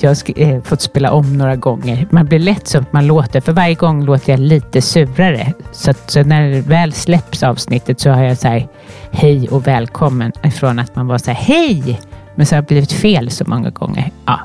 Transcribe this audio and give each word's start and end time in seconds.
Jag 0.00 0.10
har 0.10 0.40
eh, 0.40 0.62
fått 0.62 0.80
spela 0.80 1.12
om 1.12 1.38
några 1.38 1.56
gånger. 1.56 2.08
Man 2.10 2.26
blir 2.26 2.38
lätt 2.38 2.68
så 2.68 2.78
att 2.78 2.92
man 2.92 3.06
låter, 3.06 3.40
för 3.40 3.52
varje 3.52 3.74
gång 3.74 4.04
låter 4.04 4.32
jag 4.32 4.40
lite 4.40 4.82
surare. 4.82 5.52
Så, 5.72 5.90
att, 5.90 6.10
så 6.10 6.22
när 6.22 6.50
det 6.50 6.60
väl 6.60 6.92
släpps 6.92 7.42
avsnittet 7.42 8.00
så 8.00 8.10
har 8.10 8.22
jag 8.22 8.38
så 8.38 8.48
här, 8.48 8.68
hej 9.12 9.48
och 9.48 9.66
välkommen 9.66 10.32
ifrån 10.44 10.78
att 10.78 10.96
man 10.96 11.06
var 11.06 11.18
så 11.18 11.30
här, 11.30 11.42
hej! 11.42 12.00
Men 12.34 12.46
så 12.46 12.54
har 12.54 12.62
det 12.62 12.68
blivit 12.68 12.92
fel 12.92 13.30
så 13.30 13.44
många 13.46 13.70
gånger. 13.70 14.10
Ja. 14.26 14.40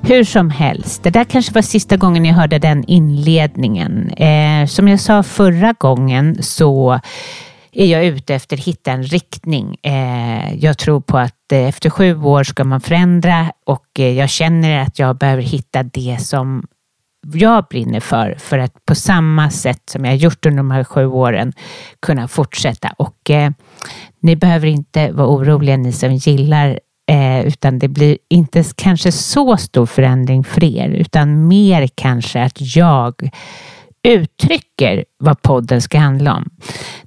Hur 0.00 0.24
som 0.24 0.50
helst, 0.50 1.02
det 1.02 1.10
där 1.10 1.24
kanske 1.24 1.54
var 1.54 1.62
sista 1.62 1.96
gången 1.96 2.24
jag 2.24 2.34
hörde 2.34 2.58
den 2.58 2.84
inledningen. 2.86 4.10
Eh, 4.10 4.66
som 4.66 4.88
jag 4.88 5.00
sa 5.00 5.22
förra 5.22 5.72
gången 5.72 6.42
så 6.42 7.00
är 7.72 7.86
jag 7.86 8.04
ute 8.04 8.34
efter 8.34 8.56
att 8.56 8.64
hitta 8.64 8.92
en 8.92 9.02
riktning. 9.02 9.76
Eh, 9.82 10.54
jag 10.54 10.78
tror 10.78 11.00
på 11.00 11.18
att 11.18 11.34
Eh, 11.52 11.68
efter 11.68 11.90
sju 11.90 12.22
år 12.22 12.44
ska 12.44 12.64
man 12.64 12.80
förändra 12.80 13.52
och 13.66 13.86
eh, 13.98 14.18
jag 14.18 14.30
känner 14.30 14.82
att 14.82 14.98
jag 14.98 15.16
behöver 15.16 15.42
hitta 15.42 15.82
det 15.82 16.16
som 16.20 16.66
jag 17.34 17.64
brinner 17.70 18.00
för, 18.00 18.34
för 18.38 18.58
att 18.58 18.84
på 18.84 18.94
samma 18.94 19.50
sätt 19.50 19.82
som 19.90 20.04
jag 20.04 20.16
gjort 20.16 20.46
under 20.46 20.56
de 20.56 20.70
här 20.70 20.84
sju 20.84 21.06
åren 21.06 21.52
kunna 22.00 22.28
fortsätta. 22.28 22.94
Och 22.96 23.30
eh, 23.30 23.50
ni 24.20 24.36
behöver 24.36 24.66
inte 24.66 25.12
vara 25.12 25.28
oroliga 25.28 25.76
ni 25.76 25.92
som 25.92 26.14
gillar 26.14 26.80
eh, 27.10 27.46
utan 27.46 27.78
det 27.78 27.88
blir 27.88 28.18
inte 28.30 28.64
kanske 28.76 29.12
så 29.12 29.56
stor 29.56 29.86
förändring 29.86 30.44
för 30.44 30.64
er, 30.64 30.88
utan 30.88 31.48
mer 31.48 31.88
kanske 31.94 32.42
att 32.42 32.76
jag 32.76 33.30
uttrycker 34.02 35.04
vad 35.18 35.42
podden 35.42 35.82
ska 35.82 35.98
handla 35.98 36.34
om. 36.34 36.50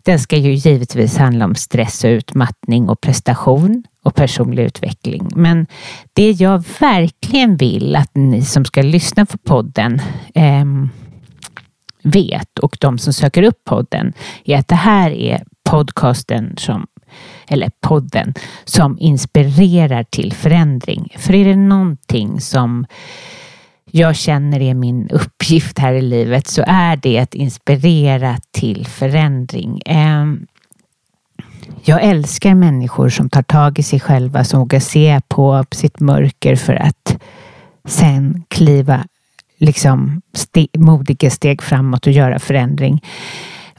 Den 0.04 0.20
ska 0.20 0.38
ju 0.38 0.54
givetvis 0.54 1.18
handla 1.18 1.46
om 1.46 1.56
stress 1.56 2.04
och 2.04 2.08
utmattning 2.10 2.90
och 2.90 3.02
prestation 3.02 3.84
och 4.04 4.16
personlig 4.16 4.64
utveckling. 4.64 5.28
Men 5.36 5.68
det 6.14 6.32
jag 6.32 6.64
verkligen 6.80 7.58
vill 7.58 7.96
att 7.96 8.16
ni 8.16 8.42
som 8.42 8.66
ska 8.66 8.82
lyssna 8.82 9.26
på 9.26 9.38
podden 9.38 10.02
eh, 10.36 10.66
vet 12.04 12.60
och 12.60 12.78
de 12.80 12.98
som 12.98 13.14
söker 13.14 13.44
upp 13.44 13.64
podden 13.64 14.14
är 14.46 14.58
att 14.58 14.68
det 14.68 14.76
här 14.76 15.12
är 15.12 15.44
podcasten 15.64 16.54
som 16.58 16.88
eller 17.48 17.72
podden 17.82 18.34
som 18.66 18.98
inspirerar 19.00 20.04
till 20.04 20.34
förändring. 20.34 21.16
För 21.18 21.36
är 21.36 21.46
det 21.46 21.56
någonting 21.56 22.42
som 22.42 22.86
jag 23.91 24.16
känner 24.16 24.61
är 24.61 24.73
min 24.73 25.09
uppgift 25.09 25.80
här 25.80 25.94
i 25.94 26.02
livet 26.02 26.47
så 26.47 26.64
är 26.67 26.95
det 26.95 27.19
att 27.19 27.33
inspirera 27.33 28.38
till 28.52 28.88
förändring. 28.88 29.81
Ehm, 29.86 30.47
jag 31.83 32.03
älskar 32.03 32.53
människor 32.53 33.09
som 33.09 33.30
tar 33.30 33.44
tag 33.44 33.80
i 33.80 33.83
sig 33.83 34.00
själva, 34.00 34.44
som 34.44 34.59
vågar 34.59 34.80
se 34.80 35.22
på 35.28 35.66
sitt 35.72 36.00
mörker 36.00 36.56
för 36.56 36.73
att 36.73 37.17
sen 37.88 38.44
kliva 38.47 39.06
liksom 39.58 40.22
ste 40.33 40.67
modiga 40.78 41.30
steg 41.30 41.61
framåt 41.61 42.08
och 42.08 42.13
göra 42.13 42.39
förändring. 42.39 43.03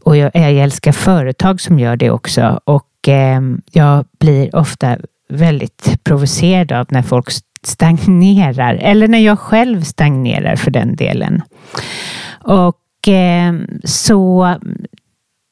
Och 0.00 0.16
jag, 0.16 0.30
jag 0.34 0.52
älskar 0.52 0.92
företag 0.92 1.60
som 1.60 1.78
gör 1.78 1.96
det 1.96 2.10
också 2.10 2.60
och 2.64 3.08
eh, 3.08 3.40
jag 3.72 4.04
blir 4.18 4.56
ofta 4.56 4.98
väldigt 5.28 6.04
provocerad 6.04 6.72
av 6.72 6.86
när 6.90 7.02
folk 7.02 7.30
stagnerar 7.66 8.74
eller 8.74 9.08
när 9.08 9.18
jag 9.18 9.38
själv 9.38 9.82
stagnerar 9.82 10.56
för 10.56 10.70
den 10.70 10.96
delen. 10.96 11.42
Och 12.40 13.08
eh, 13.08 13.54
så 13.84 14.54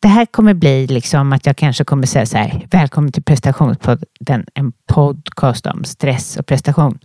det 0.02 0.08
här 0.08 0.26
kommer 0.26 0.54
bli 0.54 0.86
liksom 0.86 1.32
att 1.32 1.46
jag 1.46 1.56
kanske 1.56 1.84
kommer 1.84 2.06
säga 2.06 2.26
så 2.26 2.38
här, 2.38 2.66
välkommen 2.70 3.12
till 3.12 3.22
prestationspodden, 3.22 4.46
en 4.54 4.72
podcast 4.92 5.66
om 5.66 5.84
stress 5.84 6.36
och 6.36 6.46
prestation. 6.46 6.98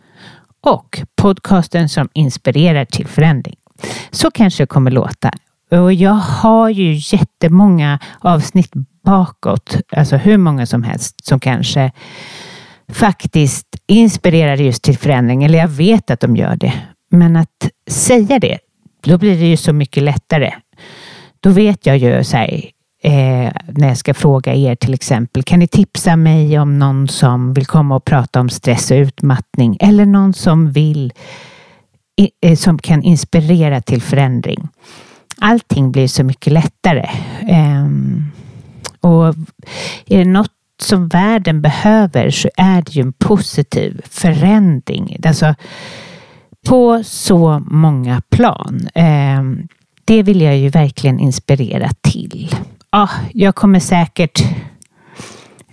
Och 0.61 1.01
podcasten 1.15 1.89
som 1.89 2.09
inspirerar 2.13 2.85
till 2.85 3.07
förändring. 3.07 3.55
Så 4.11 4.31
kanske 4.31 4.63
det 4.63 4.67
kommer 4.67 4.91
låta. 4.91 5.31
Och 5.71 5.93
jag 5.93 6.13
har 6.13 6.69
ju 6.69 6.93
jättemånga 7.17 7.99
avsnitt 8.19 8.71
bakåt, 9.03 9.77
alltså 9.91 10.17
hur 10.17 10.37
många 10.37 10.65
som 10.65 10.83
helst, 10.83 11.25
som 11.25 11.39
kanske 11.39 11.91
faktiskt 12.89 13.67
inspirerar 13.87 14.57
just 14.57 14.83
till 14.83 14.97
förändring. 14.97 15.43
Eller 15.43 15.59
jag 15.59 15.67
vet 15.67 16.11
att 16.11 16.19
de 16.19 16.35
gör 16.35 16.55
det. 16.55 16.73
Men 17.11 17.35
att 17.35 17.69
säga 17.89 18.39
det, 18.39 18.59
då 19.03 19.17
blir 19.17 19.39
det 19.39 19.47
ju 19.47 19.57
så 19.57 19.73
mycket 19.73 20.03
lättare. 20.03 20.53
Då 21.39 21.49
vet 21.49 21.85
jag 21.85 21.97
ju 21.97 22.23
så 22.23 22.37
här, 22.37 22.71
eh, 23.03 23.51
när 23.67 23.87
jag 23.87 23.97
ska 23.97 24.13
fråga 24.13 24.53
er 24.53 24.75
till 24.75 24.93
exempel, 24.93 25.43
kan 25.43 25.59
ni 25.59 25.67
tipsa 25.67 26.15
mig 26.15 26.59
om 26.59 26.79
någon 26.79 27.07
som 27.07 27.53
vill 27.53 27.65
komma 27.65 27.95
och 27.95 28.05
prata 28.05 28.39
om 28.39 28.49
stress 28.49 28.91
och 28.91 28.95
utmattning 28.95 29.77
eller 29.79 30.05
någon 30.05 30.33
som 30.33 30.71
vill 30.71 31.13
eh, 32.41 32.55
som 32.55 32.79
kan 32.79 33.03
inspirera 33.03 33.81
till 33.81 34.01
förändring. 34.01 34.67
Allting 35.37 35.91
blir 35.91 36.07
så 36.07 36.23
mycket 36.23 36.53
lättare. 36.53 37.09
Eh, 37.49 37.87
och 39.01 39.27
är 40.05 40.17
det 40.17 40.25
något 40.25 40.51
som 40.81 41.07
världen 41.07 41.61
behöver 41.61 42.29
så 42.29 42.49
är 42.57 42.81
det 42.81 42.91
ju 42.91 43.01
en 43.01 43.13
positiv 43.13 44.01
förändring. 44.09 45.17
Alltså 45.25 45.55
på 46.67 47.03
så 47.03 47.63
många 47.65 48.21
plan. 48.29 48.89
Ehm, 48.93 49.67
det 50.05 50.23
vill 50.23 50.41
jag 50.41 50.57
ju 50.57 50.69
verkligen 50.69 51.19
inspirera 51.19 51.89
till 52.01 52.55
Ja, 52.91 53.09
jag 53.33 53.55
kommer 53.55 53.79
säkert 53.79 54.43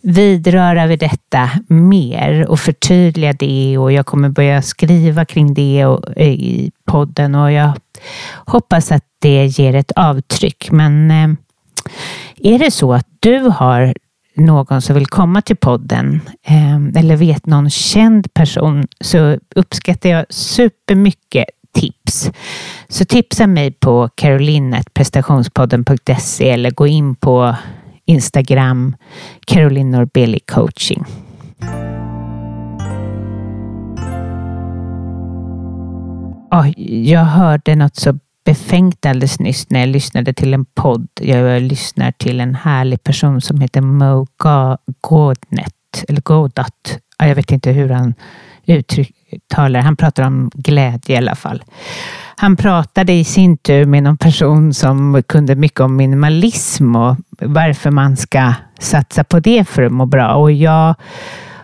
vidröra 0.02 0.86
vid 0.86 0.98
detta 0.98 1.50
mer 1.68 2.46
och 2.48 2.60
förtydliga 2.60 3.32
det 3.32 3.78
och 3.78 3.92
jag 3.92 4.06
kommer 4.06 4.28
börja 4.28 4.62
skriva 4.62 5.24
kring 5.24 5.54
det 5.54 5.86
och, 5.86 6.04
eh, 6.16 6.28
i 6.28 6.70
podden 6.84 7.34
och 7.34 7.52
jag 7.52 7.72
hoppas 8.34 8.92
att 8.92 9.04
det 9.18 9.46
ger 9.46 9.74
ett 9.74 9.92
avtryck. 9.96 10.70
Men 10.70 11.10
ehm, 11.10 11.36
är 12.36 12.58
det 12.58 12.70
så 12.70 12.92
att 12.92 13.06
du 13.20 13.38
har 13.38 13.94
någon 14.36 14.82
som 14.82 14.94
vill 14.94 15.06
komma 15.06 15.42
till 15.42 15.56
podden 15.56 16.20
eh, 16.46 17.00
eller 17.00 17.16
vet 17.16 17.46
någon 17.46 17.70
känd 17.70 18.34
person 18.34 18.86
så 19.00 19.38
uppskattar 19.54 20.08
jag 20.08 20.24
supermycket 20.28 21.44
tips. 21.74 22.30
Så 22.88 23.04
tipsa 23.04 23.46
mig 23.46 23.72
på 23.72 24.08
carolinetprestationspodden.se 24.14 26.50
eller 26.50 26.70
gå 26.70 26.86
in 26.86 27.14
på 27.14 27.56
Instagram 28.04 28.96
Caroline 29.46 29.90
Norbeli 29.90 30.40
coaching. 30.40 31.04
Oh, 36.50 36.80
jag 36.80 37.24
hörde 37.24 37.76
något 37.76 37.96
så 37.96 38.18
befängt 38.46 39.06
alldeles 39.06 39.40
nyss 39.40 39.70
när 39.70 39.80
jag 39.80 39.88
lyssnade 39.88 40.32
till 40.32 40.54
en 40.54 40.64
podd. 40.64 41.08
Jag 41.20 41.62
lyssnar 41.62 42.12
till 42.12 42.40
en 42.40 42.54
härlig 42.54 43.02
person 43.02 43.40
som 43.40 43.60
heter 43.60 43.80
Mo 43.80 44.26
Godnet, 45.00 46.04
eller 46.08 46.20
Godat. 46.20 46.98
Jag 47.18 47.34
vet 47.34 47.52
inte 47.52 47.70
hur 47.70 47.88
han 47.88 48.14
uttalar 48.66 49.80
Han 49.80 49.96
pratar 49.96 50.22
om 50.22 50.50
glädje 50.54 51.14
i 51.14 51.18
alla 51.18 51.34
fall. 51.34 51.62
Han 52.36 52.56
pratade 52.56 53.12
i 53.12 53.24
sin 53.24 53.56
tur 53.56 53.84
med 53.84 54.02
någon 54.02 54.16
person 54.16 54.74
som 54.74 55.22
kunde 55.28 55.54
mycket 55.54 55.80
om 55.80 55.96
minimalism 55.96 56.96
och 56.96 57.16
varför 57.40 57.90
man 57.90 58.16
ska 58.16 58.54
satsa 58.78 59.24
på 59.24 59.40
det 59.40 59.64
för 59.64 59.82
att 59.82 59.92
må 59.92 60.06
bra. 60.06 60.34
Och 60.34 60.52
jag 60.52 60.94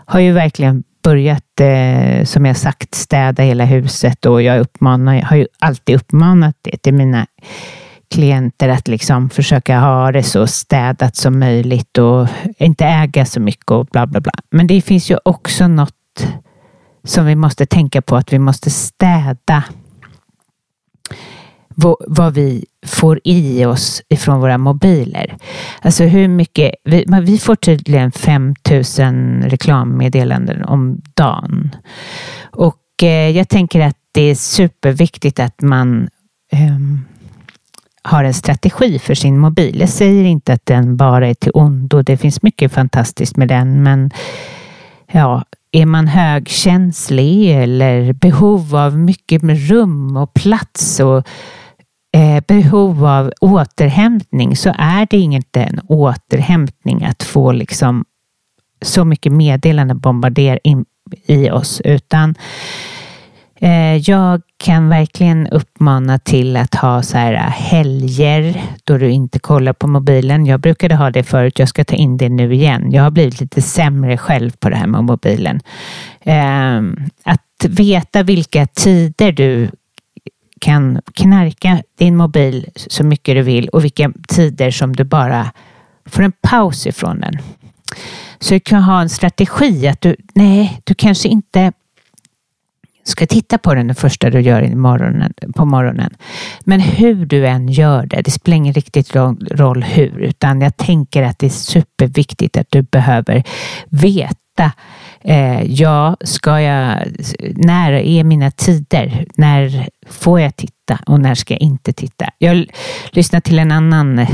har 0.05 0.21
ju 0.21 0.33
verkligen 0.33 0.85
börjat, 1.03 1.61
eh, 1.61 2.25
som 2.25 2.45
jag 2.45 2.57
sagt, 2.57 2.95
städa 2.95 3.43
hela 3.43 3.65
huset 3.65 4.27
och 4.27 4.43
jag 4.43 4.61
uppmanar, 4.61 5.15
jag 5.15 5.27
har 5.27 5.37
ju 5.37 5.47
alltid 5.59 5.97
uppmanat 5.97 6.57
det 6.63 6.77
till 6.83 6.95
mina 6.95 7.27
klienter 8.11 8.69
att 8.69 8.89
liksom 8.89 9.31
försöka 9.31 9.81
ha 9.81 10.13
det 10.13 10.23
så 10.23 10.47
städat 10.47 11.17
som 11.17 11.39
möjligt 11.39 11.99
och 11.99 12.29
inte 12.59 12.85
äga 12.85 13.25
så 13.25 13.41
mycket 13.41 13.71
och 13.71 13.87
bla 13.87 14.07
bla 14.07 14.21
bla. 14.21 14.33
Men 14.51 14.67
det 14.67 14.81
finns 14.81 15.11
ju 15.11 15.19
också 15.25 15.69
något 15.69 16.27
som 17.05 17.27
vi 17.27 17.35
måste 17.35 17.67
tänka 17.67 18.03
på 18.03 18.17
att 18.17 18.33
vi 18.33 18.39
måste 18.39 18.71
städa 18.71 19.65
vad 22.07 22.35
vi 22.35 22.65
får 22.87 23.21
i 23.25 23.65
oss 23.65 24.03
ifrån 24.09 24.41
våra 24.41 24.59
mobiler. 24.59 25.37
Alltså 25.83 26.05
hur 26.05 26.29
mycket, 26.29 26.75
vi, 26.85 27.05
vi 27.23 27.39
får 27.39 27.57
tydligen 27.57 28.13
5000 28.13 29.43
reklammeddelanden 29.43 30.65
om 30.65 31.01
dagen. 31.15 31.77
Och 32.51 33.03
eh, 33.03 33.31
jag 33.31 33.49
tänker 33.49 33.81
att 33.81 33.97
det 34.13 34.23
är 34.23 34.35
superviktigt 34.35 35.41
att 35.41 35.63
man 35.63 36.09
um, 36.53 37.05
har 38.03 38.25
en 38.25 38.35
strategi 38.35 38.99
för 38.99 39.15
sin 39.15 39.39
mobil. 39.39 39.81
Jag 39.81 39.89
säger 39.89 40.25
inte 40.25 40.53
att 40.53 40.67
den 40.67 40.97
bara 40.97 41.29
är 41.29 41.35
till 41.35 41.53
ondo. 41.55 42.03
Det 42.03 42.17
finns 42.17 42.43
mycket 42.43 42.73
fantastiskt 42.73 43.37
med 43.37 43.49
den, 43.49 43.83
men 43.83 44.11
ja, 45.13 45.45
är 45.73 45.87
man 45.87 46.07
högkänslig 46.07 47.63
eller 47.63 48.13
behov 48.13 48.77
av 48.77 48.99
mycket 48.99 49.43
rum 49.43 50.17
och 50.17 50.35
plats 50.35 51.01
och 51.01 51.27
eh, 52.13 52.43
behov 52.49 53.07
av 53.07 53.33
återhämtning 53.41 54.57
så 54.57 54.75
är 54.79 55.07
det 55.11 55.19
inte 55.19 55.63
en 55.63 55.81
återhämtning 55.89 57.05
att 57.05 57.23
få 57.23 57.53
liksom 57.53 58.05
så 58.83 59.05
mycket 59.05 59.33
meddelanden 59.33 59.99
bombarderar 59.99 60.59
in 60.65 60.85
i 61.27 61.51
oss 61.51 61.81
utan 61.85 62.35
Eh, 63.63 63.97
jag 63.97 64.43
kan 64.57 64.89
verkligen 64.89 65.47
uppmana 65.47 66.19
till 66.19 66.57
att 66.57 66.75
ha 66.75 67.03
så 67.03 67.19
här 67.19 67.35
eh, 67.35 67.41
helger 67.41 68.63
då 68.85 68.99
du 68.99 69.11
inte 69.11 69.39
kollar 69.39 69.73
på 69.73 69.87
mobilen. 69.87 70.47
Jag 70.47 70.61
brukade 70.61 70.95
ha 70.95 71.11
det 71.11 71.23
förut. 71.23 71.59
Jag 71.59 71.69
ska 71.69 71.85
ta 71.85 71.95
in 71.95 72.17
det 72.17 72.29
nu 72.29 72.55
igen. 72.55 72.93
Jag 72.93 73.03
har 73.03 73.11
blivit 73.11 73.41
lite 73.41 73.63
sämre 73.63 74.19
själv 74.19 74.51
på 74.51 74.71
det 74.71 74.77
här 74.77 74.87
med 74.87 75.05
mobilen. 75.05 75.61
Eh, 76.21 76.77
att 77.25 77.65
veta 77.69 78.23
vilka 78.23 78.67
tider 78.67 79.33
du 79.33 79.71
kan 80.63 81.01
knarka 81.15 81.83
din 81.99 82.17
mobil 82.17 82.71
så 82.77 83.05
mycket 83.05 83.35
du 83.35 83.43
vill 83.43 83.69
och 83.69 83.85
vilka 83.85 84.13
tider 84.29 84.71
som 84.71 84.97
du 84.97 85.05
bara 85.05 85.53
får 86.07 86.23
en 86.23 86.33
paus 86.41 86.87
ifrån 86.87 87.21
den. 87.21 87.39
Så 88.39 88.55
du 88.55 88.61
kan 88.61 88.83
ha 88.83 89.01
en 89.01 89.09
strategi 89.09 89.89
att 89.89 90.01
du, 90.01 90.17
nej, 90.35 90.81
du 90.85 90.95
kanske 90.95 91.29
inte 91.29 91.73
ska 93.05 93.27
titta 93.27 93.59
på 93.59 93.75
den 93.75 93.87
det 93.87 93.95
första 93.95 94.31
du 94.31 94.41
gör 94.41 94.75
morgonen, 94.75 95.35
på 95.55 95.65
morgonen. 95.65 96.15
Men 96.65 96.81
hur 96.81 97.27
du 97.27 97.47
än 97.47 97.69
gör 97.69 98.07
det, 98.07 98.23
det 98.23 98.31
spelar 98.31 98.57
ingen 98.57 98.75
riktigt 98.75 99.17
roll 99.51 99.83
hur, 99.83 100.19
utan 100.19 100.61
jag 100.61 100.77
tänker 100.77 101.23
att 101.23 101.39
det 101.39 101.47
är 101.47 101.51
superviktigt 101.51 102.57
att 102.57 102.71
du 102.71 102.83
behöver 102.83 103.43
veta 103.89 104.73
eh, 105.25 105.63
ja, 105.63 106.17
ska 106.21 106.61
jag, 106.61 107.07
när 107.57 107.93
är 107.93 108.25
mina 108.25 108.51
tider? 108.51 109.27
När 109.37 109.89
får 110.09 110.41
jag 110.41 110.57
titta 110.57 110.99
och 111.07 111.21
när 111.21 111.35
ska 111.35 111.55
jag 111.55 111.61
inte 111.61 111.93
titta? 111.93 112.29
Jag 112.39 112.67
lyssnade 113.11 113.41
till 113.41 113.59
en 113.59 113.73
annan 113.73 114.27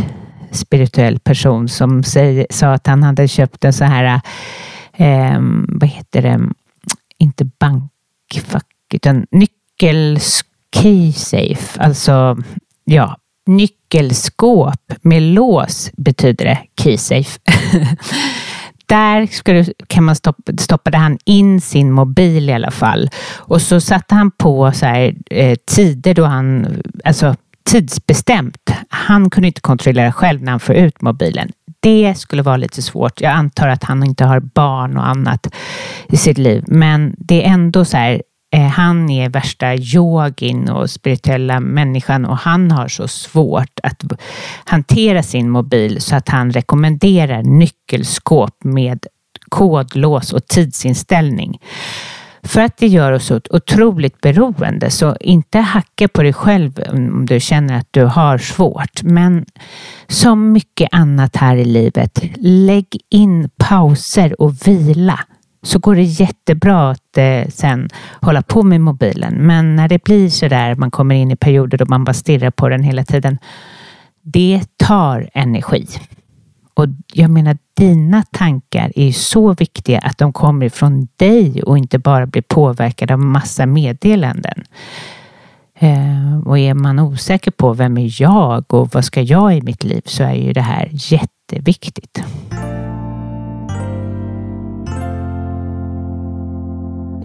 spirituell 0.51 1.19
person 1.19 1.69
som 1.69 2.03
säger, 2.03 2.47
sa 2.51 2.73
att 2.73 2.87
han 2.87 3.03
hade 3.03 3.29
köpt 3.29 3.65
en 3.65 3.73
så 3.73 3.85
här, 3.85 4.21
eh, 4.97 5.41
vad 5.69 5.89
heter 5.89 6.23
det, 6.23 6.41
inte 7.19 7.45
bankfack, 7.45 8.67
utan 8.95 8.95
utan 8.95 9.27
nyckelkeysafe, 9.31 11.81
alltså 11.81 12.37
ja, 12.85 13.17
nyckelskåp 13.47 14.93
med 15.03 15.23
lås 15.23 15.91
betyder 15.97 16.45
det 16.45 16.59
keysafe. 16.83 17.41
Där 18.89 19.27
skulle, 19.27 19.65
kan 19.87 20.05
man 20.05 20.17
stoppa, 20.17 20.53
stoppade 20.59 20.97
han 20.97 21.19
in 21.25 21.61
sin 21.61 21.93
mobil 21.93 22.51
i 22.51 22.53
alla 22.53 22.71
fall. 22.71 23.11
Och 23.37 23.63
så 23.63 23.81
satte 23.81 24.15
han 24.15 24.31
på 24.31 24.73
så 24.73 24.87
här, 24.87 25.15
eh, 25.31 25.57
tider 25.67 26.15
då 26.15 26.25
han, 26.25 26.67
alltså 27.05 27.37
tidsbestämt. 27.65 28.71
Han 28.89 29.31
kunde 29.31 29.47
inte 29.47 29.61
kontrollera 29.61 30.13
själv 30.13 30.43
när 30.43 30.51
han 30.51 30.61
får 30.61 30.75
ut 30.75 31.03
mobilen. 31.03 31.53
Det 31.81 32.15
skulle 32.19 32.43
vara 32.43 32.57
lite 32.57 32.83
svårt. 32.83 33.21
Jag 33.21 33.33
antar 33.33 33.69
att 33.69 33.85
han 33.85 34.05
inte 34.05 34.25
har 34.25 34.41
barn 34.41 34.97
och 34.97 35.09
annat 35.09 35.55
i 36.09 36.17
sitt 36.17 36.39
liv, 36.39 36.65
men 36.67 37.15
det 37.19 37.45
är 37.45 37.53
ändå 37.53 37.85
så 37.85 37.97
här, 37.97 38.23
Eh, 38.51 38.67
han 38.67 39.11
är 39.11 39.29
värsta 39.29 39.75
yogin 39.75 40.69
och 40.71 40.91
spirituella 40.91 41.61
människan 41.61 42.25
och 42.25 42.37
han 42.37 42.71
har 42.71 42.89
så 42.89 43.09
svårt 43.09 43.81
att 43.83 44.03
hantera 44.65 45.23
sin 45.23 45.51
mobil 45.51 46.01
så 46.01 46.17
att 46.17 46.29
han 46.29 46.51
rekommenderar 46.51 47.43
nyckelskåp 47.43 48.65
med 48.65 49.07
kodlås 49.49 50.33
och 50.33 50.47
tidsinställning. 50.47 51.59
För 52.43 52.61
att 52.61 52.77
det 52.77 52.87
gör 52.87 53.13
oss 53.13 53.27
så 53.27 53.41
otroligt 53.51 54.21
beroende. 54.21 54.91
Så 54.91 55.17
inte 55.21 55.59
hacka 55.59 56.09
på 56.09 56.23
dig 56.23 56.33
själv 56.33 56.81
om 56.93 57.27
du 57.27 57.41
känner 57.41 57.79
att 57.79 57.89
du 57.91 58.05
har 58.05 58.39
svårt. 58.39 59.03
Men 59.03 59.47
som 60.07 60.53
mycket 60.53 60.89
annat 60.93 61.37
här 61.37 61.57
i 61.57 61.65
livet, 61.65 62.21
lägg 62.37 62.87
in 63.11 63.51
pauser 63.57 64.41
och 64.41 64.69
vila 64.69 65.21
så 65.69 65.79
går 65.79 65.95
det 65.95 66.03
jättebra 66.03 66.91
att 66.91 67.19
eh, 67.19 67.49
sen 67.49 67.89
hålla 68.21 68.43
på 68.43 68.63
med 68.63 68.81
mobilen. 68.81 69.35
Men 69.35 69.77
när 69.77 69.89
det 69.89 70.05
blir 70.05 70.29
så 70.29 70.49
där, 70.49 70.75
man 70.75 70.91
kommer 70.91 71.15
in 71.15 71.31
i 71.31 71.37
perioder 71.37 71.79
då 71.79 71.85
man 71.89 72.05
bara 72.05 72.15
stirrar 72.15 72.51
på 72.51 72.69
den 72.69 72.83
hela 72.83 73.05
tiden. 73.05 73.39
Det 74.23 74.61
tar 74.77 75.31
energi. 75.35 75.87
Och 76.75 76.87
jag 77.13 77.31
menar, 77.31 77.59
dina 77.77 78.23
tankar 78.23 78.93
är 78.97 79.13
så 79.13 79.55
viktiga 79.55 79.99
att 79.99 80.19
de 80.19 80.33
kommer 80.33 80.67
ifrån 80.67 81.09
dig 81.17 81.63
och 81.63 81.79
inte 81.79 81.99
bara 81.99 82.27
blir 82.27 82.43
påverkade 82.43 83.15
av 83.15 83.21
massa 83.21 83.67
meddelanden. 83.67 84.65
Eh, 85.79 86.39
och 86.45 86.59
är 86.59 86.75
man 86.75 86.99
osäker 86.99 87.51
på 87.51 87.73
vem 87.73 87.99
är 87.99 88.23
jag 88.23 88.75
och 88.75 88.95
vad 88.95 89.05
ska 89.05 89.23
jag 89.23 89.57
i 89.57 89.63
mitt 89.63 89.85
liv 89.85 90.03
så 90.05 90.23
är 90.23 90.35
ju 90.35 90.53
det 90.53 90.61
här 90.61 90.89
jätteviktigt. 90.93 92.23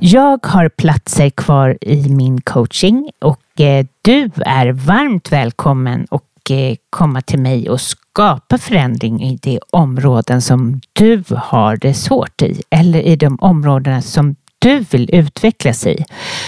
Jag 0.06 0.46
har 0.46 0.70
platser 0.70 1.30
kvar 1.30 1.78
i 1.82 2.10
min 2.10 2.42
coaching 2.42 3.12
och 3.20 3.62
eh, 3.62 3.86
du 4.02 4.30
är 4.46 4.72
varmt 4.72 5.32
välkommen 5.32 6.06
och 6.06 6.52
eh, 6.52 6.76
komma 6.90 7.22
till 7.22 7.40
mig 7.40 7.70
och 7.70 7.82
skapa 7.82 8.58
förändring 8.58 9.24
i 9.24 9.40
de 9.42 9.60
områden 9.70 10.42
som 10.42 10.82
du 10.94 11.24
har 11.38 11.78
det 11.78 11.94
svårt 11.94 12.42
i 12.42 12.62
eller 12.70 13.02
i 13.02 13.16
de 13.16 13.38
områdena 13.42 14.02
som 14.02 14.36
du 14.60 14.80
vill 14.80 15.10
utvecklas 15.16 15.88
i. 15.88 16.06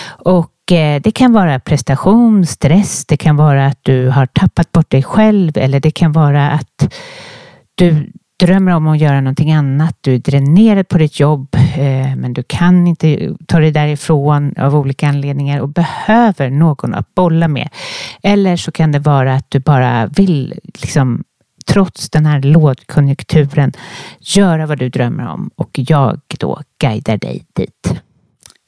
Och 0.08 0.72
eh, 0.72 1.02
det 1.02 1.12
kan 1.12 1.34
vara 1.34 1.60
prestation, 1.60 2.46
stress, 2.46 3.06
det 3.06 3.18
kan 3.18 3.36
vara 3.36 3.66
att 3.66 3.80
du 3.82 4.10
har 4.10 4.26
tappat 4.26 4.72
bort 4.72 4.90
dig 4.90 5.04
själv 5.04 5.58
eller 5.58 5.80
det 5.80 5.92
kan 5.92 6.12
vara 6.12 6.52
att 6.52 6.94
du 7.76 8.12
drömmer 8.40 8.72
om 8.72 8.88
att 8.88 9.00
göra 9.00 9.22
någonting 9.22 9.52
annat. 9.52 9.98
Du 10.02 10.14
är 10.14 10.20
dränerad 10.20 10.88
på 10.88 10.98
ditt 10.98 11.20
jobb, 11.20 11.56
eh, 11.56 12.16
men 12.16 12.34
du 12.34 12.44
kan 12.44 12.88
inte 12.88 13.36
ta 13.48 13.60
dig 13.60 13.72
därifrån 13.72 14.54
av 14.58 14.76
olika 14.76 15.08
anledningar 15.08 15.60
och 15.60 15.70
behöver 15.70 16.50
någon 16.50 16.94
att 16.94 17.16
bolla 17.16 17.48
med. 17.48 17.70
Eller 18.24 18.56
så 18.56 18.72
kan 18.72 18.92
det 18.92 19.00
vara 19.00 19.34
att 19.34 19.52
du 19.52 19.60
bara 19.60 20.06
vill, 20.06 20.60
liksom, 20.64 21.24
trots 21.66 22.10
den 22.10 22.26
här 22.26 22.42
lågkonjunkturen, 22.42 23.74
göra 24.20 24.66
vad 24.66 24.80
du 24.80 24.90
drömmer 24.90 25.28
om 25.28 25.52
och 25.56 25.70
jag 25.74 26.22
då 26.40 26.62
guidar 26.82 27.18
dig 27.18 27.46
dit. 27.54 28.02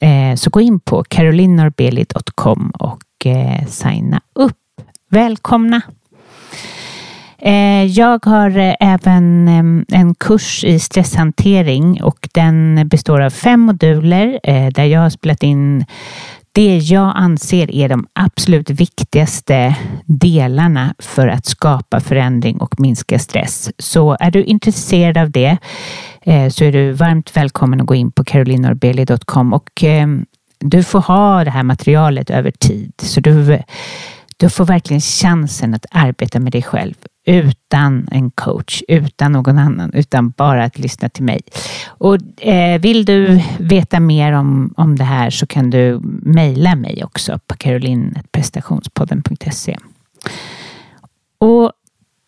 Eh, 0.00 0.36
så 0.36 0.50
gå 0.50 0.60
in 0.60 0.80
på 0.80 1.04
carolinorbeli.com 1.04 2.70
och 2.70 3.26
eh, 3.26 3.66
signa 3.66 4.20
upp. 4.34 4.56
Välkomna! 5.10 5.82
Eh, 7.42 7.84
jag 7.84 8.26
har 8.26 8.58
eh, 8.58 8.74
även 8.80 9.48
ehm, 9.48 9.84
en 9.88 10.14
kurs 10.14 10.64
i 10.64 10.78
stresshantering 10.78 12.02
och 12.02 12.28
den 12.32 12.88
består 12.88 13.20
av 13.20 13.30
fem 13.30 13.60
moduler 13.60 14.40
eh, 14.42 14.66
där 14.66 14.84
jag 14.84 15.00
har 15.00 15.10
spelat 15.10 15.42
in 15.42 15.84
det 16.52 16.76
jag 16.76 17.12
anser 17.16 17.74
är 17.74 17.88
de 17.88 18.06
absolut 18.12 18.70
viktigaste 18.70 19.76
delarna 20.06 20.94
för 20.98 21.28
att 21.28 21.46
skapa 21.46 22.00
förändring 22.00 22.60
och 22.60 22.80
minska 22.80 23.18
stress. 23.18 23.70
Så 23.78 24.16
är 24.20 24.30
du 24.30 24.44
intresserad 24.44 25.16
av 25.16 25.30
det 25.30 25.56
så 26.50 26.64
är 26.64 26.72
du 26.72 26.92
varmt 26.92 27.36
välkommen 27.36 27.80
att 27.80 27.86
gå 27.86 27.94
in 27.94 28.12
på 28.12 28.24
carolinorbeli.com 28.24 29.52
och 29.52 29.84
ehm, 29.84 30.26
du 30.58 30.82
får 30.82 31.00
ha 31.00 31.44
det 31.44 31.50
här 31.50 31.62
materialet 31.62 32.30
över 32.30 32.50
tid. 32.50 32.92
Så 33.02 33.20
du, 33.20 33.58
du 34.36 34.50
får 34.50 34.64
verkligen 34.64 35.00
chansen 35.00 35.74
att 35.74 35.86
arbeta 35.90 36.40
med 36.40 36.52
dig 36.52 36.62
själv 36.62 36.94
utan 37.28 38.08
en 38.10 38.30
coach, 38.30 38.82
utan 38.88 39.32
någon 39.32 39.58
annan, 39.58 39.92
utan 39.94 40.30
bara 40.30 40.64
att 40.64 40.78
lyssna 40.78 41.08
till 41.08 41.24
mig. 41.24 41.40
Och 41.86 42.46
eh, 42.46 42.80
Vill 42.80 43.04
du 43.04 43.42
veta 43.58 44.00
mer 44.00 44.32
om, 44.32 44.74
om 44.76 44.96
det 44.96 45.04
här 45.04 45.30
så 45.30 45.46
kan 45.46 45.70
du 45.70 46.00
mejla 46.22 46.76
mig 46.76 47.04
också 47.04 47.38
på 47.46 47.56
carolinprestationspodden.se. 47.56 49.76
Och 51.38 51.72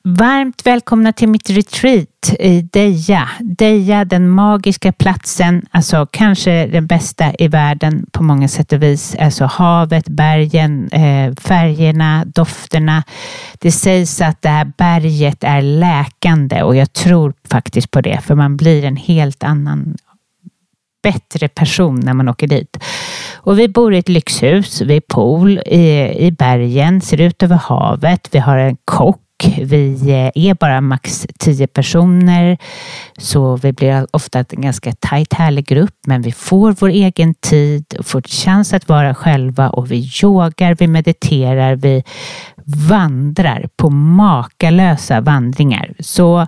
Varmt 0.05 0.67
välkomna 0.67 1.13
till 1.13 1.29
mitt 1.29 1.51
retreat 1.51 2.35
i 2.39 2.63
Deja. 2.63 3.29
Deja, 3.41 4.05
den 4.05 4.31
magiska 4.31 4.93
platsen, 4.93 5.67
alltså 5.71 6.07
kanske 6.11 6.67
den 6.67 6.87
bästa 6.87 7.35
i 7.39 7.49
världen 7.49 8.07
på 8.13 8.23
många 8.23 8.49
sätt 8.49 8.73
och 8.73 8.83
vis. 8.83 9.17
Alltså 9.19 9.45
havet, 9.45 10.09
bergen, 10.09 10.89
eh, 10.89 11.35
färgerna, 11.35 12.25
dofterna. 12.25 13.03
Det 13.59 13.73
sägs 13.73 14.21
att 14.21 14.43
det 14.43 14.49
här 14.49 14.73
berget 14.79 15.45
är 15.45 15.63
läkande 15.63 16.63
och 16.63 16.77
jag 16.77 16.93
tror 16.93 17.35
faktiskt 17.51 17.91
på 17.91 18.01
det, 18.01 18.21
för 18.23 18.35
man 18.35 18.57
blir 18.57 18.85
en 18.85 18.97
helt 18.97 19.45
annan, 19.45 19.97
bättre 21.03 21.49
person 21.49 22.01
när 22.01 22.15
man 22.15 22.29
åker 22.29 22.47
dit. 22.47 22.77
Och 23.35 23.59
vi 23.59 23.69
bor 23.69 23.95
i 23.95 23.99
ett 23.99 24.09
lyxhus 24.09 24.81
vid 24.81 25.07
pool 25.07 25.59
i, 25.59 26.15
i 26.27 26.31
bergen, 26.31 27.01
ser 27.01 27.21
ut 27.21 27.43
över 27.43 27.57
havet. 27.57 28.29
Vi 28.33 28.39
har 28.39 28.59
en 28.59 28.77
kock 28.85 29.21
vi 29.49 30.11
eh, 30.11 30.49
är 30.49 30.55
bara 30.55 30.81
max 30.81 31.27
tio 31.39 31.67
personer 31.67 32.59
så 33.19 33.57
vi 33.57 33.73
blir 33.73 34.07
ofta 34.11 34.39
en 34.39 34.61
ganska 34.61 34.93
tajt 34.93 35.33
härlig 35.33 35.67
grupp 35.67 35.97
men 36.07 36.23
vi 36.23 36.33
får 36.33 36.73
vår 36.73 36.89
egen 36.89 37.35
tid 37.35 37.85
och 37.99 38.07
får 38.07 38.23
chans 38.23 38.73
att 38.73 38.89
vara 38.89 39.15
själva 39.15 39.71
och 39.71 39.91
vi 39.91 40.11
yogar, 40.23 40.75
vi 40.75 40.87
mediterar, 40.87 41.77
vi 41.77 42.05
vandrar 42.89 43.69
på 43.77 43.91
makalösa 43.91 45.21
vandringar. 45.21 45.95
Så 46.01 46.47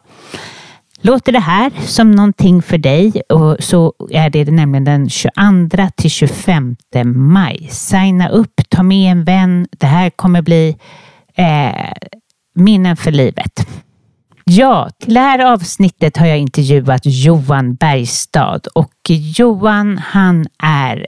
Låter 1.05 1.33
det 1.33 1.39
här 1.39 1.73
som 1.87 2.11
någonting 2.11 2.63
för 2.63 2.79
dig 2.79 3.23
och 3.29 3.57
så 3.61 3.95
är 4.11 4.31
det 4.31 4.51
nämligen 4.51 4.85
den 4.85 5.11
22 5.11 5.89
till 5.97 6.11
25 6.11 6.77
maj. 7.15 7.69
Signa 7.71 8.29
upp, 8.29 8.61
ta 8.69 8.83
med 8.83 9.13
en 9.13 9.25
vän. 9.25 9.67
Det 9.71 9.87
här 9.87 10.11
kommer 10.11 10.43
bli 10.43 10.77
eh, 11.35 11.93
minnen 12.55 12.97
för 12.97 13.11
livet. 13.11 13.67
Ja, 14.45 14.91
till 15.01 15.15
det 15.15 15.21
här 15.21 15.53
avsnittet 15.53 16.17
har 16.17 16.27
jag 16.27 16.39
intervjuat 16.39 17.01
Johan 17.05 17.75
Bergstad 17.75 18.61
och 18.75 18.93
Johan 19.09 19.99
han 19.99 20.47
är 20.63 21.07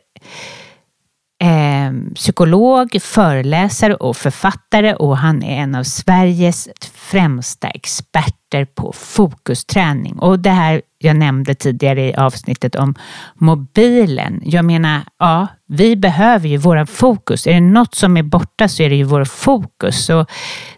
eh, 1.42 2.14
psykolog, 2.14 2.96
föreläsare 3.02 3.94
och 3.94 4.16
författare 4.16 4.94
och 4.94 5.18
han 5.18 5.42
är 5.42 5.62
en 5.62 5.74
av 5.74 5.82
Sveriges 5.82 6.68
främsta 6.94 7.68
experter 7.68 8.64
på 8.64 8.92
fokusträning. 8.92 10.18
Och 10.18 10.40
det 10.40 10.50
här 10.50 10.82
jag 10.98 11.16
nämnde 11.16 11.54
tidigare 11.54 12.08
i 12.08 12.14
avsnittet 12.14 12.74
om 12.74 12.94
mobilen. 13.34 14.42
Jag 14.44 14.64
menar, 14.64 15.00
ja, 15.18 15.46
vi 15.66 15.96
behöver 15.96 16.48
ju 16.48 16.56
våra 16.56 16.86
fokus. 16.86 17.46
Är 17.46 17.54
det 17.54 17.60
något 17.60 17.94
som 17.94 18.16
är 18.16 18.22
borta 18.22 18.68
så 18.68 18.82
är 18.82 18.90
det 18.90 18.96
ju 18.96 19.04
vår 19.04 19.24
fokus. 19.24 20.04
Så 20.04 20.26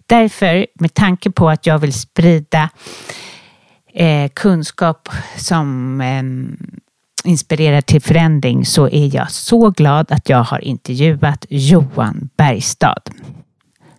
därför, 0.06 0.66
med 0.74 0.94
tanke 0.94 1.30
på 1.30 1.50
att 1.50 1.66
jag 1.66 1.78
vill 1.78 1.92
sprida 1.92 2.70
eh, 3.94 4.30
kunskap 4.34 5.08
som 5.36 6.00
eh, 6.00 6.22
inspirerar 7.30 7.80
till 7.80 8.02
förändring 8.02 8.66
så 8.66 8.88
är 8.88 9.14
jag 9.14 9.30
så 9.30 9.70
glad 9.70 10.12
att 10.12 10.28
jag 10.28 10.42
har 10.42 10.64
intervjuat 10.64 11.46
Johan 11.48 12.28
Bergstad. 12.36 13.02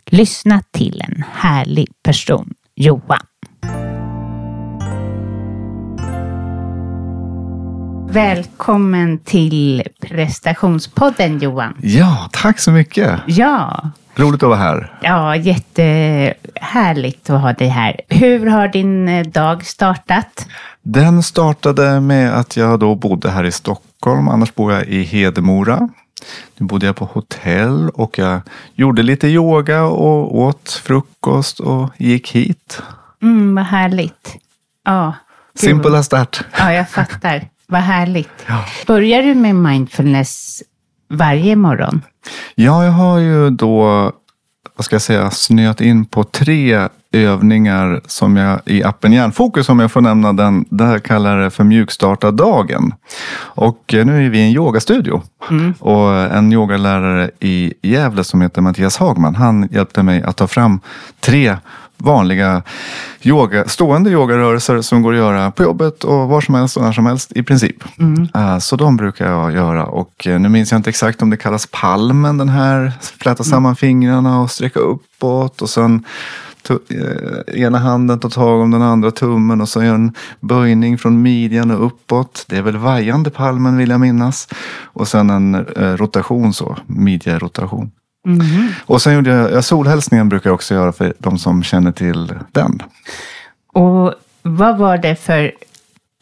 Lyssna 0.05 0.61
till 0.71 1.01
en 1.07 1.23
härlig 1.33 1.87
person, 2.03 2.53
Johan. 2.75 3.25
Välkommen 8.09 9.19
till 9.19 9.83
prestationspodden 10.01 11.39
Johan. 11.39 11.77
Ja, 11.81 12.29
tack 12.31 12.59
så 12.59 12.71
mycket. 12.71 13.19
Ja. 13.27 13.91
Roligt 14.17 14.43
att 14.43 14.49
vara 14.49 14.59
här. 14.59 14.91
Ja, 15.01 15.35
jättehärligt 15.35 17.29
att 17.29 17.41
ha 17.41 17.53
dig 17.53 17.67
här. 17.67 18.01
Hur 18.09 18.45
har 18.45 18.67
din 18.67 19.07
eh, 19.07 19.25
dag 19.27 19.65
startat? 19.65 20.47
Den 20.81 21.23
startade 21.23 21.99
med 21.99 22.39
att 22.39 22.57
jag 22.57 22.79
då 22.79 22.95
bodde 22.95 23.29
här 23.29 23.43
i 23.43 23.51
Stockholm. 23.51 24.27
Annars 24.27 24.55
bor 24.55 24.73
jag 24.73 24.85
i 24.85 25.03
Hedemora. 25.03 25.89
Nu 26.57 26.65
bodde 26.65 26.85
jag 26.85 26.95
på 26.95 27.05
hotell 27.05 27.89
och 27.89 28.17
jag 28.17 28.41
gjorde 28.73 29.03
lite 29.03 29.27
yoga 29.27 29.83
och 29.83 30.37
åt 30.37 30.81
frukost 30.83 31.59
och 31.59 31.89
gick 31.97 32.31
hit. 32.31 32.81
Mm, 33.21 33.55
vad 33.55 33.65
härligt. 33.65 34.37
Ja, 34.85 35.13
Simple 35.55 35.97
as 35.97 36.09
that. 36.09 36.43
Ja, 36.57 36.73
jag 36.73 36.89
fattar. 36.89 37.47
Vad 37.67 37.81
härligt. 37.81 38.45
Ja. 38.47 38.65
Börjar 38.87 39.23
du 39.23 39.35
med 39.35 39.55
mindfulness 39.55 40.63
varje 41.07 41.55
morgon? 41.55 42.01
Ja, 42.55 42.85
jag 42.85 42.91
har 42.91 43.17
ju 43.17 43.49
då, 43.49 43.81
vad 44.75 44.85
ska 44.85 44.95
jag 44.95 45.01
säga, 45.01 45.31
snöat 45.31 45.81
in 45.81 46.05
på 46.05 46.23
tre 46.23 46.87
övningar 47.11 48.01
som 48.05 48.37
jag 48.37 48.59
i 48.65 48.83
appen 48.83 49.13
Hjärnfokus, 49.13 49.69
om 49.69 49.79
jag 49.79 49.91
får 49.91 50.01
nämna 50.01 50.33
den, 50.33 50.65
där 50.69 50.99
kallar 50.99 51.39
det 51.39 51.49
för 51.49 51.63
mjukstarta 51.63 52.31
dagen. 52.31 52.93
Och 53.39 53.93
eh, 53.93 54.05
nu 54.05 54.25
är 54.25 54.29
vi 54.29 54.39
i 54.39 54.47
en 54.47 54.51
yogastudio. 54.51 55.21
Mm. 55.49 55.73
Och 55.79 56.11
en 56.11 56.53
yogalärare 56.53 57.31
i 57.39 57.73
Gävle 57.81 58.23
som 58.23 58.41
heter 58.41 58.61
Mattias 58.61 58.97
Hagman, 58.97 59.35
han 59.35 59.69
hjälpte 59.71 60.03
mig 60.03 60.23
att 60.23 60.35
ta 60.35 60.47
fram 60.47 60.79
tre 61.19 61.57
vanliga 61.97 62.63
yoga, 63.21 63.67
stående 63.67 64.09
yogarörelser 64.09 64.81
som 64.81 65.01
går 65.01 65.13
att 65.13 65.19
göra 65.19 65.51
på 65.51 65.63
jobbet 65.63 66.03
och 66.03 66.27
var 66.27 66.41
som 66.41 66.55
helst 66.55 66.77
och 66.77 66.83
när 66.83 66.91
som 66.91 67.05
helst 67.05 67.31
i 67.31 67.43
princip. 67.43 67.83
Mm. 67.99 68.27
Uh, 68.35 68.59
så 68.59 68.75
de 68.75 68.97
brukar 68.97 69.31
jag 69.31 69.53
göra 69.53 69.85
och 69.85 70.27
uh, 70.29 70.39
nu 70.39 70.49
minns 70.49 70.71
jag 70.71 70.79
inte 70.79 70.89
exakt 70.89 71.21
om 71.21 71.29
det 71.29 71.37
kallas 71.37 71.67
palmen 71.71 72.37
den 72.37 72.49
här. 72.49 72.93
Fläta 73.01 73.43
mm. 73.43 73.51
samman 73.51 73.75
fingrarna 73.75 74.41
och 74.41 74.51
sträcka 74.51 74.79
uppåt 74.79 75.61
och 75.61 75.69
sen 75.69 76.05
uh, 76.69 77.61
ena 77.61 77.77
handen 77.77 78.19
tar 78.19 78.29
tag 78.29 78.61
om 78.61 78.71
den 78.71 78.81
andra 78.81 79.11
tummen 79.11 79.61
och 79.61 79.69
så 79.69 79.83
gör 79.83 79.95
en 79.95 80.13
böjning 80.39 80.97
från 80.97 81.21
midjan 81.21 81.71
och 81.71 81.85
uppåt. 81.85 82.45
Det 82.49 82.57
är 82.57 82.61
väl 82.61 82.77
vajande 82.77 83.29
palmen 83.29 83.77
vill 83.77 83.89
jag 83.89 83.99
minnas. 83.99 84.47
Och 84.83 85.07
sen 85.07 85.29
en 85.29 85.65
rotation 85.97 86.53
så, 86.53 86.77
midjerotation. 86.87 87.91
Mm. 88.27 88.67
Och 88.85 89.01
sen 89.01 89.13
gjorde 89.13 89.29
jag, 89.29 89.63
solhälsningen 89.63 90.29
brukar 90.29 90.49
jag 90.49 90.55
också 90.55 90.73
göra 90.73 90.91
för 90.91 91.13
de 91.17 91.37
som 91.37 91.63
känner 91.63 91.91
till 91.91 92.33
den. 92.51 92.81
Och 93.73 94.13
vad 94.41 94.77
var 94.77 94.97
det 94.97 95.15
för 95.15 95.51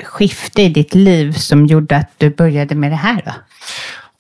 skifte 0.03 0.61
i 0.61 0.69
ditt 0.69 0.95
liv 0.95 1.31
som 1.31 1.65
gjorde 1.65 1.97
att 1.97 2.11
du 2.17 2.29
började 2.29 2.75
med 2.75 2.91
det 2.91 2.95
här 2.95 3.21
då? 3.25 3.31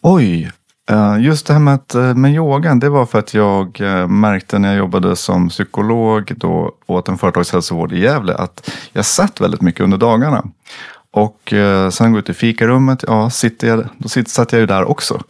Oj, 0.01 0.51
eh, 0.89 1.17
Just 1.19 1.47
det 1.47 1.53
här 1.53 1.59
med, 1.59 1.73
att, 1.73 1.95
eh, 1.95 2.15
med 2.15 2.33
yogan, 2.33 2.79
det 2.79 2.89
var 2.89 3.05
för 3.05 3.19
att 3.19 3.33
jag 3.33 3.81
eh, 3.81 4.07
märkte 4.07 4.59
när 4.59 4.69
jag 4.69 4.77
jobbade 4.77 5.15
som 5.15 5.49
psykolog 5.49 6.33
då 6.37 6.71
åt 6.85 7.09
en 7.09 7.17
företagshälsovård 7.17 7.93
i 7.93 8.01
Gävle 8.01 8.35
att 8.35 8.71
jag 8.91 9.05
satt 9.05 9.41
väldigt 9.41 9.61
mycket 9.61 9.81
under 9.81 9.97
dagarna. 9.97 10.43
Och 11.11 11.53
sen 11.91 12.11
gå 12.11 12.19
ut 12.19 12.29
i 12.29 12.33
fikarummet, 12.33 13.03
ja, 13.07 13.29
sitter 13.29 13.67
jag, 13.67 13.87
då 13.97 14.09
satt 14.25 14.51
jag 14.51 14.59
ju 14.59 14.65
där 14.65 14.83
också. 14.83 15.21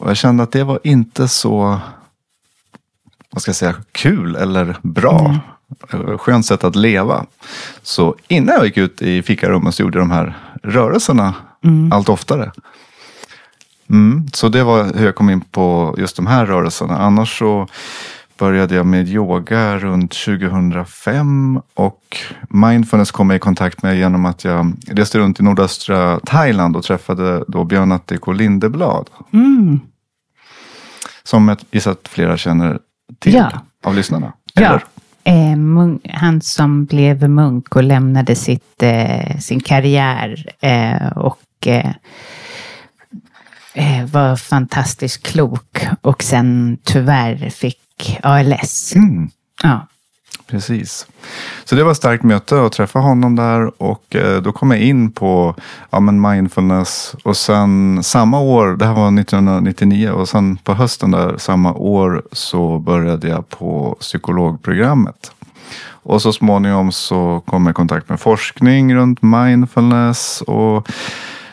Och 0.00 0.10
jag 0.10 0.16
kände 0.16 0.42
att 0.42 0.52
det 0.52 0.64
var 0.64 0.80
inte 0.84 1.28
så, 1.28 1.78
vad 3.30 3.42
ska 3.42 3.48
jag 3.48 3.56
säga, 3.56 3.74
kul 3.92 4.36
eller 4.36 4.76
bra. 4.82 5.40
Mm. 5.92 6.18
Skönt 6.18 6.46
sätt 6.46 6.64
att 6.64 6.76
leva. 6.76 7.26
Så 7.82 8.16
innan 8.28 8.54
jag 8.54 8.64
gick 8.64 8.76
ut 8.76 9.02
i 9.02 9.22
fikarummet 9.22 9.74
så 9.74 9.82
gjorde 9.82 9.98
jag 9.98 10.08
de 10.08 10.10
här 10.10 10.38
rörelserna 10.62 11.34
mm. 11.64 11.92
allt 11.92 12.08
oftare. 12.08 12.52
Mm, 13.90 14.28
så 14.32 14.48
det 14.48 14.64
var 14.64 14.84
hur 14.84 15.04
jag 15.04 15.14
kom 15.14 15.30
in 15.30 15.40
på 15.40 15.94
just 15.98 16.16
de 16.16 16.26
här 16.26 16.46
rörelserna. 16.46 16.98
Annars 16.98 17.38
så 17.38 17.68
började 18.38 18.74
jag 18.74 18.86
med 18.86 19.08
yoga 19.08 19.78
runt 19.78 20.12
2005 20.12 21.60
och 21.74 22.16
mindfulness 22.48 23.10
kom 23.10 23.30
jag 23.30 23.36
i 23.36 23.40
kontakt 23.40 23.82
med 23.82 23.98
genom 23.98 24.26
att 24.26 24.44
jag 24.44 24.72
reste 24.86 25.18
runt 25.18 25.40
i 25.40 25.42
nordöstra 25.42 26.20
Thailand 26.20 26.76
och 26.76 26.84
träffade 26.84 27.44
då 27.48 27.64
Björn 27.64 27.92
Attiko 27.92 28.32
Lindeblad. 28.32 29.10
Mm. 29.32 29.80
Som 31.30 31.48
jag 31.48 31.58
gissar 31.70 31.90
att 31.90 32.08
flera 32.08 32.36
känner 32.36 32.78
till 33.18 33.34
ja. 33.34 33.50
av 33.84 33.94
lyssnarna. 33.94 34.32
Eller? 34.54 34.84
Ja. 35.24 35.32
Eh, 35.32 35.56
han 36.14 36.40
som 36.40 36.84
blev 36.84 37.30
munk 37.30 37.76
och 37.76 37.82
lämnade 37.82 38.34
sitt, 38.34 38.82
eh, 38.82 39.38
sin 39.38 39.60
karriär 39.60 40.46
eh, 40.60 41.12
och 41.18 41.66
eh, 41.66 41.90
eh, 43.74 44.04
var 44.06 44.36
fantastiskt 44.36 45.26
klok 45.26 45.86
och 46.00 46.22
sen 46.22 46.78
tyvärr 46.84 47.50
fick 47.50 48.18
ALS. 48.22 48.94
Mm. 48.94 49.30
Ja. 49.62 49.86
Precis. 50.50 51.06
Så 51.64 51.74
det 51.74 51.84
var 51.84 51.90
ett 51.90 51.96
starkt 51.96 52.22
möte 52.22 52.62
att 52.62 52.72
träffa 52.72 52.98
honom 52.98 53.36
där 53.36 53.82
och 53.82 54.16
eh, 54.16 54.42
då 54.42 54.52
kom 54.52 54.70
jag 54.70 54.80
in 54.80 55.12
på 55.12 55.54
ja, 55.90 56.00
men 56.00 56.20
mindfulness 56.20 57.14
och 57.24 57.36
sen 57.36 58.02
samma 58.02 58.40
år, 58.40 58.76
det 58.76 58.86
här 58.86 58.94
var 58.94 59.20
1999 59.20 60.10
och 60.10 60.28
sen 60.28 60.56
på 60.56 60.74
hösten 60.74 61.10
där 61.10 61.36
samma 61.38 61.74
år 61.74 62.22
så 62.32 62.78
började 62.78 63.28
jag 63.28 63.48
på 63.48 63.96
psykologprogrammet. 64.00 65.32
Och 66.02 66.22
så 66.22 66.32
småningom 66.32 66.92
så 66.92 67.42
kom 67.46 67.66
jag 67.66 67.72
i 67.72 67.74
kontakt 67.74 68.08
med 68.08 68.20
forskning 68.20 68.94
runt 68.94 69.22
mindfulness 69.22 70.42
och 70.46 70.90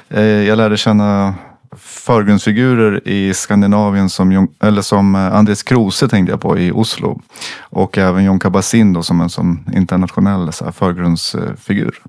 eh, 0.10 0.22
jag 0.22 0.58
lärde 0.58 0.78
känna 0.78 1.36
förgrundsfigurer 1.78 3.08
i 3.08 3.34
Skandinavien 3.34 4.10
som, 4.10 4.48
eller 4.60 4.82
som 4.82 5.16
eh, 5.16 5.36
Andres 5.36 5.64
Kruse 5.64 6.08
tänkte 6.08 6.32
jag 6.34 6.42
på 6.42 6.60
i 6.60 6.72
Oslo. 6.72 7.22
Och 7.60 7.98
även 7.98 8.24
John 8.24 8.40
Kabat-Zinn 8.40 8.94
då 8.94 9.04
som 9.04 9.22
en 9.22 9.30
som 9.30 9.66
internationell 9.76 10.54
så 10.54 10.66
här, 10.66 10.72
förgrundsfigur. 10.72 12.02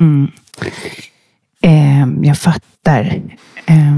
Mm. 0.00 0.30
Eh, 1.60 2.28
jag 2.28 2.38
fattar. 2.38 3.22
Eh, 3.66 3.94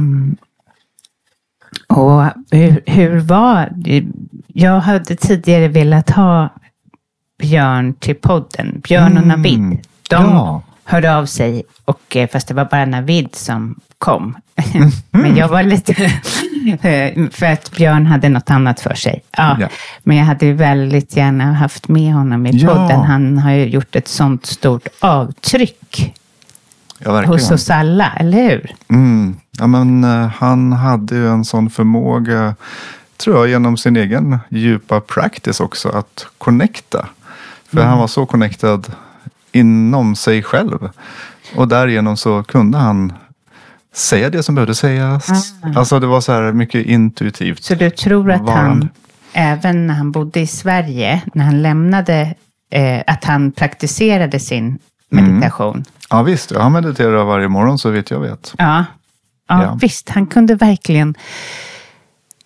och 1.87 2.25
hur, 2.51 2.83
hur 2.87 3.21
var 3.21 3.73
det? 3.77 4.05
Jag 4.47 4.81
hade 4.81 5.17
tidigare 5.17 5.69
velat 5.69 6.11
ha 6.11 6.49
Björn 7.39 7.95
till 7.95 8.15
podden. 8.15 8.81
Björn 8.89 9.17
och 9.17 9.25
mm. 9.25 9.29
Navid. 9.29 9.79
De, 10.09 10.25
ja. 10.25 10.63
Hörde 10.87 11.17
av 11.17 11.27
sig, 11.27 11.63
och, 11.85 12.17
eh, 12.17 12.29
fast 12.29 12.49
det 12.49 12.55
var 12.55 12.65
bara 12.65 12.85
Navid 12.85 13.35
som 13.35 13.81
kom. 13.99 14.37
Men 15.11 15.37
jag 15.37 15.49
var 15.49 15.63
lite... 15.63 15.95
för 17.33 17.47
att 17.47 17.71
Björn 17.77 18.07
hade 18.07 18.29
något 18.29 18.51
annat 18.51 18.81
för 18.81 18.95
sig. 18.95 19.23
Ja, 19.37 19.57
Ja. 19.61 19.69
Men 20.03 20.17
jag 20.17 20.25
hade 20.25 20.53
väldigt 20.53 21.17
gärna 21.17 21.53
haft 21.53 21.89
med 21.89 22.15
honom 22.15 22.47
i 22.47 22.51
Ja. 22.51 22.69
podden. 22.75 23.01
Han 23.01 23.39
har 23.39 23.51
ju 23.53 23.67
gjort 23.69 23.97
ett 23.97 24.09
sånt 24.09 24.47
stort 24.47 24.89
avtryck 25.01 26.15
Ja, 26.99 27.23
hos 27.25 27.51
oss 27.51 27.71
alla, 27.71 28.13
eller 28.17 28.43
hur? 28.43 28.75
Mm. 28.89 29.37
Ja, 29.59 29.67
men, 29.67 30.05
eh, 30.05 30.27
han 30.37 30.73
hade 30.73 31.15
ju 31.15 31.29
en 31.29 31.45
sån 31.45 31.71
förmåga, 31.71 32.55
tror 33.17 33.37
jag, 33.37 33.49
genom 33.49 33.77
sin 33.77 33.97
egen 33.97 34.39
djupa 34.49 35.01
practice 35.01 35.61
också, 35.61 35.89
att 35.89 36.27
connecta. 36.39 37.07
För 37.73 37.83
han 37.83 37.99
var 37.99 38.07
så 38.07 38.27
connectad 38.27 38.93
inom 39.57 40.17
sig 40.17 40.43
själv. 40.43 40.89
Och 41.57 41.69
därigenom 41.69 42.17
så 42.17 42.43
kunde 42.43 42.79
han 42.79 43.13
säga 43.95 44.31
det 44.31 44.43
som 44.43 44.55
behövde 44.55 44.75
sägas. 44.75 45.29
Alltså 45.77 46.01
det 46.01 46.07
var 46.07 46.21
så 46.21 46.33
här 46.33 46.53
mycket 46.53 46.87
intuitivt. 46.87 47.63
Så 47.63 47.75
du 47.75 47.91
tror 47.91 48.31
att 48.31 48.41
han, 48.41 48.49
han- 48.55 48.89
även 49.33 49.87
när 49.87 49.95
han 49.95 50.13
bodde 50.13 50.41
i 50.41 50.47
Sverige, 50.47 51.23
när 51.35 51.45
han 51.45 51.63
lämnade, 51.63 52.35
eh, 52.71 53.03
att 53.07 53.25
han 53.25 53.53
praktiserade 53.53 54.41
sin 54.41 54.79
meditation? 55.09 55.85
Ja 56.11 56.23
visst, 56.23 56.51
jag 56.51 56.73
mediterar 56.73 57.25
varje 57.25 57.49
morgon 57.49 57.79
så 57.79 57.91
vitt 57.91 58.11
jag 58.11 58.21
vet. 58.21 58.55
Ja. 58.59 58.85
Ja, 59.49 59.63
Ja. 59.63 59.79
visst. 59.81 60.09
Han 60.09 60.27
kunde 60.27 60.55
verkligen... 60.55 61.15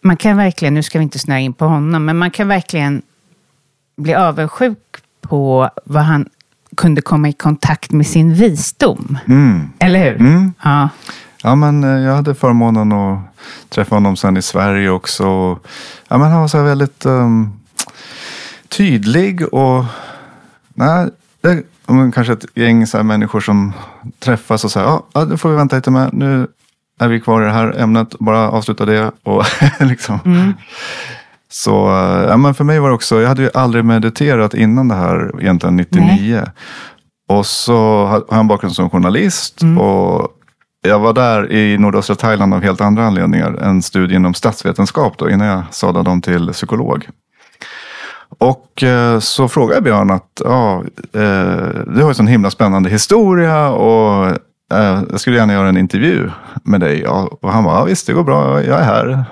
Man 0.02 0.16
kan 0.16 0.36
verkligen, 0.36 0.74
nu 0.74 0.82
ska 0.82 0.98
vi 0.98 1.02
inte 1.02 1.18
snöa 1.18 1.38
in 1.38 1.52
på 1.52 1.64
honom, 1.64 2.04
men 2.04 2.16
man 2.18 2.30
kan 2.30 2.48
verkligen 2.48 3.02
bli 3.96 4.14
avundsjuk 4.14 4.78
på 5.20 5.70
vad 5.84 6.02
han 6.02 6.28
kunde 6.80 7.02
komma 7.02 7.28
i 7.28 7.32
kontakt 7.32 7.92
med 7.92 8.06
sin 8.06 8.34
visdom. 8.34 9.18
Mm. 9.28 9.68
Eller 9.78 9.98
hur? 9.98 10.20
Mm. 10.20 10.52
Ja. 10.62 10.88
Ja, 11.42 11.54
men 11.54 11.84
eh, 11.84 11.90
jag 11.90 12.14
hade 12.14 12.34
förmånen 12.34 12.92
att 12.92 13.18
träffa 13.68 13.96
honom 13.96 14.16
sen 14.16 14.36
i 14.36 14.42
Sverige 14.42 14.90
också. 14.90 15.24
Ja, 16.08 16.18
men 16.18 16.30
han 16.30 16.40
var 16.40 16.48
så 16.48 16.62
väldigt 16.62 17.04
ehm, 17.04 17.52
tydlig 18.68 19.54
och 19.54 19.84
nej, 20.74 21.08
det, 21.40 21.62
kanske 22.14 22.32
ett 22.32 22.44
gäng 22.54 22.86
så 22.86 23.02
människor 23.02 23.40
som 23.40 23.72
träffas 24.18 24.64
och 24.64 24.72
säger 24.72 24.86
ja, 24.86 25.06
ja, 25.12 25.24
nu 25.24 25.36
får 25.36 25.50
vi 25.50 25.56
vänta 25.56 25.76
lite 25.76 25.90
med. 25.90 26.10
Nu 26.12 26.46
är 27.00 27.08
vi 27.08 27.20
kvar 27.20 27.42
i 27.42 27.44
det 27.44 27.52
här 27.52 27.80
ämnet, 27.80 28.18
bara 28.18 28.50
avsluta 28.50 28.84
det. 28.84 29.10
Och 29.22 29.44
liksom. 29.80 30.18
Så 31.52 31.86
eh, 31.86 32.28
ja, 32.28 32.36
men 32.36 32.54
för 32.54 32.64
mig 32.64 32.78
var 32.80 32.88
det 32.88 32.94
också, 32.94 33.20
jag 33.20 33.28
hade 33.28 33.42
ju 33.42 33.50
aldrig 33.54 33.84
mediterat 33.84 34.54
innan 34.54 34.88
det 34.88 34.94
här 34.94 35.30
egentligen 35.40 35.76
99. 35.76 36.42
Och 37.28 37.46
så 37.46 38.06
har 38.06 38.24
jag 38.28 38.38
en 38.38 38.48
bakgrund 38.48 38.74
som 38.74 38.90
journalist. 38.90 39.62
Och 39.78 40.28
jag 40.82 40.98
var 40.98 41.12
där 41.12 41.52
i 41.52 41.78
nordöstra 41.78 42.16
Thailand 42.16 42.54
av 42.54 42.62
helt 42.62 42.80
andra 42.80 43.06
anledningar. 43.06 43.58
En 43.62 43.82
studie 43.82 44.14
inom 44.14 44.34
statsvetenskap 44.34 45.18
då, 45.18 45.30
innan 45.30 45.46
jag 45.46 45.62
sadlade 45.70 46.10
om 46.10 46.22
till 46.22 46.48
psykolog. 46.52 47.08
Och 48.38 48.82
eh, 48.82 49.18
så 49.18 49.48
frågade 49.48 49.74
jag 49.74 49.84
Björn 49.84 50.10
att 50.10 50.42
ja, 50.44 50.84
eh, 51.12 51.68
du 51.86 52.02
har 52.02 52.08
ju 52.08 52.14
sån 52.14 52.26
himla 52.26 52.50
spännande 52.50 52.90
historia 52.90 53.70
och 53.70 54.38
jag 55.10 55.20
skulle 55.20 55.36
gärna 55.36 55.52
göra 55.52 55.68
en 55.68 55.76
intervju 55.76 56.30
med 56.64 56.80
dig. 56.80 57.06
Och 57.06 57.52
han 57.52 57.64
bara, 57.64 57.78
ja, 57.78 57.84
visst 57.84 58.06
det 58.06 58.12
går 58.12 58.24
bra, 58.24 58.62
jag 58.64 58.80
är 58.80 58.84
här. 58.84 59.24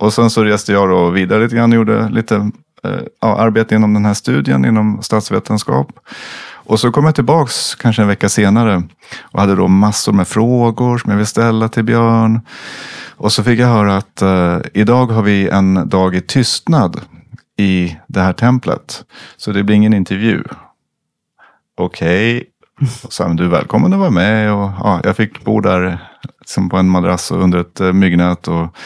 Och 0.00 0.12
sen 0.12 0.30
så 0.30 0.44
reste 0.44 0.72
jag 0.72 0.88
då 0.88 1.10
vidare 1.10 1.42
lite 1.42 1.56
grann 1.56 1.72
och 1.72 1.76
gjorde 1.76 2.08
lite 2.08 2.50
eh, 2.84 3.00
ja, 3.20 3.36
arbete 3.38 3.74
inom 3.74 3.94
den 3.94 4.04
här 4.04 4.14
studien 4.14 4.64
inom 4.64 5.02
statsvetenskap. 5.02 5.88
Och 6.50 6.80
så 6.80 6.92
kom 6.92 7.04
jag 7.04 7.14
tillbaks 7.14 7.74
kanske 7.74 8.02
en 8.02 8.08
vecka 8.08 8.28
senare 8.28 8.82
och 9.22 9.40
hade 9.40 9.54
då 9.54 9.68
massor 9.68 10.12
med 10.12 10.28
frågor 10.28 10.98
som 10.98 11.10
jag 11.10 11.18
vill 11.18 11.26
ställa 11.26 11.68
till 11.68 11.84
Björn. 11.84 12.40
Och 13.16 13.32
så 13.32 13.44
fick 13.44 13.60
jag 13.60 13.68
höra 13.68 13.96
att 13.96 14.22
eh, 14.22 14.58
idag 14.74 15.06
har 15.06 15.22
vi 15.22 15.48
en 15.48 15.88
dag 15.88 16.14
i 16.14 16.20
tystnad 16.20 17.00
i 17.56 17.96
det 18.06 18.20
här 18.20 18.32
templet. 18.32 19.04
Så 19.36 19.52
det 19.52 19.62
blir 19.62 19.76
ingen 19.76 19.94
intervju. 19.94 20.44
Okej. 21.76 22.36
okay. 22.36 22.88
så, 23.08 23.28
men 23.28 23.36
du 23.36 23.44
är 23.44 23.48
välkommen 23.48 23.92
att 23.92 23.98
vara 23.98 24.10
med. 24.10 24.52
Och, 24.52 24.70
ja, 24.80 25.00
jag 25.04 25.16
fick 25.16 25.44
bo 25.44 25.60
där 25.60 25.98
liksom 26.40 26.68
på 26.68 26.76
en 26.76 26.88
madrass 26.88 27.30
och 27.30 27.42
under 27.42 27.58
ett 27.58 27.80
eh, 27.80 27.92
myggnät. 27.92 28.48
Och, 28.48 28.76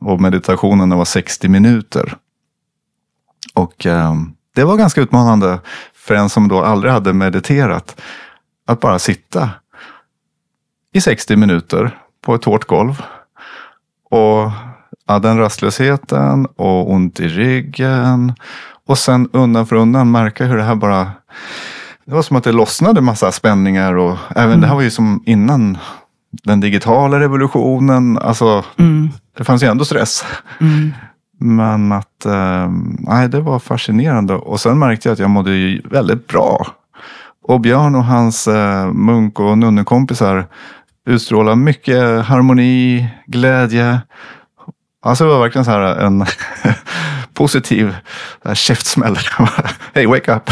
och 0.00 0.20
meditationen 0.20 0.96
var 0.96 1.04
60 1.04 1.48
minuter. 1.48 2.16
Och 3.54 3.86
eh, 3.86 4.14
det 4.54 4.64
var 4.64 4.76
ganska 4.76 5.00
utmanande 5.00 5.60
för 5.94 6.14
en 6.14 6.28
som 6.28 6.48
då 6.48 6.62
aldrig 6.62 6.92
hade 6.92 7.12
mediterat. 7.12 8.00
Att 8.66 8.80
bara 8.80 8.98
sitta 8.98 9.50
i 10.92 11.00
60 11.00 11.36
minuter 11.36 11.98
på 12.20 12.34
ett 12.34 12.44
hårt 12.44 12.64
golv. 12.64 13.02
Och 14.10 14.50
ja, 15.06 15.18
den 15.18 15.38
rastlösheten 15.38 16.46
och 16.46 16.90
ont 16.90 17.20
i 17.20 17.28
ryggen. 17.28 18.34
Och 18.86 18.98
sen 18.98 19.28
undan 19.32 19.66
för 19.66 19.76
undan 19.76 20.10
märka 20.10 20.44
hur 20.44 20.56
det 20.56 20.62
här 20.62 20.74
bara... 20.74 21.10
Det 22.04 22.14
var 22.14 22.22
som 22.22 22.36
att 22.36 22.44
det 22.44 22.52
lossnade 22.52 23.00
massa 23.00 23.32
spänningar. 23.32 23.94
Och 23.94 24.18
även 24.36 24.60
det 24.60 24.66
här 24.66 24.74
var 24.74 24.82
ju 24.82 24.90
som 24.90 25.22
innan 25.26 25.78
den 26.30 26.60
digitala 26.60 27.20
revolutionen. 27.20 28.18
Alltså, 28.18 28.64
det 29.40 29.44
fanns 29.44 29.62
ju 29.62 29.66
ändå 29.66 29.84
stress. 29.84 30.24
Men 31.38 31.92
att, 31.92 32.26
eh, 32.26 32.70
nej, 32.98 33.28
det 33.28 33.40
var 33.40 33.58
fascinerande. 33.58 34.34
Och 34.34 34.60
sen 34.60 34.78
märkte 34.78 35.08
jag 35.08 35.12
att 35.12 35.18
jag 35.18 35.30
mådde 35.30 35.80
väldigt 35.84 36.26
bra. 36.26 36.66
Och 37.42 37.60
Björn 37.60 37.94
och 37.94 38.04
hans 38.04 38.48
eh, 38.48 38.92
munk 38.92 39.40
och 39.40 39.58
nunnekompisar 39.58 40.46
utstrålar 41.06 41.54
mycket 41.54 42.24
harmoni, 42.24 43.08
glädje. 43.26 44.00
Alltså 45.02 45.24
det 45.24 45.30
var 45.30 45.40
verkligen 45.40 45.64
så 45.64 45.70
här 45.70 45.96
en 45.96 46.26
positiv 47.34 47.96
käftsmäll. 48.54 49.18
Hej, 49.94 50.06
wake 50.06 50.34
up! 50.34 50.50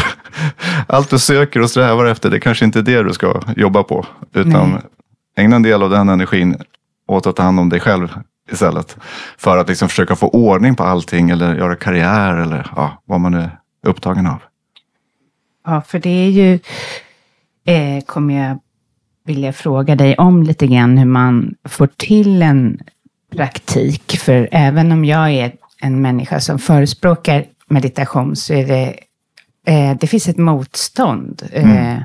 Allt 0.87 1.09
du 1.09 1.19
söker 1.19 1.61
och 1.61 1.69
strävar 1.69 2.05
efter, 2.05 2.29
det 2.29 2.39
kanske 2.39 2.65
inte 2.65 2.79
är 2.79 2.83
det 2.83 3.03
du 3.03 3.13
ska 3.13 3.41
jobba 3.55 3.83
på. 3.83 4.05
Utan 4.33 4.71
Nej. 4.71 4.81
ägna 5.37 5.55
en 5.55 5.63
del 5.63 5.83
av 5.83 5.89
den 5.89 6.09
energin 6.09 6.57
åt 7.07 7.27
att 7.27 7.35
ta 7.35 7.43
hand 7.43 7.59
om 7.59 7.69
dig 7.69 7.79
själv 7.79 8.19
istället. 8.51 8.97
För 9.37 9.57
att 9.57 9.69
liksom 9.69 9.89
försöka 9.89 10.15
få 10.15 10.27
ordning 10.27 10.75
på 10.75 10.83
allting 10.83 11.29
eller 11.29 11.55
göra 11.55 11.75
karriär 11.75 12.37
eller 12.37 12.71
ja, 12.75 13.01
vad 13.05 13.19
man 13.19 13.33
är 13.33 13.51
upptagen 13.87 14.27
av. 14.27 14.39
Ja, 15.65 15.81
för 15.81 15.99
det 15.99 16.09
är 16.09 16.29
ju, 16.29 16.59
eh, 17.65 18.03
kommer 18.05 18.47
jag 18.47 18.59
vilja 19.25 19.53
fråga 19.53 19.95
dig 19.95 20.15
om 20.15 20.43
lite 20.43 20.67
grann 20.67 20.97
hur 20.97 21.05
man 21.05 21.55
får 21.63 21.87
till 21.87 22.41
en 22.41 22.79
praktik. 23.35 24.17
För 24.19 24.49
även 24.51 24.91
om 24.91 25.05
jag 25.05 25.31
är 25.31 25.51
en 25.81 26.01
människa 26.01 26.39
som 26.39 26.59
förespråkar 26.59 27.45
meditation 27.67 28.35
så 28.35 28.53
är 28.53 28.67
det, 28.67 28.99
eh, 29.65 29.97
det 29.97 30.07
finns 30.07 30.27
ett 30.27 30.37
motstånd. 30.37 31.43
Eh, 31.51 31.97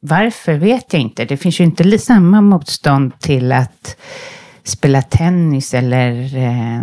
varför 0.00 0.54
vet 0.54 0.92
jag 0.92 1.02
inte. 1.02 1.24
Det 1.24 1.36
finns 1.36 1.60
ju 1.60 1.64
inte 1.64 1.98
samma 1.98 2.40
motstånd 2.40 3.18
till 3.18 3.52
att 3.52 3.96
spela 4.68 5.02
tennis 5.02 5.74
eller, 5.74 6.36
eh, 6.36 6.82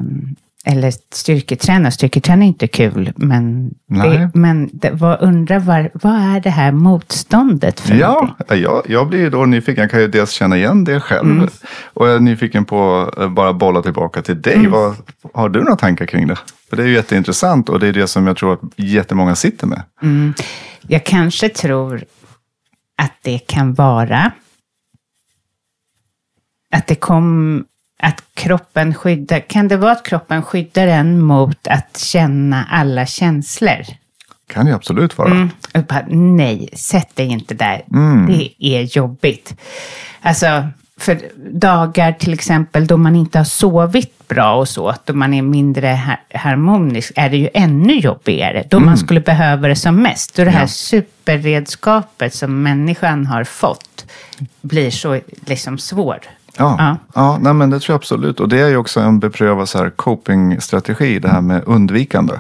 eller 0.65 0.91
styrketräna. 1.11 1.91
Styrketräna 1.91 2.43
är 2.43 2.47
inte 2.47 2.67
kul, 2.67 3.13
men, 3.15 3.73
det, 3.87 4.31
men 4.33 4.69
det, 4.73 4.91
vad, 4.91 5.21
undrar 5.21 5.59
var, 5.59 5.89
vad 5.93 6.13
är 6.13 6.39
det 6.39 6.49
här 6.49 6.71
motståndet 6.71 7.79
för? 7.79 7.95
Ja, 7.95 8.35
jag, 8.49 8.83
jag 8.89 9.07
blir 9.07 9.19
ju 9.19 9.29
då 9.29 9.45
nyfiken. 9.45 9.81
Jag 9.81 9.91
kan 9.91 9.99
ju 9.99 10.07
dels 10.07 10.31
känna 10.31 10.57
igen 10.57 10.83
det 10.83 10.99
själv. 10.99 11.31
Mm. 11.31 11.49
Och 11.93 12.07
jag 12.07 12.15
är 12.15 12.19
nyfiken 12.19 12.65
på 12.65 13.11
att 13.17 13.31
bara 13.31 13.53
bolla 13.53 13.81
tillbaka 13.81 14.21
till 14.21 14.41
dig. 14.41 14.55
Mm. 14.55 14.71
Vad, 14.71 14.95
har 15.33 15.49
du 15.49 15.59
några 15.59 15.75
tankar 15.75 16.05
kring 16.05 16.27
det? 16.27 16.37
För 16.69 16.77
det 16.77 16.83
är 16.83 16.87
ju 16.87 16.93
jätteintressant 16.93 17.69
och 17.69 17.79
det 17.79 17.87
är 17.87 17.93
det 17.93 18.07
som 18.07 18.27
jag 18.27 18.37
tror 18.37 18.53
att 18.53 18.59
jättemånga 18.75 19.35
sitter 19.35 19.67
med. 19.67 19.81
Jag 20.87 21.03
kanske 21.03 21.49
tror 21.49 22.03
att 22.97 23.13
det 23.21 23.37
kan 23.37 23.73
vara 23.73 24.31
att 26.71 26.87
det 26.87 26.95
kom 26.95 27.65
att 27.99 28.23
kroppen 28.33 28.93
skyddar, 28.93 29.39
kan 29.39 29.67
det 29.67 29.77
vara 29.77 29.91
att 29.91 30.05
kroppen 30.05 30.41
skyddar 30.43 30.87
en 30.87 31.21
mot 31.21 31.67
att 31.67 31.97
känna 31.97 32.65
alla 32.71 33.05
känslor? 33.05 33.85
Kan 34.47 34.67
ju 34.67 34.73
absolut 34.73 35.17
vara. 35.17 35.31
Mm. 35.31 35.49
Bara, 35.87 36.05
nej, 36.09 36.69
sätt 36.73 37.15
dig 37.15 37.27
inte 37.27 37.53
där. 37.53 37.81
Det 38.27 38.49
är 38.59 38.97
jobbigt. 38.97 39.53
Alltså, 40.21 40.67
för 40.97 41.19
dagar 41.51 42.11
till 42.11 42.33
exempel 42.33 42.87
då 42.87 42.97
man 42.97 43.15
inte 43.15 43.37
har 43.37 43.45
sovit 43.45 44.27
bra 44.27 44.55
och 44.55 44.69
så, 44.69 44.95
då 45.05 45.13
man 45.13 45.33
är 45.33 45.41
mindre 45.41 45.87
har- 45.87 46.37
harmonisk, 46.39 47.11
är 47.15 47.29
det 47.29 47.37
ju 47.37 47.49
ännu 47.53 47.93
jobbigare. 47.99 48.63
Då 48.69 48.79
man 48.79 48.97
skulle 48.97 49.19
behöva 49.19 49.67
det 49.67 49.75
som 49.75 49.95
mest. 50.03 50.35
Då 50.35 50.43
det 50.43 50.49
här 50.51 50.61
Ja. 50.61 50.67
superredskapet 50.67 52.33
som 52.33 52.63
människan 52.63 53.25
har 53.25 53.43
fått 53.43 54.05
blir 54.61 54.91
så 54.91 55.19
liksom 55.45 55.77
svår. 55.77 56.19
Ja, 56.57 56.75
Ja. 56.79 56.97
ja. 57.13 57.37
nej, 57.41 57.53
men 57.53 57.69
det 57.69 57.79
tror 57.79 57.93
jag 57.93 57.99
absolut. 57.99 58.39
Och 58.39 58.49
det 58.49 58.59
är 58.59 58.67
ju 58.67 58.77
också 58.77 58.99
en 58.99 59.19
beprövad 59.19 59.69
så 59.69 59.77
här 59.77 59.89
coping-strategi, 59.89 61.19
det 61.19 61.29
här 61.29 61.41
med 61.41 61.63
undvikande. 61.65 62.33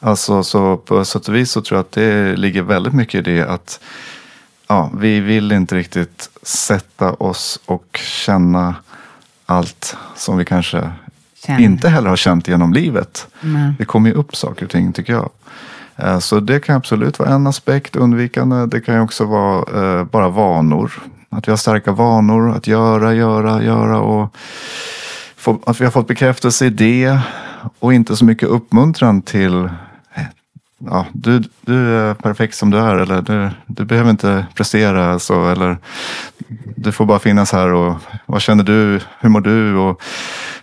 Alltså 0.00 0.42
så 0.42 0.76
på 0.76 1.04
sätt 1.04 1.28
och 1.28 1.34
vis 1.34 1.50
så 1.50 1.60
tror 1.60 1.76
jag 1.78 1.80
att 1.84 1.92
det 1.92 2.36
ligger 2.36 2.62
väldigt 2.62 2.92
mycket 2.92 3.14
i 3.28 3.34
det 3.34 3.48
att 3.48 3.80
ja, 4.68 4.90
vi 4.98 5.20
vill 5.20 5.52
inte 5.52 5.74
riktigt 5.76 6.30
sätta 6.42 7.12
oss 7.12 7.60
och 7.66 8.00
känna 8.02 8.74
allt 9.46 9.96
som 10.16 10.36
vi 10.36 10.44
kanske 10.44 10.90
Känn. 11.46 11.60
inte 11.60 11.88
heller 11.88 12.08
har 12.08 12.16
känt 12.16 12.48
genom 12.48 12.72
livet. 12.72 13.26
Mm. 13.42 13.74
Det 13.78 13.84
kommer 13.84 14.08
ju 14.10 14.14
upp 14.16 14.36
saker 14.36 14.64
och 14.64 14.70
ting 14.70 14.92
tycker 14.92 15.12
jag. 15.12 15.30
Eh, 15.96 16.18
Så 16.18 16.40
det 16.40 16.60
kan 16.60 16.76
absolut 16.76 17.18
vara 17.18 17.30
en 17.30 17.46
aspekt, 17.46 17.96
undvikande. 17.96 18.66
Det 18.66 18.80
kan 18.80 18.94
ju 18.94 19.00
också 19.00 19.24
vara 19.24 19.98
eh, 19.98 20.04
bara 20.04 20.28
vanor. 20.28 20.92
Att 21.30 21.48
vi 21.48 21.52
har 21.52 21.56
starka 21.56 21.92
vanor 21.92 22.50
att 22.50 22.66
göra, 22.66 23.14
göra, 23.14 23.62
göra 23.62 24.00
och 24.00 24.36
få, 25.36 25.58
att 25.66 25.80
vi 25.80 25.84
har 25.84 25.92
fått 25.92 26.08
bekräftelse 26.08 26.66
i 26.66 26.70
det 26.70 27.18
och 27.78 27.94
inte 27.94 28.16
så 28.16 28.24
mycket 28.24 28.48
uppmuntran 28.48 29.22
till 29.22 29.68
Ja, 30.84 31.06
du, 31.12 31.42
du 31.60 31.96
är 31.96 32.14
perfekt 32.14 32.54
som 32.54 32.70
du 32.70 32.78
är 32.78 32.96
eller 32.96 33.22
du, 33.22 33.50
du 33.66 33.84
behöver 33.84 34.10
inte 34.10 34.46
prestera 34.54 35.18
så 35.18 35.48
eller 35.48 35.78
du 36.76 36.92
får 36.92 37.06
bara 37.06 37.18
finnas 37.18 37.52
här 37.52 37.72
och 37.72 37.96
vad 38.26 38.42
känner 38.42 38.64
du, 38.64 39.00
hur 39.20 39.28
mår 39.28 39.40
du 39.40 39.76
och 39.76 40.02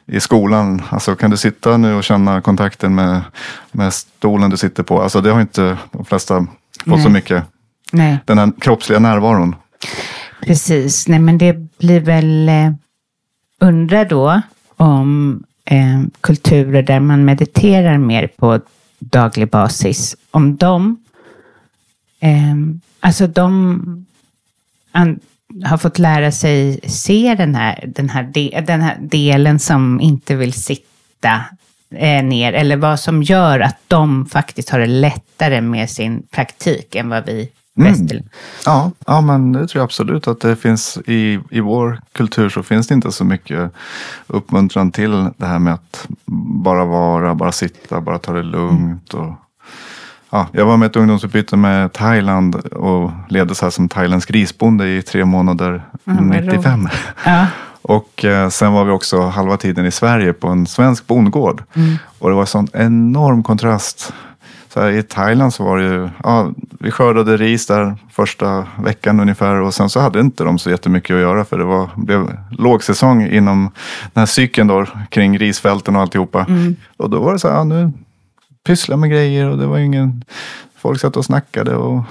i 0.05 0.19
skolan, 0.19 0.81
alltså 0.89 1.15
kan 1.15 1.31
du 1.31 1.37
sitta 1.37 1.77
nu 1.77 1.93
och 1.95 2.03
känna 2.03 2.41
kontakten 2.41 2.95
med, 2.95 3.21
med 3.71 3.93
stolen 3.93 4.49
du 4.49 4.57
sitter 4.57 4.83
på? 4.83 5.01
Alltså 5.01 5.21
det 5.21 5.31
har 5.31 5.41
inte 5.41 5.77
de 5.91 6.05
flesta 6.05 6.47
fått 6.85 7.01
så 7.01 7.09
Nej. 7.09 7.09
mycket, 7.09 7.43
Nej, 7.91 8.19
den 8.25 8.37
här 8.37 8.51
kroppsliga 8.59 8.99
närvaron 8.99 9.55
precis. 10.41 11.07
Nej, 11.07 11.19
men 11.19 11.37
det 11.37 11.53
blir 11.77 11.99
väl... 11.99 12.49
Eh, 12.49 12.71
undra 13.59 14.05
då 14.05 14.41
om 14.75 15.43
eh, 15.65 16.01
kulturer 16.21 16.81
där 16.81 16.99
man 16.99 17.25
mediterar 17.25 17.97
mer 17.97 18.27
på 18.27 18.59
daglig 18.99 19.49
basis, 19.49 20.15
om 20.31 20.57
de... 20.57 20.97
Eh, 22.19 22.55
alltså 22.99 23.27
de 23.27 24.05
an, 24.91 25.19
har 25.63 25.77
fått 25.77 25.99
lära 25.99 26.31
sig 26.31 26.79
se 26.83 27.35
den 27.37 27.55
här, 27.55 27.83
den, 27.87 28.09
här 28.09 28.23
de, 28.23 28.61
den 28.67 28.81
här 28.81 28.97
delen 29.01 29.59
som 29.59 30.01
inte 30.01 30.35
vill 30.35 30.53
sitta 30.53 31.45
eh, 31.95 32.23
ner, 32.23 32.53
eller 32.53 32.77
vad 32.77 32.99
som 32.99 33.23
gör 33.23 33.59
att 33.59 33.77
de 33.87 34.25
faktiskt 34.25 34.69
har 34.69 34.79
det 34.79 34.85
lättare 34.87 35.61
med 35.61 35.89
sin 35.89 36.23
praktik 36.31 36.95
än 36.95 37.09
vad 37.09 37.25
vi 37.25 37.49
Mm. 37.77 37.91
västerlänningar 37.91 38.31
Ja, 38.65 38.91
ja, 39.07 39.21
men 39.21 39.51
det 39.51 39.67
tror 39.67 39.79
jag 39.79 39.83
absolut 39.83 40.27
att 40.27 40.39
det 40.39 40.55
finns 40.55 40.97
i, 41.05 41.39
i 41.49 41.59
vår 41.59 42.01
kultur 42.11 42.49
så 42.49 42.63
finns 42.63 42.87
det 42.87 42.93
inte 42.93 43.11
så 43.11 43.23
mycket 43.25 43.71
uppmuntran 44.27 44.91
till 44.91 45.29
det 45.37 45.45
här 45.45 45.59
med 45.59 45.73
att 45.73 46.07
bara 46.25 46.85
vara, 46.85 47.35
bara 47.35 47.51
sitta, 47.51 48.01
bara 48.01 48.19
ta 48.19 48.33
det 48.33 48.43
lugnt. 48.43 49.13
Och, 49.13 49.33
ja, 50.29 50.47
jag 50.51 50.65
var 50.65 50.77
med 50.77 50.85
ett 50.85 50.95
ungdomsutbyte 50.95 51.57
med 51.57 51.93
Thailand 51.93 52.55
och 52.55 53.11
levde 53.29 53.55
så 53.55 53.65
här 53.65 53.71
som 53.71 53.89
thailändsk 53.89 54.29
grisbonde 54.29 54.87
i 54.87 55.01
tre 55.01 55.25
månader 55.25 55.83
Mm, 56.05 56.29
vad 56.29 56.43
95. 56.45 56.89
Ja. 57.25 57.47
Och 57.81 58.25
eh, 58.25 58.49
sen 58.49 58.73
var 58.73 58.85
vi 58.85 58.91
också 58.91 59.21
halva 59.21 59.57
tiden 59.57 59.85
i 59.85 59.91
Sverige 59.91 60.33
på 60.33 60.47
en 60.47 60.67
svensk 60.67 61.07
bondgård. 61.07 61.63
Och 62.19 62.29
det 62.29 62.35
var 62.35 62.41
en 62.41 62.47
sån 62.47 62.67
enorm 62.73 63.43
kontrast. 63.43 64.13
Så 64.73 64.81
här, 64.81 64.89
I 64.91 65.03
Thailand 65.03 65.53
så 65.53 65.63
var 65.63 65.77
det 65.77 65.83
ju, 65.83 66.09
ja, 66.23 66.51
vi 66.79 66.91
skördade 66.91 67.37
ris 67.37 67.67
där 67.67 67.95
första 68.11 68.67
veckan 68.83 69.19
ungefär 69.19 69.55
och 69.61 69.73
sen 69.73 69.89
så 69.89 69.99
hade 69.99 70.19
inte 70.19 70.43
de 70.43 70.59
så 70.59 70.69
jättemycket 70.69 71.13
att 71.13 71.21
göra 71.21 71.45
för 71.45 71.57
det 71.57 71.63
var, 71.63 71.89
blev 71.95 72.37
lågsäsong 72.51 73.27
inom 73.27 73.71
den 74.13 74.21
här 74.21 74.25
cykeln 74.25 74.67
då 74.67 74.85
kring 75.09 75.37
risfälten 75.37 75.95
och 75.95 76.01
alltihopa. 76.01 76.45
Och 76.97 77.09
då 77.09 77.19
var 77.19 77.33
det 77.33 77.39
så 77.39 77.47
här, 77.47 77.55
ja, 77.55 77.63
nu 77.63 77.91
pyssla 78.65 78.97
med 78.97 79.09
grejer 79.09 79.49
och 79.49 79.57
det 79.57 79.65
var 79.65 79.77
ingen, 79.77 80.23
folk 80.77 80.99
satt 80.99 81.17
och 81.17 81.25
snackade 81.25 81.75
och 81.75 82.03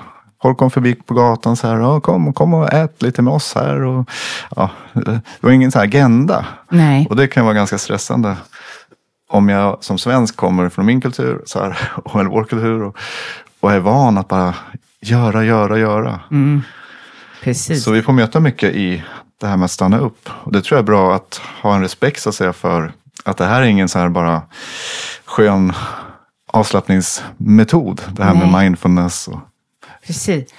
folk 0.42 0.59
kom 0.59 0.71
förbi 0.71 0.95
på 0.95 1.14
gatan 1.14 1.57
så 1.57 1.69
här, 1.69 1.81
ja, 1.81 2.01
kom, 2.01 2.33
kom 2.33 2.55
och 2.55 2.73
ät 2.73 3.03
lite 3.03 3.23
med 3.23 3.33
oss 3.35 3.55
här. 3.55 3.83
Och, 3.83 4.11
ja, 4.57 4.71
det 4.92 5.21
var 5.40 5.51
ingen 5.51 5.73
så 5.73 5.79
här 5.79 5.87
agenda. 5.87 6.47
Nej. 6.69 7.07
Och 7.11 7.16
det 7.16 7.27
kan 7.27 7.45
vara 7.45 7.55
ganska 7.55 7.79
stressande. 7.79 8.37
Om 9.28 9.48
jag 9.48 9.84
som 9.84 9.98
svensk 9.98 10.36
kommer 10.36 10.68
från 10.68 10.86
min 10.86 11.00
kultur, 11.00 11.42
så 11.46 11.58
här, 11.62 11.78
och 12.04 12.24
vår 12.26 12.44
kultur 12.44 12.82
och, 12.82 12.96
och 13.60 13.72
är 13.72 13.78
van 13.78 14.18
att 14.18 14.28
bara 14.28 14.54
göra, 15.00 15.44
göra, 15.44 15.78
göra. 15.78 16.20
Mm. 16.30 16.62
Precis. 17.42 17.84
Så 17.84 17.90
vi 17.90 18.02
får 18.02 18.12
möta 18.12 18.40
mycket 18.40 18.74
i 18.74 19.02
det 19.40 19.46
här 19.46 19.56
med 19.56 19.64
att 19.64 19.70
stanna 19.70 19.98
upp. 19.98 20.28
Och 20.28 20.52
det 20.52 20.62
tror 20.62 20.76
jag 20.76 20.82
är 20.82 20.86
bra 20.86 21.14
att 21.14 21.40
ha 21.62 21.74
en 21.74 21.82
respekt 21.82 22.22
så 22.22 22.28
att 22.28 22.34
säga 22.34 22.52
för 22.52 22.92
att 23.24 23.36
det 23.36 23.46
här 23.46 23.62
är 23.62 23.66
ingen 23.66 23.88
så 23.88 23.98
här 23.98 24.08
bara 24.08 24.42
skön 25.24 25.72
avslappningsmetod. 26.46 28.02
Det 28.12 28.24
här 28.24 28.34
med 28.34 28.48
Nej. 28.52 28.62
mindfulness. 28.62 29.28
Och, 29.28 29.38
Precis. 30.06 30.54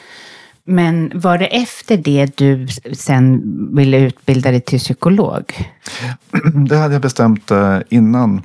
Men 0.64 1.12
var 1.16 1.38
det 1.38 1.46
efter 1.46 1.98
det 1.98 2.38
du 2.38 2.68
sen 2.94 3.42
ville 3.76 3.98
utbilda 3.98 4.52
dig 4.52 4.62
till 4.62 4.80
psykolog? 4.80 5.72
det 6.70 6.78
hade 6.78 6.94
jag 6.94 7.02
bestämt 7.02 7.52
eh, 7.52 7.80
innan 7.90 8.42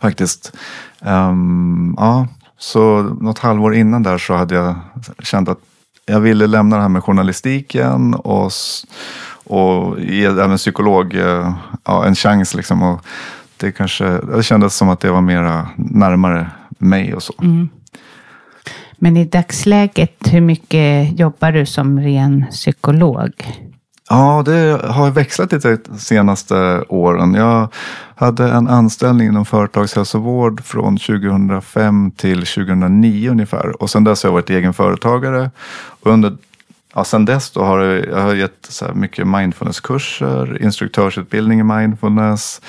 faktiskt. 0.00 0.52
Um, 1.00 1.94
ja, 1.98 2.28
så 2.58 3.02
något 3.02 3.38
halvår 3.38 3.74
innan 3.74 4.02
där 4.02 4.18
så 4.18 4.34
hade 4.34 4.54
jag 4.54 4.74
känt 5.18 5.48
att 5.48 5.58
jag 6.06 6.20
ville 6.20 6.46
lämna 6.46 6.76
det 6.76 6.82
här 6.82 6.88
med 6.88 7.04
journalistiken 7.04 8.14
och, 8.14 8.52
och 9.44 10.00
ge 10.00 10.24
även 10.24 10.56
psykolog 10.56 11.14
eh, 11.14 11.54
ja, 11.84 12.06
en 12.06 12.14
chans. 12.14 12.54
Liksom, 12.54 12.82
och 12.82 13.04
det, 13.56 13.72
kanske, 13.72 14.04
det 14.04 14.42
kändes 14.42 14.76
som 14.76 14.88
att 14.88 15.00
det 15.00 15.10
var 15.10 15.20
mera 15.20 15.68
närmare 15.76 16.50
mig 16.78 17.14
och 17.14 17.22
så. 17.22 17.34
Mm. 17.42 17.68
Men 19.00 19.16
i 19.16 19.24
dagsläget, 19.24 20.28
hur 20.30 20.40
mycket 20.40 21.18
jobbar 21.18 21.52
du 21.52 21.66
som 21.66 22.00
ren 22.00 22.44
psykolog? 22.50 23.32
Ja, 24.08 24.42
det 24.44 24.80
har 24.84 25.10
växlat 25.10 25.52
lite 25.52 25.78
de 25.88 25.98
senaste 25.98 26.84
åren. 26.88 27.34
Jag 27.34 27.68
hade 28.14 28.48
en 28.50 28.68
anställning 28.68 29.28
inom 29.28 29.44
företagshälsovård 29.44 30.64
från 30.64 30.96
2005 30.96 32.10
till 32.10 32.46
2009 32.46 33.30
ungefär. 33.30 33.82
Och 33.82 33.90
sen 33.90 34.04
dess 34.04 34.22
har 34.22 34.28
jag 34.28 34.34
varit 34.34 34.50
egen 34.50 34.74
företagare. 34.74 35.50
Och 36.00 36.12
under, 36.12 36.36
ja, 36.94 37.04
sen 37.04 37.24
dess 37.24 37.50
då 37.50 37.64
har 37.64 37.80
jag, 37.80 38.06
jag 38.08 38.22
har 38.22 38.34
gett 38.34 38.66
så 38.68 38.84
här 38.84 38.92
mycket 38.92 39.26
mindfulnesskurser, 39.26 40.62
instruktörsutbildning 40.62 41.60
i 41.60 41.62
mindfulness, 41.62 42.60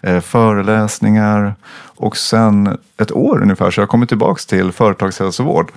eh, 0.00 0.20
föreläsningar. 0.20 1.54
Och 1.96 2.16
sen 2.16 2.78
ett 2.96 3.12
år 3.12 3.42
ungefär 3.42 3.70
så 3.70 3.80
har 3.80 3.82
jag 3.82 3.90
kommit 3.90 4.08
tillbaka 4.08 4.40
till 4.48 4.72
företagshälsovård. 4.72 5.72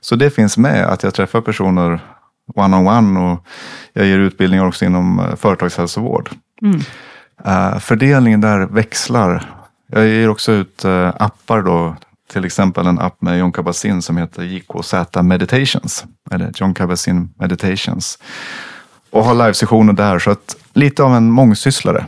Så 0.00 0.16
det 0.16 0.30
finns 0.30 0.58
med 0.58 0.86
att 0.86 1.02
jag 1.02 1.14
träffar 1.14 1.40
personer 1.40 2.00
one-on-one 2.54 3.20
och 3.20 3.46
jag 3.92 4.06
ger 4.06 4.18
utbildningar 4.18 4.66
också 4.66 4.84
inom 4.84 5.18
eh, 5.20 5.36
företagshälsovård. 5.36 6.30
Eh, 7.44 7.78
fördelningen 7.78 8.40
där 8.40 8.66
växlar. 8.66 9.54
Jag 9.86 10.06
ger 10.08 10.28
också 10.28 10.52
ut 10.52 10.84
eh, 10.84 11.12
appar 11.18 11.62
då. 11.62 11.96
Till 12.32 12.44
exempel 12.44 12.86
en 12.86 12.98
app 12.98 13.22
med 13.22 13.38
John 13.38 13.52
Kabat-Zinn 13.52 14.00
som 14.02 14.16
heter 14.16 14.42
JKZ 14.42 14.94
Meditations. 15.22 16.04
Eller 16.30 16.52
John 16.56 16.74
Kabat-Zinn 16.74 17.28
Meditations. 17.38 18.18
Och 19.10 19.24
har 19.24 19.34
livesessioner 19.34 19.92
där. 19.92 20.18
Så 20.18 20.30
att 20.30 20.56
lite 20.72 21.02
av 21.02 21.14
en 21.14 21.30
mångsysslare. 21.30 22.06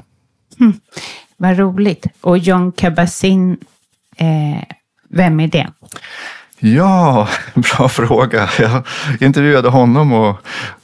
Vad 1.37 1.59
roligt. 1.59 2.07
Och 2.20 2.38
John 2.38 2.72
Kabat-Zinn, 2.72 3.57
eh, 4.16 4.62
vem 5.09 5.40
är 5.40 5.48
det? 5.48 5.68
Ja, 6.64 7.29
bra 7.55 7.88
fråga. 7.88 8.48
Jag 8.59 8.83
intervjuade 9.20 9.68
honom 9.68 10.12
och, 10.12 10.37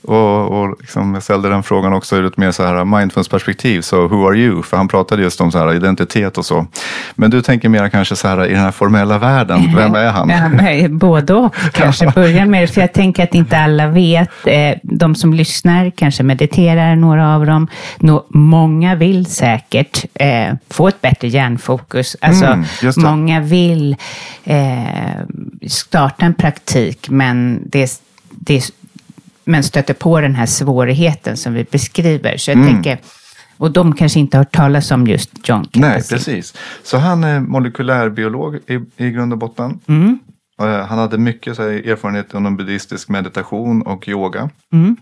och, 0.09 0.61
och 0.61 0.77
liksom 0.81 1.14
jag 1.14 1.23
ställde 1.23 1.49
den 1.49 1.62
frågan 1.62 1.92
också 1.92 2.16
ur 2.16 2.27
ett 2.27 2.37
mer 2.37 2.53
så 2.53 2.62
här 2.62 2.85
mindfulness-perspektiv. 2.85 3.81
Så 3.81 4.09
who 4.09 4.29
are 4.29 4.37
you? 4.37 4.62
För 4.62 4.77
han 4.77 4.88
pratade 4.88 5.23
just 5.23 5.40
om 5.40 5.53
så 5.53 5.59
här 5.59 5.75
identitet 5.75 6.38
och 6.38 6.47
så. 6.47 6.66
Men 7.14 7.31
du 7.31 7.42
tänker 7.42 7.68
mer 7.68 7.88
kanske 7.88 8.16
så 8.16 8.29
här 8.29 8.47
i 8.47 8.53
den 8.53 8.62
här 8.62 8.71
formella 8.71 9.18
världen. 9.18 9.77
Vem 9.77 9.94
är 9.94 10.11
han? 10.11 10.29
Ja, 10.29 10.88
både 10.88 11.35
och 11.35 11.55
kanske. 11.73 12.12
Börja 12.14 12.47
med 12.47 12.62
det, 12.62 12.66
för 12.66 12.81
jag 12.81 12.92
tänker 12.92 13.23
att 13.23 13.35
inte 13.35 13.59
alla 13.59 13.87
vet. 13.87 14.31
Eh, 14.44 14.79
de 14.83 15.14
som 15.14 15.35
lyssnar 15.35 15.90
kanske 15.90 16.23
mediterar, 16.23 16.97
några 16.97 17.35
av 17.35 17.47
dem. 17.47 17.68
Många 18.29 18.94
vill 18.94 19.27
säkert 19.27 20.05
eh, 20.14 20.55
få 20.71 20.88
ett 20.88 21.01
bättre 21.01 21.29
hjärnfokus. 21.29 22.16
Alltså, 22.21 22.49
Mm, 22.49 22.64
många 22.97 23.40
vill 23.40 23.97
eh, 24.44 25.66
starta 25.66 26.27
en 26.27 26.35
praktik, 26.35 27.09
men 27.11 27.62
det, 27.66 28.03
det 28.31 28.73
men 29.48 29.62
stöter 29.64 29.94
på 29.94 30.20
den 30.20 30.34
här 30.34 30.46
svårigheten 30.46 31.37
som 31.37 31.54
vi 31.54 31.64
beskriver. 31.70 32.37
Så 32.37 32.50
jag 32.50 32.66
tänker, 32.66 32.98
och 33.56 33.70
de 33.70 33.94
kanske 33.94 34.20
inte 34.20 34.37
har 34.37 34.44
hört 34.44 34.54
talas 34.54 34.90
om 34.90 35.06
just 35.06 35.48
John 35.48 35.66
Nej, 35.72 35.90
Kabat-Zinn. 35.90 36.16
precis. 36.16 36.54
Så 36.82 36.98
han 36.98 37.24
är 37.24 37.40
molekylärbiolog 37.40 38.56
i, 38.66 38.80
i 38.96 39.11
grund 39.11 39.32
och 39.32 39.38
botten. 39.38 39.80
Mm. 39.87 40.18
Eh, 40.61 40.87
Han 40.87 40.98
hade 40.98 41.18
mycket 41.18 41.56
så 41.56 41.62
här, 41.62 41.70
erfarenhet 41.70 42.34
inom 42.34 42.56
buddhistisk 42.56 43.08
meditation 43.08 43.82
och 43.82 44.08
yoga. 44.08 44.50
Mm. 44.72 44.96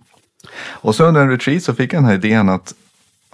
Och 0.68 0.94
så 0.94 1.04
under 1.04 1.20
en 1.20 1.30
retreat 1.30 1.62
så 1.62 1.74
fick 1.74 1.92
jag 1.92 2.02
den 2.02 2.08
här 2.08 2.14
idén 2.14 2.48
att 2.48 2.74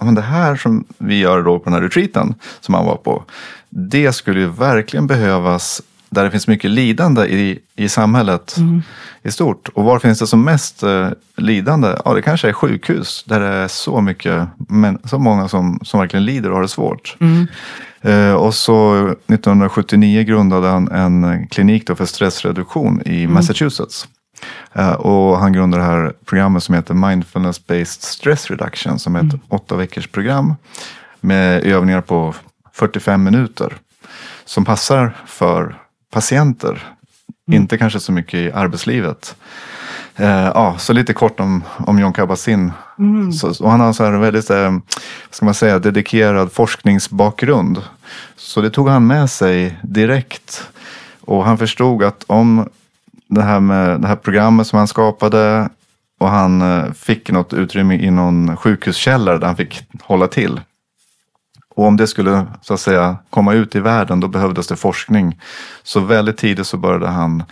men 0.01 0.15
det 0.15 0.21
här 0.21 0.55
som 0.55 0.85
vi 0.97 1.17
gör 1.19 1.43
då 1.43 1.59
på 1.59 1.63
den 1.63 1.73
här 1.73 1.81
retreaten 1.81 2.35
som 2.59 2.73
han 2.73 2.85
var 2.85 2.95
på. 2.95 3.23
Det 3.69 4.13
skulle 4.13 4.39
ju 4.39 4.47
verkligen 4.47 5.07
behövas 5.07 5.81
där 6.13 6.23
det 6.23 6.31
finns 6.31 6.47
mycket 6.47 6.71
lidande 6.71 7.25
i, 7.25 7.59
i 7.75 7.89
samhället 7.89 8.55
i 9.23 9.31
stort. 9.31 9.69
Och 9.73 9.83
var 9.83 9.99
finns 9.99 10.19
det 10.19 10.27
som 10.27 10.43
mest 10.43 10.83
eh, 10.83 11.09
lidande? 11.37 11.95
Ja, 12.05 12.13
det 12.13 12.21
kanske 12.21 12.49
är 12.49 12.53
sjukhus 12.53 13.23
där 13.27 13.39
det 13.39 13.47
är 13.47 13.67
så 13.67 14.01
mycket, 14.01 14.47
men, 14.57 14.99
så 15.03 15.19
många 15.19 15.47
som, 15.47 15.79
som 15.83 15.99
verkligen 15.99 16.25
lider 16.25 16.49
och 16.49 16.55
har 16.55 16.61
det 16.61 16.67
svårt. 16.67 17.17
Eh, 18.01 18.33
och 18.33 18.55
så 18.55 19.07
1979 19.07 20.23
grundade 20.23 20.67
han 20.67 20.91
en 20.91 21.47
klinik 21.47 21.87
då 21.87 21.95
för 21.95 22.05
stressreduktion 22.05 23.01
i 23.05 23.27
Massachusetts. 23.27 24.07
Eh, 24.73 24.93
och 24.93 25.39
han 25.39 25.53
grundade 25.53 25.83
det 25.83 25.87
här 25.87 26.13
programmet 26.25 26.63
som 26.63 26.75
heter 26.75 26.93
Mindfulness 26.93 27.67
Based 27.67 28.01
Stress 28.01 28.51
Reduction 28.51 28.99
som 28.99 29.15
är 29.15 29.19
ett 29.19 29.39
åtta 29.49 29.75
veckors 29.75 30.07
program 30.07 30.55
med 31.19 31.63
övningar 31.63 32.01
på 32.01 32.35
45 32.73 33.23
minuter 33.23 33.73
som 34.45 34.65
passar 34.65 35.15
för 35.25 35.82
patienter. 36.13 36.93
Inte 37.51 37.77
kanske 37.77 37.99
så 37.99 38.11
mycket 38.11 38.33
i 38.33 38.51
arbetslivet. 38.51 39.35
Eh, 40.15 40.27
ja, 40.29 40.75
så 40.77 40.93
lite 40.93 41.13
kort 41.13 41.39
om, 41.39 41.63
om 41.77 41.99
John 41.99 42.13
Kabat-Zinn. 42.13 42.71
Så, 43.33 43.63
och 43.63 43.71
han 43.71 43.79
har 43.79 43.93
så 43.93 44.03
här 44.03 44.11
en 44.11 44.21
väldigt 44.21 44.49
eh, 44.49 44.71
vad 44.71 44.81
ska 45.31 45.45
man 45.45 45.53
säga, 45.53 45.79
dedikerad 45.79 46.51
forskningsbakgrund. 46.51 47.81
Så 48.35 48.61
det 48.61 48.69
tog 48.69 48.89
han 48.89 49.07
med 49.07 49.29
sig 49.29 49.79
direkt. 49.83 50.69
Och 51.21 51.45
han 51.45 51.57
förstod 51.57 52.03
att 52.03 52.23
om 52.27 52.69
det 53.27 53.41
här 53.41 53.59
med 53.59 54.01
det 54.01 54.07
här 54.07 54.15
programmet 54.15 54.67
som 54.67 54.77
han 54.77 54.87
skapade 54.87 55.69
och 56.19 56.29
han 56.29 56.61
eh, 56.61 56.91
fick 56.91 57.31
något 57.31 57.53
utrymme 57.53 57.95
i 57.95 58.11
någon 58.11 58.57
sjukhuskällare 58.57 59.37
där 59.37 59.47
han 59.47 59.55
fick 59.55 59.83
hålla 60.01 60.27
till. 60.27 60.59
Och 61.75 61.85
om 61.85 61.97
det 61.97 62.07
skulle 62.07 62.45
så 62.61 62.73
att 62.73 62.79
säga 62.79 63.17
komma 63.29 63.53
ut 63.53 63.75
i 63.75 63.79
världen 63.79 64.19
då 64.19 64.27
behövdes 64.27 64.67
det 64.67 64.75
forskning. 64.75 65.39
Så 65.83 65.99
väldigt 65.99 66.37
tidigt 66.37 66.67
så 66.67 66.77
började 66.77 67.07
han 67.07 67.43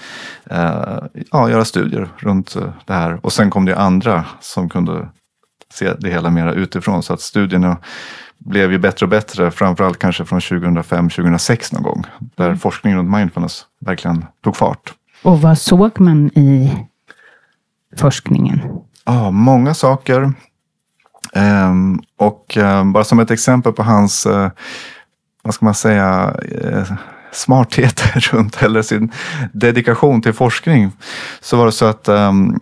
eh, 0.49 0.97
ja, 1.31 1.49
göra 1.49 1.65
studier 1.65 2.09
runt 2.17 2.55
eh, 2.55 2.63
det 2.85 2.93
här. 2.93 3.19
Och 3.25 3.33
sen 3.33 3.49
kom 3.49 3.65
det 3.65 3.77
andra 3.77 4.25
som 4.41 4.69
kunde 4.69 5.09
se 5.73 5.93
det 5.93 6.09
hela 6.09 6.29
mera 6.29 6.53
utifrån. 6.53 7.03
Så 7.03 7.13
att 7.13 7.21
studierna 7.21 7.77
blev 8.37 8.71
ju 8.71 8.77
bättre 8.77 9.05
och 9.05 9.09
bättre. 9.09 9.51
Framförallt 9.51 9.99
kanske 9.99 10.25
från 10.25 10.39
2005-2006 10.39 11.73
någon 11.73 11.83
gång. 11.83 12.03
Där 12.35 12.55
forskning 12.55 12.95
runt 12.95 13.11
mindfulness 13.11 13.65
verkligen 13.79 14.25
tog 14.43 14.55
fart. 14.55 14.93
Och 15.23 15.41
vad 15.41 15.57
såg 15.57 15.99
man 15.99 16.27
i 16.27 16.77
forskningen? 17.97 18.61
Ja, 19.05 19.31
många 19.31 19.73
saker. 19.73 20.33
Ehm, 21.35 21.99
och 22.17 22.57
ehm, 22.57 22.93
bara 22.93 23.03
som 23.03 23.19
ett 23.19 23.31
exempel 23.31 23.73
på 23.73 23.83
hans, 23.83 24.25
eh, 24.25 24.49
vad 25.43 25.53
ska 25.53 25.65
man 25.65 25.75
säga, 25.75 26.35
eh, 26.63 26.93
smarthet 27.31 28.15
runt, 28.15 28.63
eller 28.63 28.81
sin 28.81 29.11
dedikation 29.53 30.21
till 30.21 30.33
forskning. 30.33 30.91
Så 31.41 31.57
var 31.57 31.65
det 31.65 31.71
så 31.71 31.85
att 31.85 32.07
ehm, 32.07 32.59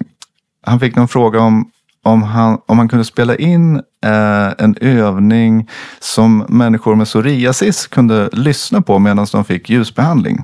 han 0.65 0.79
fick 0.79 0.95
någon 0.95 1.07
fråga 1.07 1.39
om 1.39 1.71
om 2.03 2.23
han, 2.23 2.57
om 2.65 2.77
han 2.77 2.87
kunde 2.89 3.05
spela 3.05 3.35
in 3.35 3.75
eh, 4.05 4.53
en 4.57 4.75
övning 4.81 5.69
som 5.99 6.45
människor 6.49 6.95
med 6.95 7.07
psoriasis 7.07 7.87
kunde 7.87 8.29
lyssna 8.33 8.81
på 8.81 8.99
medan 8.99 9.27
de 9.31 9.45
fick 9.45 9.69
ljusbehandling. 9.69 10.43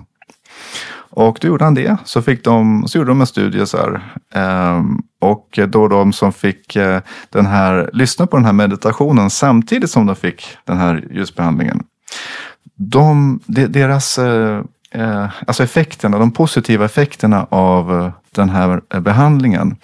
Och 1.15 1.37
då 1.41 1.47
gjorde 1.47 1.63
han 1.63 1.73
det. 1.73 1.97
Så, 2.05 2.21
fick 2.21 2.43
de, 2.43 2.87
så 2.87 2.97
gjorde 2.97 3.11
de 3.11 3.21
en 3.21 3.27
studie 3.27 3.65
så 3.65 3.77
här. 3.77 4.01
Ehm, 4.33 5.01
och 5.21 5.59
då 5.67 5.87
de 5.87 6.13
som 6.13 6.33
fick 6.33 6.75
eh, 6.75 7.01
den 7.29 7.45
här, 7.45 7.89
lyssna 7.93 8.27
på 8.27 8.37
den 8.37 8.45
här 8.45 8.53
meditationen 8.53 9.29
samtidigt 9.29 9.89
som 9.89 10.05
de 10.05 10.15
fick 10.15 10.57
den 10.65 10.77
här 10.77 11.07
ljusbehandlingen. 11.11 11.83
De, 12.75 13.39
deras 13.47 14.17
eh, 14.17 14.61
eh, 14.91 15.27
alltså 15.47 15.63
effekterna, 15.63 16.19
de 16.19 16.31
positiva 16.31 16.85
effekterna 16.85 17.47
av 17.49 18.01
eh, 18.01 18.11
den 18.31 18.49
här 18.49 18.99
behandlingen. 18.99 19.75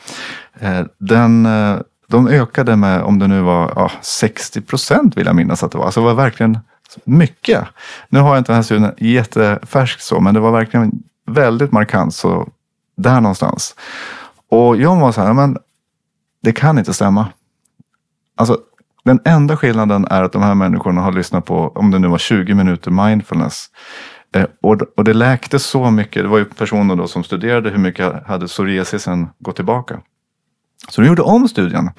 Eh, 0.60 0.82
den, 0.98 1.48
de 2.08 2.28
ökade 2.28 2.76
med, 2.76 3.02
om 3.02 3.20
det 3.20 3.28
nu 3.28 3.42
var 3.42 3.74
ja, 3.76 3.92
60 4.02 4.62
procent 4.62 5.18
vill 5.18 5.26
jag 5.26 5.36
minnas 5.36 5.64
att 5.64 5.72
det 5.72 5.78
var. 5.78 5.86
Alltså 5.86 6.00
det 6.00 6.06
var 6.06 6.14
verkligen 6.14 6.60
mycket. 7.04 7.64
Nu 8.10 8.20
har 8.20 8.30
jag 8.30 8.38
inte 8.38 8.52
den 8.52 8.56
här 8.56 8.64
studien 8.64 8.92
jättefärsk 8.98 10.00
så, 10.00 10.20
men 10.20 10.34
det 10.34 10.40
var 10.40 10.52
verkligen 10.52 10.92
väldigt 11.34 11.72
markant. 11.72 12.16
Så 12.16 12.50
där 12.98 13.22
någonstans. 13.22 13.76
Och 14.50 14.78
jag 14.78 14.96
var 14.96 15.12
så 15.12 15.22
här, 15.22 15.34
men 15.34 15.58
det 16.44 16.52
kan 16.54 16.78
inte 16.78 16.94
stämma. 16.94 17.28
Alltså, 18.38 18.58
den 19.04 19.20
enda 19.26 19.58
skillnaden 19.58 20.06
är 20.06 20.24
att 20.24 20.32
de 20.32 20.42
här 20.42 20.56
människorna 20.56 21.02
har 21.02 21.12
lyssnat 21.12 21.46
på, 21.46 21.72
om 21.76 21.92
det 21.92 22.00
nu 22.00 22.08
var 22.08 22.18
20 22.18 22.54
minuter 22.54 22.92
mindfulness. 22.92 23.70
Eh, 24.36 24.46
och, 24.62 24.82
och 24.98 25.04
det 25.04 25.14
läkte 25.14 25.60
så 25.60 25.92
mycket. 25.92 26.24
Det 26.24 26.30
var 26.30 26.38
ju 26.38 26.46
personer 26.46 26.96
då 26.96 27.08
som 27.08 27.24
studerade 27.24 27.70
hur 27.70 27.78
mycket 27.78 28.28
hade 28.28 28.48
psoriasisen 28.48 29.30
gått 29.40 29.56
tillbaka. 29.56 30.02
Så 30.90 31.02
de 31.02 31.08
gjorde 31.08 31.22
om 31.22 31.48
studien. 31.48 31.90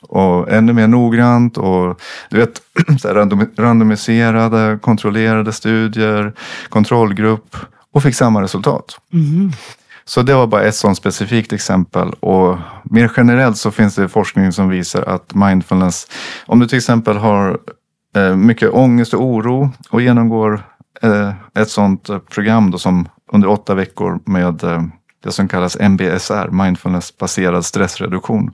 Och 0.00 0.52
ännu 0.52 0.72
mer 0.72 0.88
noggrant 0.88 1.58
och 1.58 2.00
du 2.30 2.36
vet, 2.36 2.62
så 3.00 3.08
här 3.08 3.14
random, 3.14 3.50
randomiserade, 3.56 4.78
kontrollerade 4.82 5.52
studier, 5.52 6.32
kontrollgrupp 6.68 7.56
och 7.98 8.02
fick 8.02 8.14
samma 8.14 8.42
resultat. 8.42 9.00
Så 10.04 10.22
det 10.22 10.34
var 10.34 10.46
bara 10.46 10.62
ett 10.62 10.74
sådant 10.74 10.96
specifikt 10.96 11.52
exempel. 11.52 12.08
Och 12.08 12.58
mer 12.84 13.12
generellt 13.16 13.56
så 13.56 13.70
finns 13.70 13.94
det 13.94 14.08
forskning 14.08 14.52
som 14.52 14.68
visar 14.68 15.02
att 15.02 15.34
mindfulness, 15.34 16.06
om 16.46 16.58
du 16.58 16.66
till 16.66 16.78
exempel 16.78 17.16
har 17.16 17.58
eh, 18.16 18.36
mycket 18.36 18.70
ångest 18.70 19.14
och 19.14 19.22
oro 19.22 19.70
och 19.90 20.02
genomgår 20.02 20.62
eh, 21.02 21.32
ett 21.54 21.70
sådant 21.70 22.10
program 22.30 22.70
då 22.70 22.78
som 22.78 23.08
under 23.32 23.48
åtta 23.48 23.74
veckor 23.74 24.20
med 24.24 24.64
eh, 24.64 24.82
det 25.24 25.32
som 25.32 25.48
kallas 25.48 25.76
MBSR, 25.76 26.48
mindfulness-baserad 26.50 27.64
stressreduktion. 27.64 28.50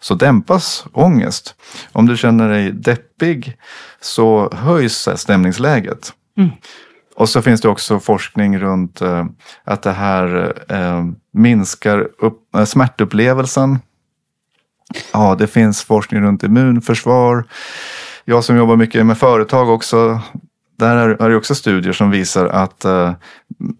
Så 0.00 0.14
dämpas 0.14 0.84
ångest. 0.92 1.54
Om 1.92 2.06
du 2.06 2.16
känner 2.16 2.48
dig 2.48 2.72
deppig 2.72 3.56
så 4.00 4.50
höjs 4.52 5.08
stämningsläget. 5.16 6.12
Och 7.16 7.28
så 7.28 7.42
finns 7.42 7.60
det 7.60 7.68
också 7.68 8.00
forskning 8.00 8.58
runt 8.58 9.00
eh, 9.00 9.24
att 9.64 9.82
det 9.82 9.92
här 9.92 10.54
eh, 10.68 11.04
minskar 11.32 12.08
upp, 12.18 12.54
eh, 12.54 12.64
smärtupplevelsen. 12.64 13.78
Ja, 15.12 15.34
det 15.38 15.46
finns 15.46 15.82
forskning 15.84 16.22
runt 16.22 16.42
immunförsvar. 16.42 17.44
Jag 18.24 18.44
som 18.44 18.56
jobbar 18.56 18.76
mycket 18.76 19.06
med 19.06 19.18
företag 19.18 19.68
också. 19.68 20.20
Där 20.78 20.96
är, 20.96 21.22
är 21.22 21.30
det 21.30 21.36
också 21.36 21.54
studier 21.54 21.92
som 21.92 22.10
visar 22.10 22.46
att 22.46 22.84
eh, 22.84 23.12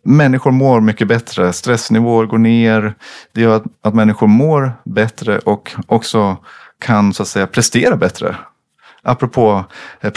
människor 0.03 0.51
mår 0.51 0.81
mycket 0.81 1.09
bättre. 1.09 1.53
Stressnivåer 1.53 2.27
går 2.27 2.38
ner. 2.38 2.94
Det 3.33 3.40
gör 3.40 3.57
att, 3.57 3.64
att 3.83 3.94
människor 3.94 4.27
mår 4.27 4.73
bättre 4.85 5.38
och 5.38 5.75
också 5.87 6.37
kan 6.79 7.12
så 7.12 7.23
att 7.23 7.29
säga 7.29 7.47
prestera 7.47 7.97
bättre. 7.97 8.37
Apropå 9.03 9.64
eh, 10.01 10.11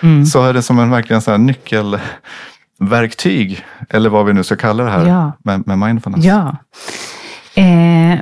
prestationspodden 0.00 0.26
så 0.26 0.44
är 0.44 0.52
det 0.54 0.62
som 0.62 0.78
en 0.78 0.90
verkligen 0.90 1.22
så 1.22 1.36
nyckelverktyg. 1.36 3.64
Eller 3.88 4.10
vad 4.10 4.26
vi 4.26 4.32
nu 4.32 4.44
ska 4.44 4.56
kalla 4.56 4.84
det 4.84 4.90
här 4.90 5.06
Ja. 5.06 5.32
med, 5.42 5.66
med 5.66 5.78
mindfulness. 5.78 6.24
Ja, 6.24 6.56
eh, 7.54 8.18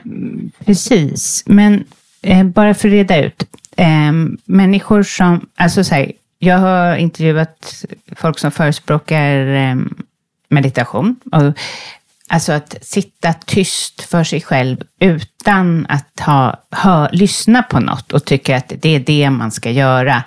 precis. 0.64 1.42
Men 1.46 1.84
eh, 2.22 2.44
bara 2.44 2.74
för 2.74 2.88
att 2.88 2.92
reda 2.92 3.24
ut. 3.24 3.42
Eh, 3.76 4.12
människor 4.44 5.02
som, 5.02 5.46
alltså 5.56 5.84
så 5.84 5.94
här, 5.94 6.12
jag 6.38 6.58
har 6.58 6.96
intervjuat 6.96 7.84
folk 8.16 8.38
som 8.38 8.50
förespråkar 8.50 9.46
eh, 9.46 9.76
meditation. 10.48 11.16
Och, 11.32 11.52
alltså 12.32 12.52
att 12.52 12.74
sitta 12.82 13.32
tyst 13.32 14.02
för 14.02 14.24
sig 14.24 14.40
själv 14.40 14.76
utan 15.00 15.86
att 15.88 16.20
ha, 16.20 16.56
hö, 16.70 17.08
lyssna 17.12 17.62
på 17.62 17.80
något 17.80 18.12
och 18.12 18.24
tycka 18.24 18.56
att 18.56 18.72
det 18.82 18.88
är 18.94 19.00
det 19.00 19.30
man 19.30 19.50
ska 19.50 19.70
göra. 19.70 20.22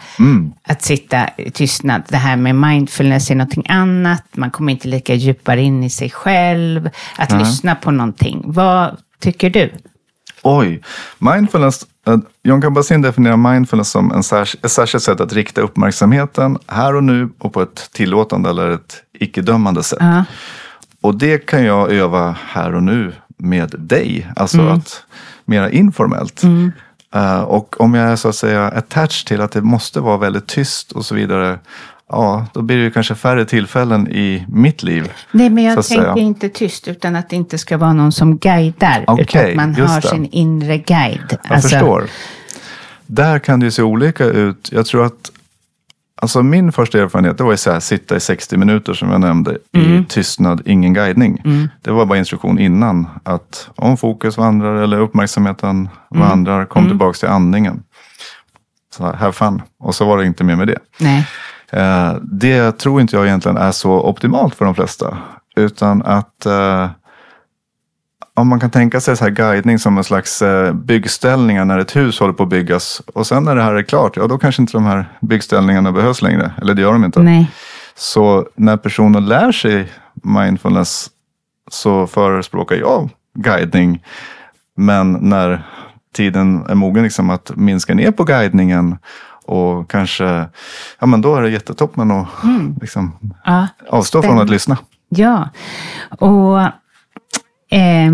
Att 0.67 0.81
sitta 0.81 1.29
i 1.37 1.51
tystnad. 1.51 2.01
Det 2.07 2.17
här 2.17 2.35
med 2.35 2.55
mindfulness 2.55 3.31
är 3.31 3.35
någonting 3.35 3.65
annat. 3.69 4.23
Man 4.31 4.51
kommer 4.51 4.71
inte 4.71 4.87
lika 4.87 5.13
djupare 5.13 5.61
in 5.61 5.83
i 5.83 5.89
sig 5.89 6.09
själv. 6.09 6.89
Att 7.17 7.31
lyssna 7.39 7.75
på 7.75 7.91
någonting. 7.91 8.41
Vad 8.45 8.97
tycker 9.19 9.49
du? 9.49 9.71
Oj, 10.41 10.81
mindfulness. 11.19 11.85
eh, 12.07 12.17
John 12.43 12.61
Kabat-Zinn 12.61 13.01
definierar 13.01 13.37
mindfulness 13.37 13.89
som 13.89 14.11
en 14.11 14.21
särs- 14.23 14.55
ett 14.63 14.71
särskilt 14.71 15.03
sätt 15.03 15.21
att 15.21 15.33
rikta 15.33 15.61
uppmärksamheten 15.61 16.57
här 16.67 16.95
och 16.95 17.03
nu 17.03 17.29
och 17.39 17.53
på 17.53 17.61
ett 17.61 17.89
tillåtande 17.93 18.49
eller 18.49 18.69
ett 18.69 18.95
icke-dömande 19.19 19.83
sätt. 19.83 19.97
Ja. 20.01 20.23
Och 21.03 21.15
det 21.15 21.45
kan 21.45 21.63
jag 21.65 21.91
öva 21.91 22.35
här 22.45 22.75
och 22.75 22.83
nu 22.83 23.13
med 23.37 23.75
dig. 23.77 24.27
Alltså 24.35 24.61
att 24.61 25.03
mera 25.45 25.71
informellt. 25.71 26.43
Eh, 27.15 27.41
och 27.41 27.81
om 27.81 27.93
jag 27.93 28.09
är 28.11 28.15
så 28.15 28.29
att 28.29 28.35
säga 28.35 28.67
attached 28.67 29.27
till 29.27 29.41
att 29.41 29.51
det 29.51 29.61
måste 29.61 29.99
vara 29.99 30.17
väldigt 30.17 30.47
tyst 30.47 30.91
och 30.91 31.05
så 31.05 31.15
vidare. 31.15 31.59
Ja, 32.09 32.45
då 32.53 32.61
blir 32.61 32.77
det 32.77 32.83
ju 32.83 32.91
kanske 32.91 33.15
färre 33.15 33.45
tillfällen 33.45 34.07
i 34.07 34.45
mitt 34.47 34.83
liv. 34.83 35.11
Nej, 35.31 35.49
men 35.49 35.63
jag 35.63 35.85
tänker 35.85 36.19
inte 36.19 36.49
tyst, 36.49 36.87
utan 36.87 37.15
att 37.15 37.29
det 37.29 37.35
inte 37.35 37.57
ska 37.57 37.77
vara 37.77 37.93
någon 37.93 38.11
som 38.11 38.37
guidar. 38.37 39.01
utan 39.01 39.19
Okej, 39.19 39.49
att 39.49 39.55
man 39.55 39.75
har 39.75 40.01
det. 40.01 40.07
sin 40.07 40.25
inre 40.25 40.77
guide. 40.77 41.37
Jag 41.49 41.61
förstår. 41.61 42.03
Där 43.05 43.39
kan 43.39 43.59
det 43.59 43.65
ju 43.65 43.71
se 43.71 43.81
olika 43.81 44.25
ut. 44.25 44.69
Jag 44.71 44.85
tror 44.85 45.05
att 45.05 45.31
Alltså 46.23 46.43
min 46.43 46.71
första 46.71 46.99
erfarenhet 46.99 47.37
det 47.37 47.43
var 47.43 47.53
att 47.53 47.65
här, 47.65 47.79
sitta 47.79 48.15
i 48.15 48.19
60 48.19 48.57
minuter 48.57 48.93
som 48.93 49.11
jag 49.11 49.21
nämnde 49.21 49.57
mm. 49.73 49.93
i 49.93 50.05
tystnad, 50.05 50.61
ingen 50.65 50.93
guidning. 50.93 51.41
Mm. 51.45 51.69
Det 51.81 51.91
var 51.91 52.05
bara 52.05 52.17
instruktion 52.19 52.59
innan 52.59 53.07
att 53.23 53.69
om 53.75 53.97
fokus 53.97 54.37
vandrar 54.37 54.75
eller 54.75 54.99
uppmärksamheten 54.99 55.89
mm. 56.15 56.27
vandrar, 56.27 56.65
kom 56.65 56.79
mm. 56.79 56.91
tillbaka 56.91 57.17
till 57.17 57.27
andningen. 57.27 57.83
Så 58.95 59.03
här, 59.03 59.13
have 59.13 59.31
fun. 59.31 59.61
Och 59.79 59.95
så 59.95 60.05
var 60.05 60.17
det 60.17 60.25
inte 60.25 60.43
mer 60.43 60.55
med 60.55 60.67
det. 60.67 60.79
Nej. 60.99 61.27
Eh, 61.69 62.15
det 62.21 62.71
tror 62.71 63.01
inte 63.01 63.15
jag 63.15 63.25
egentligen 63.25 63.57
är 63.57 63.71
så 63.71 63.91
optimalt 63.91 64.55
för 64.55 64.65
de 64.65 64.75
flesta. 64.75 65.17
Utan 65.55 66.01
att 66.01 66.45
eh, 66.45 66.89
om 68.35 68.47
man 68.47 68.59
kan 68.59 68.71
tänka 68.71 69.01
sig 69.01 69.17
så 69.17 69.23
här 69.23 69.31
guidning 69.31 69.79
som 69.79 69.97
en 69.97 70.03
slags 70.03 70.41
eh, 70.41 70.73
byggställningar 70.73 71.65
när 71.65 71.79
ett 71.79 71.95
hus 71.95 72.19
håller 72.19 72.33
på 72.33 72.43
att 72.43 72.49
byggas. 72.49 73.01
Och 73.13 73.27
sen 73.27 73.43
när 73.43 73.55
det 73.55 73.61
här 73.61 73.75
är 73.75 73.83
klart, 73.83 74.17
ja 74.17 74.27
då 74.27 74.37
kanske 74.37 74.61
inte 74.61 74.73
de 74.73 74.85
här 74.85 75.05
byggställningarna 75.21 75.91
behövs 75.91 76.21
längre. 76.21 76.51
Eller 76.61 76.73
det 76.73 76.81
gör 76.81 76.93
de 76.93 77.05
inte. 77.05 77.19
Nej. 77.19 77.51
Så 77.95 78.47
när 78.55 78.77
personen 78.77 79.25
lär 79.25 79.51
sig 79.51 79.91
mindfulness 80.13 81.09
så 81.71 82.07
förespråkar 82.07 82.75
jag 82.75 83.09
guidning. 83.33 84.03
Men 84.75 85.13
när 85.13 85.63
tiden 86.13 86.65
är 86.69 86.75
mogen 86.75 87.03
liksom 87.03 87.29
att 87.29 87.51
minska 87.55 87.93
ner 87.93 88.11
på 88.11 88.23
guidningen 88.23 88.97
och 89.45 89.89
kanske, 89.89 90.45
ja 90.99 91.07
men 91.07 91.21
då 91.21 91.35
är 91.35 91.41
det 91.41 91.49
jättetoppen 91.49 92.11
att 92.11 92.43
mm. 92.43 92.75
liksom, 92.81 93.19
ja, 93.45 93.67
avstå 93.89 94.21
från 94.21 94.39
att 94.39 94.49
lyssna. 94.49 94.77
Ja, 95.09 95.49
och 96.19 96.61
eh, 97.73 98.11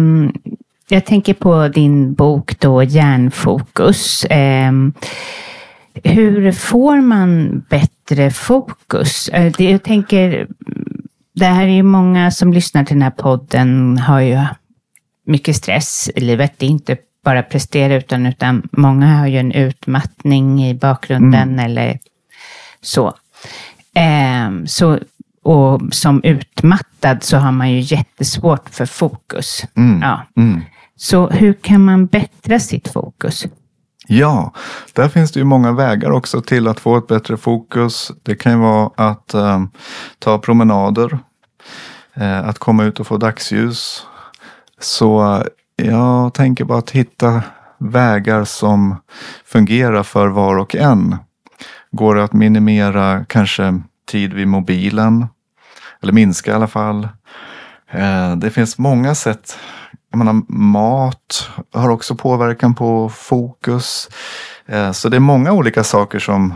jag 0.89 1.05
tänker 1.05 1.33
på 1.33 1.67
din 1.67 2.13
bok 2.13 2.59
då, 2.59 2.83
Hjärnfokus. 2.83 4.23
Eh, 4.23 4.71
hur 6.03 6.51
får 6.51 7.01
man 7.01 7.59
bättre 7.69 8.31
fokus? 8.31 9.29
Eh, 9.29 9.53
det, 9.57 9.63
jag 9.63 9.83
tänker, 9.83 10.47
det 11.35 11.45
här 11.45 11.63
är 11.63 11.73
ju 11.73 11.83
många 11.83 12.31
som 12.31 12.53
lyssnar 12.53 12.83
till 12.83 12.95
den 12.95 13.01
här 13.01 13.11
podden 13.11 13.97
har 13.97 14.19
ju 14.19 14.39
mycket 15.25 15.55
stress 15.55 16.09
i 16.15 16.19
livet. 16.19 16.53
Det 16.57 16.65
är 16.65 16.69
inte 16.69 16.97
bara 17.23 17.43
prestera 17.43 17.95
utan, 17.95 18.25
utan 18.25 18.69
många 18.71 19.17
har 19.17 19.27
ju 19.27 19.37
en 19.37 19.51
utmattning 19.51 20.65
i 20.65 20.73
bakgrunden 20.73 21.49
mm. 21.49 21.65
eller 21.65 21.99
så. 22.81 23.07
Eh, 23.93 24.65
så. 24.65 24.99
Och 25.49 25.81
som 25.91 26.23
utmattad 26.23 27.23
så 27.23 27.37
har 27.37 27.51
man 27.51 27.71
ju 27.71 27.79
jättesvårt 27.79 28.69
för 28.69 28.85
fokus. 28.85 29.65
Mm. 29.75 30.01
Ja. 30.01 30.21
Mm. 30.37 30.61
Så 30.95 31.27
hur 31.27 31.53
kan 31.53 31.85
man 31.85 32.05
bättra 32.05 32.59
sitt 32.59 32.87
fokus? 32.87 33.45
Ja, 34.07 34.53
där 34.93 35.09
finns 35.09 35.31
det 35.31 35.39
ju 35.39 35.43
många 35.43 35.71
vägar 35.71 36.11
också 36.11 36.41
till 36.41 36.67
att 36.67 36.79
få 36.79 36.97
ett 36.97 37.07
bättre 37.07 37.37
fokus. 37.37 38.11
Det 38.23 38.35
kan 38.35 38.51
ju 38.51 38.57
vara 38.57 38.89
att 38.95 39.33
eh, 39.33 39.63
ta 40.19 40.37
promenader, 40.37 41.19
eh, 42.13 42.47
att 42.47 42.59
komma 42.59 42.83
ut 42.83 42.99
och 42.99 43.07
få 43.07 43.17
dagsljus. 43.17 44.05
Så 44.79 45.43
jag 45.75 46.33
tänker 46.33 46.65
bara 46.65 46.79
att 46.79 46.91
hitta 46.91 47.43
vägar 47.77 48.43
som 48.43 48.95
fungerar 49.45 50.03
för 50.03 50.27
var 50.27 50.57
och 50.57 50.75
en. 50.75 51.17
Går 51.91 52.15
det 52.15 52.23
att 52.23 52.33
minimera 52.33 53.25
kanske 53.25 53.81
tid 54.11 54.33
vid 54.33 54.47
mobilen? 54.47 55.27
Eller 56.03 56.13
minska 56.13 56.51
i 56.51 56.53
alla 56.53 56.67
fall. 56.67 57.07
Eh, 57.91 58.35
det 58.35 58.49
finns 58.49 58.77
många 58.77 59.15
sätt. 59.15 59.57
Jag 60.11 60.17
menar, 60.17 60.41
mat 60.53 61.49
har 61.73 61.89
också 61.89 62.15
påverkan 62.15 62.75
på 62.75 63.09
fokus. 63.09 64.09
Eh, 64.67 64.91
så 64.91 65.09
det 65.09 65.15
är 65.15 65.19
många 65.19 65.51
olika 65.51 65.83
saker 65.83 66.19
som 66.19 66.53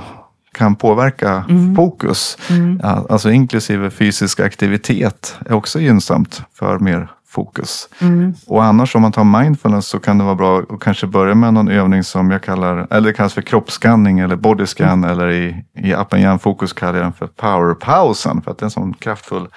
kan 0.53 0.75
påverka 0.75 1.45
mm. 1.49 1.75
fokus. 1.75 2.37
Mm. 2.49 2.81
Alltså 2.83 3.31
inklusive 3.31 3.89
fysisk 3.89 4.39
aktivitet 4.39 5.35
är 5.45 5.53
också 5.53 5.79
gynnsamt 5.79 6.41
för 6.53 6.79
mer 6.79 7.09
fokus. 7.33 7.89
Mm. 8.01 8.33
Och 8.47 8.63
annars 8.63 8.95
om 8.95 9.01
man 9.01 9.11
tar 9.11 9.41
mindfulness 9.41 9.87
så 9.87 9.99
kan 9.99 10.17
det 10.17 10.23
vara 10.23 10.35
bra 10.35 10.59
att 10.59 10.79
kanske 10.79 11.07
börja 11.07 11.35
med 11.35 11.53
någon 11.53 11.67
övning 11.67 12.03
som 12.03 12.31
jag 12.31 12.43
kallar, 12.43 12.87
eller 12.89 13.07
det 13.07 13.13
kallas 13.13 13.33
för 13.33 13.41
kroppsskanning 13.41 14.19
eller 14.19 14.35
bodyscan 14.35 15.03
mm. 15.03 15.09
eller 15.09 15.31
i, 15.31 15.65
i 15.77 15.93
appen 15.93 16.21
Hjärnfokus 16.21 16.73
kallar 16.73 16.93
jag 16.93 17.05
den 17.05 17.13
för 17.13 17.27
powerpausen 17.27 18.41
för 18.41 18.51
att 18.51 18.57
det 18.57 18.63
är 18.63 18.67
en 18.67 18.71
sån 18.71 18.93
kraftfull 18.93 19.47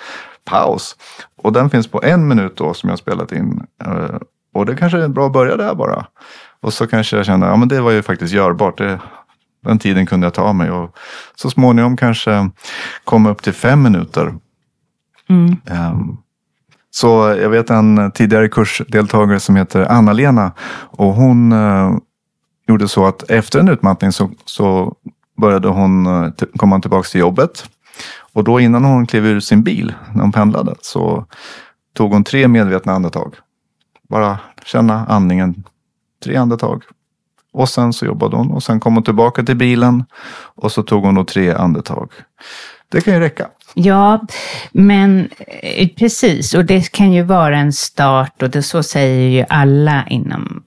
paus. 0.44 0.96
Och 1.42 1.52
den 1.52 1.70
finns 1.70 1.86
på 1.86 2.02
en 2.02 2.28
minut 2.28 2.56
då 2.56 2.74
som 2.74 2.90
jag 2.90 2.98
spelat 2.98 3.32
in. 3.32 3.66
Eh, 3.84 4.16
och 4.54 4.66
det 4.66 4.76
kanske 4.76 4.98
är 4.98 5.08
bra 5.08 5.26
att 5.26 5.32
börja 5.32 5.56
där 5.56 5.74
bara. 5.74 6.06
Och 6.60 6.72
så 6.72 6.86
kanske 6.86 7.16
jag 7.16 7.26
känner, 7.26 7.46
ja 7.46 7.56
men 7.56 7.68
det 7.68 7.80
var 7.80 7.90
ju 7.90 8.02
faktiskt 8.02 8.34
görbart. 8.34 8.78
Det, 8.78 9.00
den 9.64 9.78
tiden 9.78 10.06
kunde 10.06 10.26
jag 10.26 10.34
ta 10.34 10.52
mig 10.52 10.70
och 10.70 10.96
så 11.34 11.50
småningom 11.50 11.96
kanske 11.96 12.50
komma 13.04 13.30
upp 13.30 13.42
till 13.42 13.52
fem 13.52 13.82
minuter. 13.82 14.34
Mm. 15.28 15.56
Um, 15.70 16.18
så 16.96 17.36
jag 17.40 17.48
vet 17.48 17.70
en 17.70 18.10
tidigare 18.10 18.48
kursdeltagare 18.48 19.40
som 19.40 19.56
heter 19.56 19.92
Anna-Lena 19.92 20.52
och 20.90 21.14
hon 21.14 21.52
eh, 21.52 21.96
gjorde 22.68 22.88
så 22.88 23.06
att 23.06 23.30
efter 23.30 23.60
en 23.60 23.68
utmattning 23.68 24.12
så, 24.12 24.30
så 24.44 24.96
började 25.40 25.68
hon 25.68 26.06
eh, 26.06 26.30
komma 26.56 26.80
tillbaka 26.80 27.08
till 27.08 27.20
jobbet. 27.20 27.70
Och 28.32 28.44
då 28.44 28.60
innan 28.60 28.84
hon 28.84 29.06
klev 29.06 29.26
ur 29.26 29.40
sin 29.40 29.62
bil 29.62 29.94
när 30.14 30.22
hon 30.22 30.32
pendlade 30.32 30.74
så 30.80 31.26
tog 31.94 32.12
hon 32.12 32.24
tre 32.24 32.48
medvetna 32.48 32.92
andetag. 32.92 33.34
Bara 34.08 34.38
känna 34.64 35.06
andningen. 35.06 35.64
Tre 36.24 36.36
andetag. 36.36 36.82
Och 37.52 37.68
sen 37.68 37.92
så 37.92 38.06
jobbade 38.06 38.36
hon 38.36 38.50
och 38.50 38.62
sen 38.62 38.80
kom 38.80 38.94
hon 38.94 39.04
tillbaka 39.04 39.42
till 39.42 39.56
bilen 39.56 40.04
och 40.54 40.72
så 40.72 40.82
tog 40.82 41.04
hon 41.04 41.14
då 41.14 41.24
tre 41.24 41.52
andetag. 41.52 42.12
Det 42.88 43.00
kan 43.00 43.14
ju 43.14 43.20
räcka. 43.20 43.48
Ja, 43.78 44.26
men 44.72 45.28
eh, 45.62 45.88
precis. 45.88 46.54
Och 46.54 46.64
det 46.64 46.92
kan 46.92 47.12
ju 47.12 47.22
vara 47.22 47.58
en 47.58 47.72
start 47.72 48.42
och 48.42 48.50
det, 48.50 48.62
så 48.62 48.82
säger 48.82 49.30
ju 49.30 49.44
alla 49.48 50.06
inom 50.06 50.62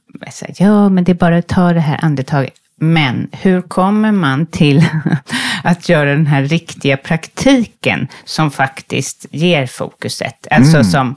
Ja, 0.57 0.89
men 0.89 1.03
det 1.03 1.11
är 1.11 1.13
bara 1.13 1.37
att 1.37 1.47
ta 1.47 1.73
det 1.73 1.79
här 1.79 1.99
andetaget. 2.01 2.53
Men 2.75 3.27
hur 3.31 3.61
kommer 3.61 4.11
man 4.11 4.45
till 4.45 4.85
att 5.63 5.89
göra 5.89 6.09
den 6.09 6.27
här 6.27 6.43
riktiga 6.43 6.97
praktiken 6.97 8.07
som 8.25 8.51
faktiskt 8.51 9.25
ger 9.31 9.65
fokuset? 9.65 10.47
Alltså, 10.51 10.77
mm. 10.77 10.83
som, 10.83 11.15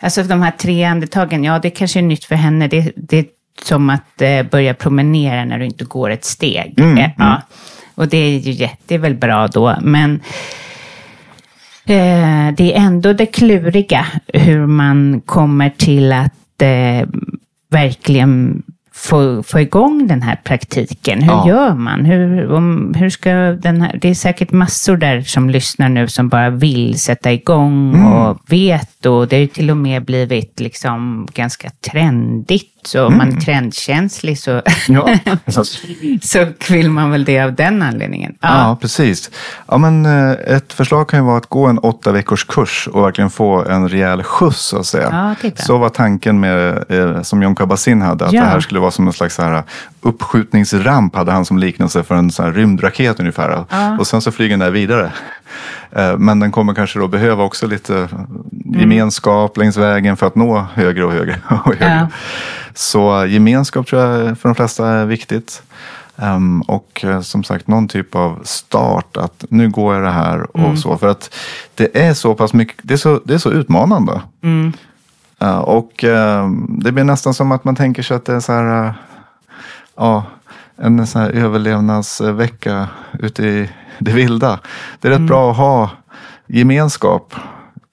alltså 0.00 0.22
de 0.22 0.42
här 0.42 0.50
tre 0.50 0.84
andetagen, 0.84 1.44
ja 1.44 1.58
det 1.58 1.70
kanske 1.70 2.00
är 2.00 2.02
nytt 2.02 2.24
för 2.24 2.34
henne. 2.34 2.68
Det, 2.68 2.92
det 2.96 3.18
är 3.18 3.26
som 3.62 3.90
att 3.90 4.22
eh, 4.22 4.42
börja 4.42 4.74
promenera 4.74 5.44
när 5.44 5.58
du 5.58 5.64
inte 5.64 5.84
går 5.84 6.10
ett 6.10 6.24
steg. 6.24 6.80
Mm. 6.80 6.98
Eh, 6.98 7.10
ja. 7.18 7.42
Och 7.94 8.08
det 8.08 8.16
är 8.16 8.38
ju 8.38 8.52
jätte, 8.52 8.76
det 8.86 8.94
är 8.94 8.98
väl 8.98 9.14
bra 9.14 9.46
då. 9.46 9.76
Men 9.80 10.20
Eh, 11.86 12.54
det 12.56 12.74
är 12.74 12.80
ändå 12.80 13.12
det 13.12 13.26
kluriga 13.26 14.06
hur 14.26 14.66
man 14.66 15.20
kommer 15.26 15.70
till 15.70 16.12
att 16.12 16.62
eh, 16.62 17.08
verkligen 17.70 18.62
få, 18.92 19.42
få 19.42 19.60
igång 19.60 20.06
den 20.06 20.22
här 20.22 20.36
praktiken. 20.44 21.22
Hur 21.22 21.32
ja. 21.32 21.48
gör 21.48 21.74
man? 21.74 22.04
Hur, 22.04 22.52
om, 22.52 22.94
hur 22.96 23.10
ska 23.10 23.30
den 23.34 23.80
här, 23.80 23.98
det 24.02 24.08
är 24.08 24.14
säkert 24.14 24.52
massor 24.52 24.96
där 24.96 25.22
som 25.22 25.50
lyssnar 25.50 25.88
nu 25.88 26.08
som 26.08 26.28
bara 26.28 26.50
vill 26.50 27.00
sätta 27.00 27.32
igång 27.32 27.94
mm. 27.94 28.12
och 28.12 28.38
vet. 28.48 29.06
Och 29.06 29.28
det 29.28 29.36
har 29.36 29.40
ju 29.40 29.46
till 29.46 29.70
och 29.70 29.76
med 29.76 30.04
blivit 30.04 30.60
liksom 30.60 31.28
ganska 31.34 31.70
trendigt. 31.70 32.73
Så 32.86 33.06
om 33.06 33.14
mm. 33.14 33.18
man 33.28 33.36
är 33.36 33.40
trendkänslig 33.40 34.38
så, 34.38 34.62
ja. 34.88 35.18
så 36.22 36.46
vill 36.68 36.90
man 36.90 37.10
väl 37.10 37.24
det 37.24 37.40
av 37.40 37.54
den 37.54 37.82
anledningen. 37.82 38.34
Ja, 38.40 38.48
ja 38.48 38.78
precis. 38.80 39.30
Ja, 39.68 39.78
men, 39.78 40.06
eh, 40.06 40.30
ett 40.30 40.72
förslag 40.72 41.08
kan 41.08 41.20
ju 41.20 41.26
vara 41.26 41.36
att 41.36 41.46
gå 41.46 41.66
en 41.66 41.78
åtta 41.78 42.12
veckors 42.12 42.44
kurs 42.44 42.88
och 42.92 43.04
verkligen 43.04 43.30
få 43.30 43.64
en 43.64 43.88
rejäl 43.88 44.22
skjuts 44.22 44.60
så 44.60 44.78
att 44.78 44.86
säga. 44.86 45.34
Ja, 45.42 45.50
så 45.54 45.78
var 45.78 45.88
tanken 45.88 46.40
med, 46.40 46.84
eh, 46.88 47.22
som 47.22 47.42
John 47.42 47.54
Kabat-Zinn 47.54 48.02
hade, 48.02 48.24
att 48.24 48.32
det 48.32 48.38
här 48.38 48.60
skulle 48.60 48.80
vara 48.80 48.90
som 48.90 49.06
en 49.06 49.12
slags 49.12 49.34
så 49.34 49.42
här 49.42 49.62
uppskjutningsramp 50.00 51.16
hade 51.16 51.32
han 51.32 51.44
som 51.44 51.58
liknelse 51.58 52.02
för 52.02 52.14
en 52.14 52.30
sån 52.30 52.54
rymdraket 52.54 53.20
ungefär. 53.20 53.64
Ja. 53.70 53.98
Och 53.98 54.06
sen 54.06 54.20
så 54.20 54.32
flyger 54.32 54.50
den 54.50 54.60
där 54.60 54.70
vidare. 54.70 55.12
Eh, 55.90 56.18
men 56.18 56.40
den 56.40 56.52
kommer 56.52 56.74
kanske 56.74 56.98
då 56.98 57.08
behöva 57.08 57.44
också 57.44 57.66
lite 57.66 57.94
mm. 57.96 58.80
gemenskap 58.80 59.56
längs 59.56 59.76
vägen 59.76 60.16
för 60.16 60.26
att 60.26 60.34
nå 60.34 60.66
högre 60.74 61.04
och 61.04 61.12
högre. 61.12 61.38
Och 61.48 61.74
högre. 61.74 61.84
Ja. 61.84 62.08
Så 62.74 63.26
gemenskap 63.26 63.86
tror 63.86 64.02
jag 64.02 64.38
för 64.38 64.48
de 64.48 64.54
flesta 64.54 64.88
är 64.88 65.06
viktigt. 65.06 65.62
Um, 66.16 66.62
och 66.62 67.04
uh, 67.04 67.20
som 67.20 67.44
sagt 67.44 67.68
någon 67.68 67.88
typ 67.88 68.14
av 68.14 68.40
start 68.44 69.16
att 69.16 69.44
nu 69.48 69.70
går 69.70 69.94
jag 69.94 70.02
det 70.02 70.10
här 70.10 70.56
och 70.56 70.64
mm. 70.64 70.76
så. 70.76 70.98
För 70.98 71.08
att 71.08 71.34
det 71.74 71.98
är 71.98 72.14
så 72.14 72.34
pass 72.34 72.52
mycket, 72.52 72.76
det 72.82 72.94
är 72.94 72.98
så, 72.98 73.20
det 73.24 73.34
är 73.34 73.38
så 73.38 73.50
utmanande. 73.50 74.22
Mm. 74.42 74.72
Uh, 75.42 75.58
och 75.58 76.04
uh, 76.04 76.50
det 76.68 76.92
blir 76.92 77.04
nästan 77.04 77.34
som 77.34 77.52
att 77.52 77.64
man 77.64 77.76
tänker 77.76 78.02
sig 78.02 78.16
att 78.16 78.24
det 78.24 78.34
är 78.34 78.40
så 78.40 78.52
här, 78.52 78.94
ja, 79.96 80.24
en 80.76 81.06
sån 81.06 81.22
här 81.22 81.30
överlevnadsvecka 81.30 82.88
ute 83.18 83.42
i 83.46 83.70
det 83.98 84.12
vilda. 84.12 84.60
Det 85.00 85.08
är 85.08 85.10
rätt 85.10 85.18
mm. 85.18 85.28
bra 85.28 85.50
att 85.50 85.56
ha 85.56 85.90
gemenskap 86.46 87.34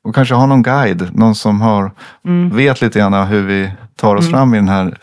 och 0.03 0.15
kanske 0.15 0.35
ha 0.35 0.45
någon 0.45 0.63
guide, 0.63 1.09
någon 1.13 1.35
som 1.35 1.61
har, 1.61 1.91
mm. 2.25 2.55
vet 2.55 2.81
lite 2.81 2.99
grann 2.99 3.27
hur 3.27 3.43
vi 3.43 3.71
tar 3.95 4.15
oss 4.15 4.27
mm. 4.27 4.31
fram 4.31 4.53
i 4.53 4.57
den 4.57 4.69
här 4.69 4.97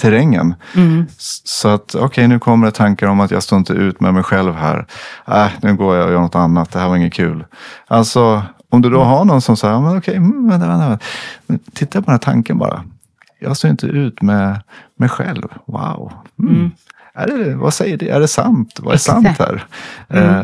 terrängen. 0.00 0.54
Mm. 0.76 1.06
Så 1.44 1.68
att 1.68 1.94
okej, 1.94 2.28
nu 2.28 2.38
kommer 2.38 2.66
det 2.66 2.72
tankar 2.72 3.06
om 3.06 3.20
att 3.20 3.30
jag 3.30 3.42
står 3.42 3.58
inte 3.58 3.72
ut 3.72 4.00
med 4.00 4.14
mig 4.14 4.22
själv 4.22 4.54
här. 4.54 4.86
Äh, 5.26 5.48
nu 5.62 5.74
går 5.74 5.96
jag 5.96 6.06
och 6.06 6.12
gör 6.12 6.20
något 6.20 6.34
annat, 6.34 6.72
det 6.72 6.78
här 6.78 6.88
var 6.88 6.96
inget 6.96 7.14
kul. 7.14 7.44
Alltså, 7.86 8.42
om 8.70 8.82
du 8.82 8.90
då 8.90 9.02
har 9.02 9.24
någon 9.24 9.40
som 9.40 9.56
säger, 9.56 9.80
men 9.80 9.98
okej, 9.98 10.16
mm, 10.16 10.48
vänta, 10.48 10.68
vänta, 10.68 10.88
vänta. 10.88 11.04
Titta 11.74 12.02
på 12.02 12.04
den 12.04 12.12
här 12.12 12.18
tanken 12.18 12.58
bara. 12.58 12.84
Jag 13.40 13.56
står 13.56 13.70
inte 13.70 13.86
ut 13.86 14.22
med 14.22 14.62
mig 14.96 15.08
själv. 15.08 15.48
Wow. 15.66 16.12
Mm. 16.38 16.70
Är 17.16 17.26
det, 17.26 17.54
vad 17.54 17.74
säger 17.74 17.96
det? 17.96 18.08
Är 18.08 18.20
det 18.20 18.28
sant? 18.28 18.78
Vad 18.78 18.94
är 18.94 18.98
sant 18.98 19.26
Exakt. 19.26 19.50
här? 19.50 19.66
Eh, 20.08 20.42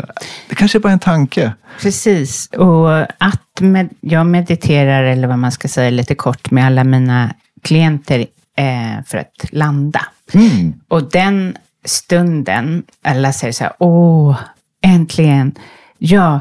det 0.48 0.54
kanske 0.54 0.78
är 0.78 0.80
bara 0.80 0.92
en 0.92 0.98
tanke. 0.98 1.52
Precis, 1.80 2.46
och 2.46 3.00
att 3.00 3.60
med, 3.60 3.88
jag 4.00 4.26
mediterar, 4.26 5.02
eller 5.02 5.28
vad 5.28 5.38
man 5.38 5.52
ska 5.52 5.68
säga 5.68 5.90
lite 5.90 6.14
kort, 6.14 6.50
med 6.50 6.66
alla 6.66 6.84
mina 6.84 7.34
klienter 7.62 8.26
eh, 8.56 9.04
för 9.06 9.18
att 9.18 9.44
landa. 9.52 10.00
Mm. 10.34 10.72
Och 10.88 11.10
den 11.10 11.56
stunden, 11.84 12.82
alla 13.02 13.32
säger 13.32 13.52
så 13.52 13.64
här, 13.64 13.72
åh, 13.78 14.36
äntligen. 14.82 15.54
Ja, 15.98 16.40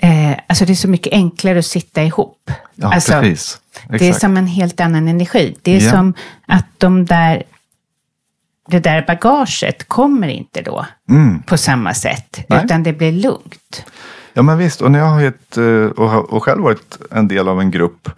eh, 0.00 0.30
alltså 0.46 0.64
det 0.64 0.72
är 0.72 0.74
så 0.74 0.88
mycket 0.88 1.12
enklare 1.12 1.58
att 1.58 1.66
sitta 1.66 2.02
ihop. 2.04 2.50
Ja, 2.74 2.94
alltså, 2.94 3.12
precis. 3.20 3.60
Det 3.88 3.94
är 3.94 4.08
Exakt. 4.08 4.20
som 4.20 4.36
en 4.36 4.46
helt 4.46 4.80
annan 4.80 5.08
energi. 5.08 5.56
Det 5.62 5.76
är 5.76 5.84
Ja. 5.84 5.90
som 5.90 6.14
att 6.46 6.66
de 6.78 7.04
där, 7.04 7.42
det 8.68 8.78
där 8.80 9.04
bagaget 9.06 9.88
kommer 9.88 10.28
inte 10.28 10.62
då 10.62 10.86
Mm. 11.08 11.42
på 11.42 11.56
samma 11.56 11.94
sätt, 11.94 12.44
Nej. 12.48 12.62
utan 12.64 12.82
det 12.82 12.92
blir 12.92 13.12
lugnt. 13.12 13.84
Ja 14.38 14.42
men 14.42 14.58
visst, 14.58 14.80
och 14.82 14.90
när 14.90 14.98
jag 14.98 15.06
har 15.06 15.20
gett, 15.20 15.56
eh, 15.56 15.64
och, 16.04 16.42
själv 16.44 16.62
varit 16.62 16.98
en 17.10 17.28
del 17.28 17.48
av 17.48 17.60
en 17.60 17.70
grupp 17.70 18.08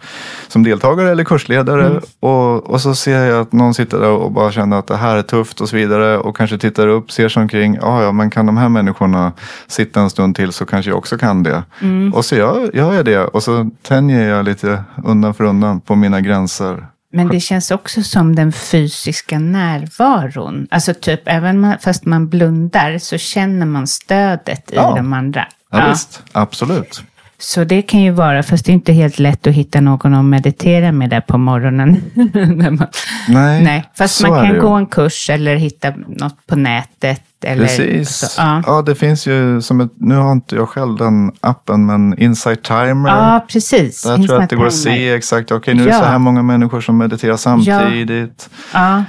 som 0.47 0.63
deltagare 0.63 1.11
eller 1.11 1.23
kursledare 1.23 1.85
Mm. 1.85 2.01
och, 2.19 2.69
och 2.69 2.81
så 2.81 2.95
ser 2.95 3.25
jag 3.25 3.41
att 3.41 3.51
någon 3.53 3.73
sitter 3.73 3.99
där 3.99 4.09
och 4.09 4.31
bara 4.31 4.51
känner 4.51 4.77
att 4.79 4.87
det 4.87 4.97
här 4.97 5.15
är 5.15 5.21
tufft 5.21 5.61
och 5.61 5.69
så 5.69 5.75
vidare 5.75 6.17
och 6.17 6.37
kanske 6.37 6.57
tittar 6.57 6.87
upp, 6.87 7.11
ser 7.11 7.29
sig 7.29 7.41
omkring, 7.41 7.75
ja 7.81 8.03
ja 8.03 8.11
men 8.11 8.29
kan 8.29 8.45
de 8.45 8.57
här 8.57 8.69
människorna 8.69 9.31
sitta 9.67 10.01
en 10.01 10.09
stund 10.09 10.35
till 10.35 10.51
så 10.51 10.65
kanske 10.65 10.91
jag 10.91 10.97
också 10.97 11.17
kan 11.17 11.43
det. 11.43 11.63
Mm. 11.81 12.13
Och 12.13 12.25
så 12.25 12.35
gör, 12.35 12.75
gör 12.75 12.93
jag 12.93 13.05
det 13.05 13.19
och 13.25 13.43
så 13.43 13.69
tänjer 13.81 14.29
jag 14.29 14.45
lite 14.45 14.83
undan 15.03 15.33
för 15.33 15.43
undan 15.43 15.79
på 15.81 15.95
mina 15.95 16.21
gränser. 16.21 16.87
Men 17.11 17.27
det 17.27 17.39
känns 17.39 17.71
också 17.71 18.03
som 18.03 18.35
den 18.35 18.51
fysiska 18.51 19.39
närvaron. 19.39 20.67
Alltså 20.71 20.93
typ, 20.93 21.21
även 21.25 21.65
ma- 21.65 21.77
fast 21.81 22.05
man 22.05 22.29
blundar 22.29 22.97
så 22.97 23.17
känner 23.17 23.65
man 23.65 23.87
stödet 23.87 24.71
i 24.71 24.75
Ja. 24.75 24.93
de 24.95 25.13
andra. 25.13 25.47
Ja, 25.71 25.89
visst, 25.89 26.23
absolut. 26.31 27.03
Så 27.41 27.63
det 27.63 27.81
kan 27.81 28.01
ju 28.01 28.11
vara, 28.11 28.43
fast 28.43 28.65
det 28.65 28.71
är 28.71 28.73
inte 28.73 28.93
helt 28.93 29.19
lätt 29.19 29.47
att 29.47 29.53
hitta 29.53 29.81
någon 29.81 30.13
att 30.13 30.25
meditera 30.25 30.91
med 30.91 31.09
där 31.09 31.21
på 31.21 31.37
morgonen. 31.37 32.01
Man, 32.57 32.87
Nej, 33.27 33.63
nej, 33.63 33.89
fast 33.97 34.21
man 34.27 34.47
kan 34.47 34.59
gå 34.59 34.69
en 34.69 34.85
kurs 34.85 35.29
eller 35.29 35.55
hitta 35.55 35.93
något 36.07 36.47
på 36.47 36.55
nätet. 36.55 37.21
Eller, 37.43 37.65
Precis. 37.65 38.17
Så, 38.17 38.41
ja. 38.41 38.63
ja. 38.65 38.81
det 38.81 38.95
finns 38.95 39.27
ju 39.27 39.61
som 39.61 39.81
ett, 39.81 39.91
nu 39.95 40.15
har 40.15 40.31
inte 40.31 40.55
jag 40.55 40.69
själv 40.69 40.97
den 40.97 41.31
appen, 41.39 41.85
men 41.85 42.17
Insight 42.19 42.63
Timer. 42.63 43.09
ja, 43.09 43.45
precis. 43.51 44.03
Där 44.03 44.15
tror 44.15 44.33
jag 44.33 44.43
att 44.43 44.49
det 44.49 44.55
går 44.55 44.67
att 44.67 44.73
Insight 44.73 44.95
se 44.95 45.13
exakt, 45.13 45.51
okej 45.51 45.73
nu 45.73 45.81
är 45.81 45.85
det 45.85 45.91
Ja. 45.91 45.99
så 45.99 46.05
här 46.05 46.19
många 46.19 46.41
människor 46.41 46.81
som 46.81 46.97
mediterar 46.97 47.37
samtidigt. 47.37 48.49
Ja, 48.73 49.03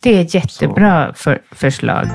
det 0.00 0.16
är 0.16 0.22
ett 0.22 0.34
jättebra 0.34 1.12
för, 1.14 1.38
förslag. 1.52 2.06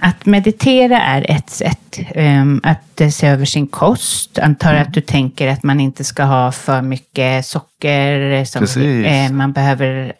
Att 0.00 0.26
meditera 0.26 1.00
är 1.02 1.30
ett 1.30 1.50
sätt. 1.50 1.98
Ehm, 2.14 2.60
att 2.62 3.14
se 3.14 3.26
över 3.26 3.44
sin 3.44 3.66
kost. 3.66 4.38
Antar 4.38 4.70
Mm. 4.70 4.82
att 4.82 4.92
du 4.94 5.00
tänker 5.00 5.48
att 5.48 5.62
man 5.62 5.80
inte 5.80 6.04
ska 6.04 6.22
ha 6.24 6.52
för 6.52 6.82
mycket 6.82 7.46
socker. 7.46 8.44
Som, 8.44 8.60
Precis. 8.60 9.06
eh, 9.06 9.32
man 9.32 9.52
behöver 9.52 10.12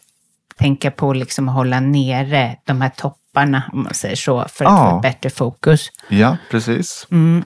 tänka 0.59 0.91
på 0.91 1.13
liksom 1.13 1.49
att 1.49 1.55
hålla 1.55 1.81
nere 1.81 2.57
de 2.65 2.81
här 2.81 2.91
topparna, 2.97 3.63
om 3.73 3.83
man 3.83 3.95
säger 3.95 4.17
så, 4.17 4.47
för 4.49 4.65
att 4.65 4.71
Ja. 4.71 4.91
få 4.91 5.01
bättre 5.01 5.31
fokus. 5.31 5.89
Ja, 6.09 6.37
precis. 6.51 7.07
Mm. 7.11 7.45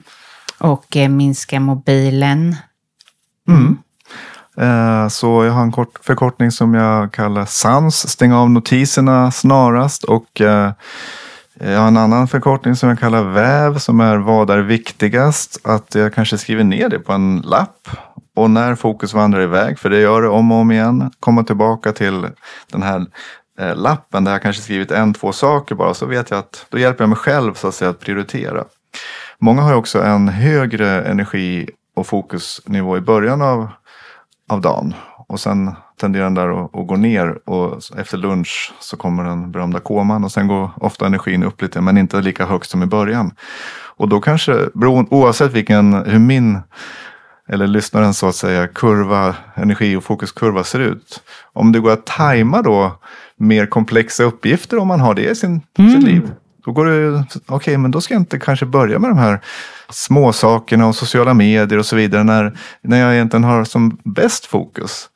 Och 0.59 0.97
eh, 0.97 1.09
minska 1.09 1.59
mobilen. 1.59 2.55
Eh, 4.57 5.07
Så 5.07 5.45
jag 5.45 5.51
har 5.51 5.61
en 5.63 5.71
kort 5.71 5.99
förkortning 6.01 6.51
som 6.51 6.73
jag 6.73 7.11
kallar 7.13 7.45
SANS, 7.45 8.09
stäng 8.09 8.33
av 8.33 8.49
notiserna 8.49 9.31
snarast. 9.31 10.03
Och 10.03 10.41
eh, 10.41 10.71
jag 11.59 11.79
har 11.79 11.87
en 11.87 11.97
annan 11.97 12.27
förkortning 12.27 12.75
som 12.75 12.89
jag 12.89 12.99
kallar 12.99 13.23
VÄV, 13.23 13.77
som 13.77 13.99
är 13.99 14.17
vad 14.17 14.49
är 14.49 14.57
viktigast? 14.57 15.59
Att 15.63 15.95
jag 15.95 16.13
kanske 16.13 16.37
skriver 16.37 16.63
ner 16.63 16.89
det 16.89 16.99
på 16.99 17.13
en 17.13 17.41
lapp. 17.45 17.89
Och 18.35 18.49
när 18.49 18.75
fokus 18.75 19.13
vandrar 19.13 19.41
iväg, 19.41 19.79
för 19.79 19.89
det 19.89 19.99
gör 19.99 20.21
det 20.21 20.27
om 20.27 20.51
och 20.51 20.57
om 20.57 20.71
igen, 20.71 21.11
komma 21.19 21.43
tillbaka 21.43 21.91
till 21.91 22.27
den 22.71 22.83
här 22.83 23.05
eh, 23.59 23.75
lappen 23.75 24.23
där 24.23 24.31
jag 24.31 24.41
kanske 24.41 24.61
skrivit 24.61 24.91
en, 24.91 25.13
två 25.13 25.31
saker 25.31 25.75
bara, 25.75 25.93
så 25.93 26.05
vet 26.05 26.29
jag 26.29 26.39
att 26.39 26.65
då 26.69 26.77
hjälper 26.77 27.03
jag 27.03 27.09
mig 27.09 27.17
själv 27.17 27.53
så 27.53 27.67
att 27.67 27.75
säga 27.75 27.91
att 27.91 27.99
prioritera. 27.99 28.63
Många 29.39 29.61
har 29.61 29.69
ju 29.69 29.75
också 29.75 30.01
en 30.03 30.27
högre 30.27 31.03
energi 31.05 31.69
och 31.95 32.07
fokusnivå 32.07 32.97
i 32.97 33.01
början 33.01 33.41
av, 33.41 33.67
av 34.49 34.61
dagen. 34.61 34.93
Och 35.33 35.39
sen 35.39 35.71
tenderar 35.99 36.23
den 36.23 36.33
där 36.33 36.63
att, 36.65 36.75
att 36.75 36.87
gå 36.87 36.95
ner 36.95 37.49
och 37.49 37.81
efter 37.97 38.17
lunch 38.17 38.73
så 38.79 38.97
kommer 38.97 39.23
den 39.23 39.51
berömda 39.51 39.79
koman 39.79 40.23
och 40.23 40.31
sen 40.31 40.47
går 40.47 40.69
ofta 40.75 41.05
energin 41.05 41.43
upp 41.43 41.61
lite 41.61 41.81
men 41.81 41.97
inte 41.97 42.21
lika 42.21 42.45
högt 42.45 42.69
som 42.69 42.83
i 42.83 42.85
början. 42.85 43.31
Och 43.97 44.09
då 44.09 44.21
kanske, 44.21 44.69
oavsett 45.09 45.51
vilken, 45.51 45.93
hur 45.93 46.19
min 46.19 46.59
eller 47.49 47.67
lyssnaren 47.67 48.13
så 48.13 48.27
att 48.27 48.35
säga 48.35 48.67
kurva, 48.67 49.35
energi 49.55 49.95
och 49.95 50.03
fokuskurva 50.03 50.63
ser 50.63 50.79
ut. 50.79 51.23
Om 51.53 51.71
det 51.71 51.79
går 51.79 51.91
att 51.91 52.05
tajma 52.05 52.61
då 52.61 52.99
mer 53.35 53.65
komplexa 53.65 54.23
uppgifter 54.23 54.77
om 54.77 54.87
man 54.87 54.99
har 54.99 55.13
det 55.13 55.29
i 55.29 55.35
sin, 55.35 55.61
sitt 55.77 56.03
liv. 56.03 56.31
Då 56.65 56.71
går 56.71 56.85
det, 56.85 57.25
okej 57.47 57.77
men 57.77 57.91
då 57.91 58.01
ska 58.01 58.13
jag 58.13 58.21
inte 58.21 58.39
kanske 58.39 58.65
börja 58.65 58.99
med 58.99 59.09
de 59.09 59.17
här 59.17 59.39
små 59.89 60.33
sakerna 60.33 60.87
och 60.87 60.95
sociala 60.95 61.33
medier 61.33 61.79
och 61.79 61.85
så 61.85 61.95
vidare 61.95 62.23
när, 62.23 62.57
när 62.81 62.99
jag 62.99 63.13
egentligen 63.13 63.43
har 63.43 63.63
som 63.63 63.97
bäst 64.03 64.45
fokus. 64.45 65.09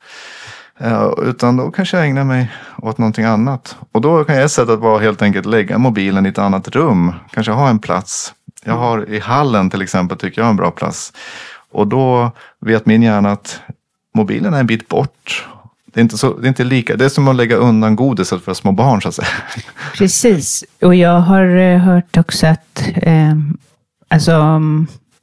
Eh, 0.80 1.12
utan 1.22 1.56
då 1.56 1.70
kanske 1.70 1.96
jag 1.96 2.06
ägnar 2.06 2.24
mig 2.24 2.52
åt 2.76 2.98
någonting 2.98 3.24
annat. 3.24 3.76
Och 3.92 4.00
då 4.00 4.24
kan 4.24 4.34
jag 4.34 4.44
ett 4.44 4.52
sätt 4.52 4.68
att 4.68 4.78
vara 4.78 4.98
helt 4.98 5.22
enkelt 5.22 5.46
lägga 5.46 5.78
mobilen 5.78 6.26
i 6.26 6.28
ett 6.28 6.38
annat 6.38 6.68
rum. 6.68 7.12
Kanske 7.30 7.52
ha 7.52 7.68
en 7.68 7.78
plats. 7.78 8.34
Jag 8.64 8.74
har 8.74 9.10
i 9.10 9.18
hallen 9.20 9.70
till 9.70 9.82
exempel 9.82 10.18
tycker 10.18 10.40
jag 10.40 10.46
är 10.46 10.50
en 10.50 10.56
bra 10.56 10.70
plats. 10.70 11.12
Och 11.70 11.86
då 11.86 12.30
vet 12.60 12.86
min 12.86 13.02
hjärna 13.02 13.32
att 13.32 13.60
mobilen 14.14 14.54
är 14.54 14.60
en 14.60 14.66
bit 14.66 14.88
bort. 14.88 15.46
Det 15.86 16.00
är 16.00 16.02
inte, 16.02 16.18
så, 16.18 16.38
det 16.38 16.46
är 16.46 16.48
inte 16.48 16.64
lika, 16.64 16.96
det 16.96 17.04
är 17.04 17.08
som 17.08 17.28
att 17.28 17.36
lägga 17.36 17.56
undan 17.56 17.96
godiset 17.96 18.44
för 18.44 18.54
små 18.54 18.72
barn 18.72 19.02
så 19.02 19.08
att 19.08 19.14
säga. 19.14 19.28
Precis, 19.94 20.64
och 20.82 20.94
jag 20.94 21.20
har 21.20 21.56
eh, 21.56 21.78
hört 21.78 22.16
också 22.16 22.46
att 22.46 22.82
eh, 22.96 23.34
alltså, 24.08 24.60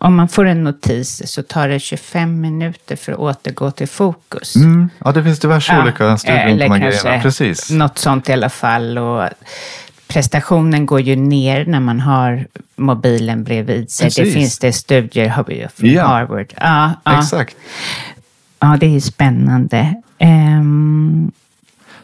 om, 0.06 0.16
man 0.16 0.28
får 0.28 0.46
en 0.46 0.64
notis 0.64 1.22
så 1.32 1.44
tar 1.44 1.68
det 1.68 1.80
25 1.80 2.42
minuter 2.42 2.96
för 2.96 3.12
att 3.12 3.18
återgå 3.20 3.72
till 3.72 3.88
fokus. 3.88 4.56
Mm. 4.56 4.90
Ja, 5.06 5.12
det 5.12 5.24
finns 5.24 5.40
diverse 5.40 5.74
Ja, 5.74 5.84
olika 5.84 6.18
studier 6.18 6.52
om 6.52 6.58
de 6.58 6.70
här 6.72 6.80
grejerna. 6.80 7.22
Precis. 7.22 7.72
Något 7.72 7.98
sånt 7.98 8.30
i 8.30 8.34
alla 8.34 8.50
fall. 8.50 8.98
Och 8.98 9.30
prestationen 10.08 10.86
går 10.86 11.02
ju 11.02 11.16
ner 11.16 11.66
när 11.66 11.80
man 11.80 12.00
har 12.00 12.48
mobilen 12.76 13.44
bredvid 13.44 13.92
sig. 13.92 14.10
Det 14.10 14.16
Precis. 14.16 14.34
finns 14.34 14.60
det 14.60 14.74
studier 14.74 15.30
har 15.30 15.44
vi 15.44 15.62
ju 15.62 15.68
från 15.76 15.90
Ja. 15.90 16.06
Harvard. 16.08 16.54
Ja, 16.62 16.92
ja, 17.06 17.20
Exakt. 17.20 17.56
ja, 18.60 18.78
det 18.80 18.86
är 18.86 18.90
ju 18.90 19.02
spännande. 19.02 19.96
Ehm, 20.20 21.32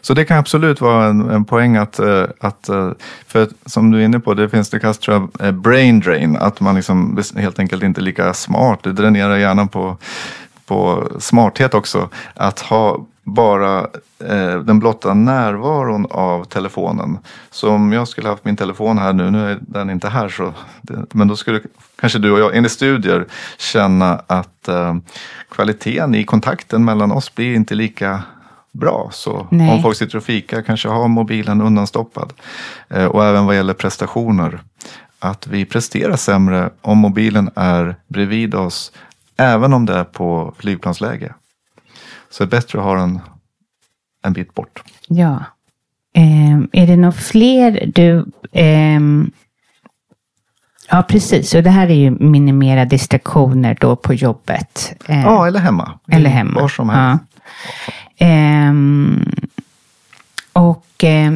så 0.02 0.14
det 0.14 0.24
kan 0.24 0.38
absolut 0.38 0.80
vara 0.80 1.06
en, 1.06 1.30
en 1.30 1.44
poäng 1.44 1.76
att, 1.76 1.98
eh, 1.98 2.24
att, 2.40 2.68
eh, 2.68 2.90
för 3.26 3.48
som 3.66 3.90
du 3.90 4.00
är 4.00 4.04
inne 4.04 4.20
på, 4.20 4.34
det 4.34 4.48
finns 4.48 4.70
det 4.70 4.78
kallas 4.78 4.98
tror 4.98 5.16
jag, 5.16 5.46
eh, 5.46 5.52
brain 5.52 6.00
drain, 6.00 6.36
att 6.36 6.60
man 6.60 6.74
liksom 6.74 7.22
helt 7.36 7.58
enkelt 7.58 7.82
inte 7.82 8.00
är 8.00 8.02
lika 8.02 8.34
smart. 8.34 8.82
Det 8.82 8.92
dränerar 8.92 9.36
hjärnan 9.36 9.68
på, 9.68 9.96
på 10.66 11.08
smarthet 11.18 11.74
också. 11.74 12.08
Att 12.34 12.60
ha 12.60 13.06
bara 13.22 13.78
eh, 14.28 14.58
den 14.58 14.78
blotta 14.78 15.14
närvaron 15.14 16.06
av 16.10 16.44
telefonen. 16.44 17.18
Så 17.50 17.70
om 17.70 17.92
jag 17.92 18.08
skulle 18.08 18.28
haft 18.28 18.44
min 18.44 18.56
telefon 18.56 18.98
här 18.98 19.12
nu, 19.12 19.30
nu 19.30 19.50
är 19.50 19.58
den 19.60 19.90
inte 19.90 20.08
här, 20.08 20.28
så 20.28 20.54
det, 20.82 21.14
men 21.14 21.28
då 21.28 21.36
skulle 21.36 21.60
kanske 22.00 22.18
du 22.18 22.30
och 22.30 22.40
jag 22.40 22.56
enligt 22.56 22.72
studier 22.72 23.26
känna 23.58 24.22
att 24.26 24.68
eh, 24.68 24.96
kvaliteten 25.50 26.14
i 26.14 26.24
kontakten 26.24 26.84
mellan 26.84 27.12
oss 27.12 27.34
blir 27.34 27.54
inte 27.54 27.74
lika 27.74 28.22
bra. 28.72 29.08
Så 29.12 29.46
Nej. 29.50 29.70
om 29.70 29.82
folk 29.82 29.96
sitter 29.96 30.16
och 30.18 30.24
fikar 30.24 30.62
kanske 30.62 30.88
har 30.88 31.08
mobilen 31.08 31.60
undanstoppad. 31.60 32.32
Eh, 32.90 33.04
och 33.04 33.24
även 33.24 33.46
vad 33.46 33.56
gäller 33.56 33.74
prestationer. 33.74 34.60
Att 35.18 35.46
vi 35.46 35.64
presterar 35.64 36.16
sämre 36.16 36.70
om 36.80 36.98
mobilen 36.98 37.50
är 37.56 37.96
bredvid 38.08 38.54
oss. 38.54 38.92
Även 39.36 39.72
om 39.72 39.86
det 39.86 39.94
är 39.94 40.04
på 40.04 40.54
flygplansläge. 40.58 41.34
Så 42.30 42.44
det 42.44 42.48
är 42.48 42.60
bättre 42.60 42.78
att 42.78 42.84
ha 42.84 42.94
den 42.94 43.20
en 44.24 44.32
bit 44.32 44.54
bort. 44.54 44.82
ja. 45.08 45.44
Ehm, 46.14 46.68
är 46.72 46.86
det 46.86 46.96
några 46.96 47.12
fler 47.12 47.90
du... 47.94 48.24
ehm, 48.52 49.30
ja, 50.90 51.02
precis. 51.08 51.54
Och 51.54 51.62
det 51.62 51.70
här 51.70 51.88
är 51.90 51.94
ju 51.94 52.10
minimera 52.10 52.84
distraktioner 52.84 53.76
då 53.80 53.96
på 53.96 54.14
jobbet. 54.14 54.92
Ehm, 55.06 55.20
Ja, 55.20 55.46
eller 55.46 55.60
hemma. 55.60 55.98
Eller 56.08 56.30
hemma. 56.30 56.60
Var 56.60 56.68
som 56.68 56.88
Ja. 56.88 57.18
Ehm, 58.22 59.24
och 60.52 61.04
eh, 61.04 61.32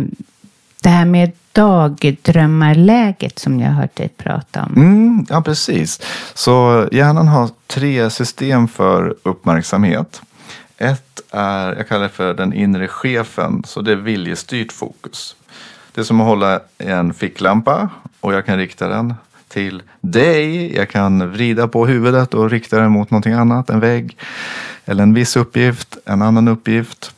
det 0.82 0.88
här 0.88 1.04
med 1.04 1.32
dagdrömmarläget 1.52 3.38
som 3.38 3.60
jag 3.60 3.68
har 3.68 3.80
hört 3.80 3.96
dig 3.96 4.08
prata 4.08 4.62
om. 4.62 4.76
Mm, 4.76 5.26
ja, 5.28 5.42
precis. 5.42 6.00
Så 6.34 6.88
hjärnan 6.92 7.28
har 7.28 7.50
tre 7.66 8.10
system 8.10 8.68
för 8.68 9.14
uppmärksamhet. 9.22 10.22
Ett 10.78 11.20
är, 11.30 11.76
jag 11.76 11.88
kallar 11.88 12.02
det 12.02 12.08
för 12.08 12.34
den 12.34 12.52
inre 12.52 12.88
chefen, 12.88 13.62
så 13.66 13.80
det 13.80 13.92
är 13.92 13.96
viljestyrt 13.96 14.72
fokus. 14.72 15.36
Det 15.94 16.00
är 16.00 16.04
som 16.04 16.20
att 16.20 16.26
hålla 16.26 16.60
en 16.78 17.14
ficklampa 17.14 17.88
och 18.20 18.34
jag 18.34 18.46
kan 18.46 18.58
rikta 18.58 18.88
den 18.88 19.14
till 19.48 19.82
dig. 20.00 20.74
Jag 20.76 20.90
kan 20.90 21.30
vrida 21.30 21.68
på 21.68 21.86
huvudet 21.86 22.34
och 22.34 22.50
rikta 22.50 22.78
den 22.78 22.90
mot 22.90 23.10
någonting 23.10 23.32
annat, 23.32 23.70
en 23.70 23.80
vägg 23.80 24.16
eller 24.84 25.02
en 25.02 25.14
viss 25.14 25.36
uppgift, 25.36 25.98
en 26.04 26.22
annan 26.22 26.48
uppgift. 26.48 27.14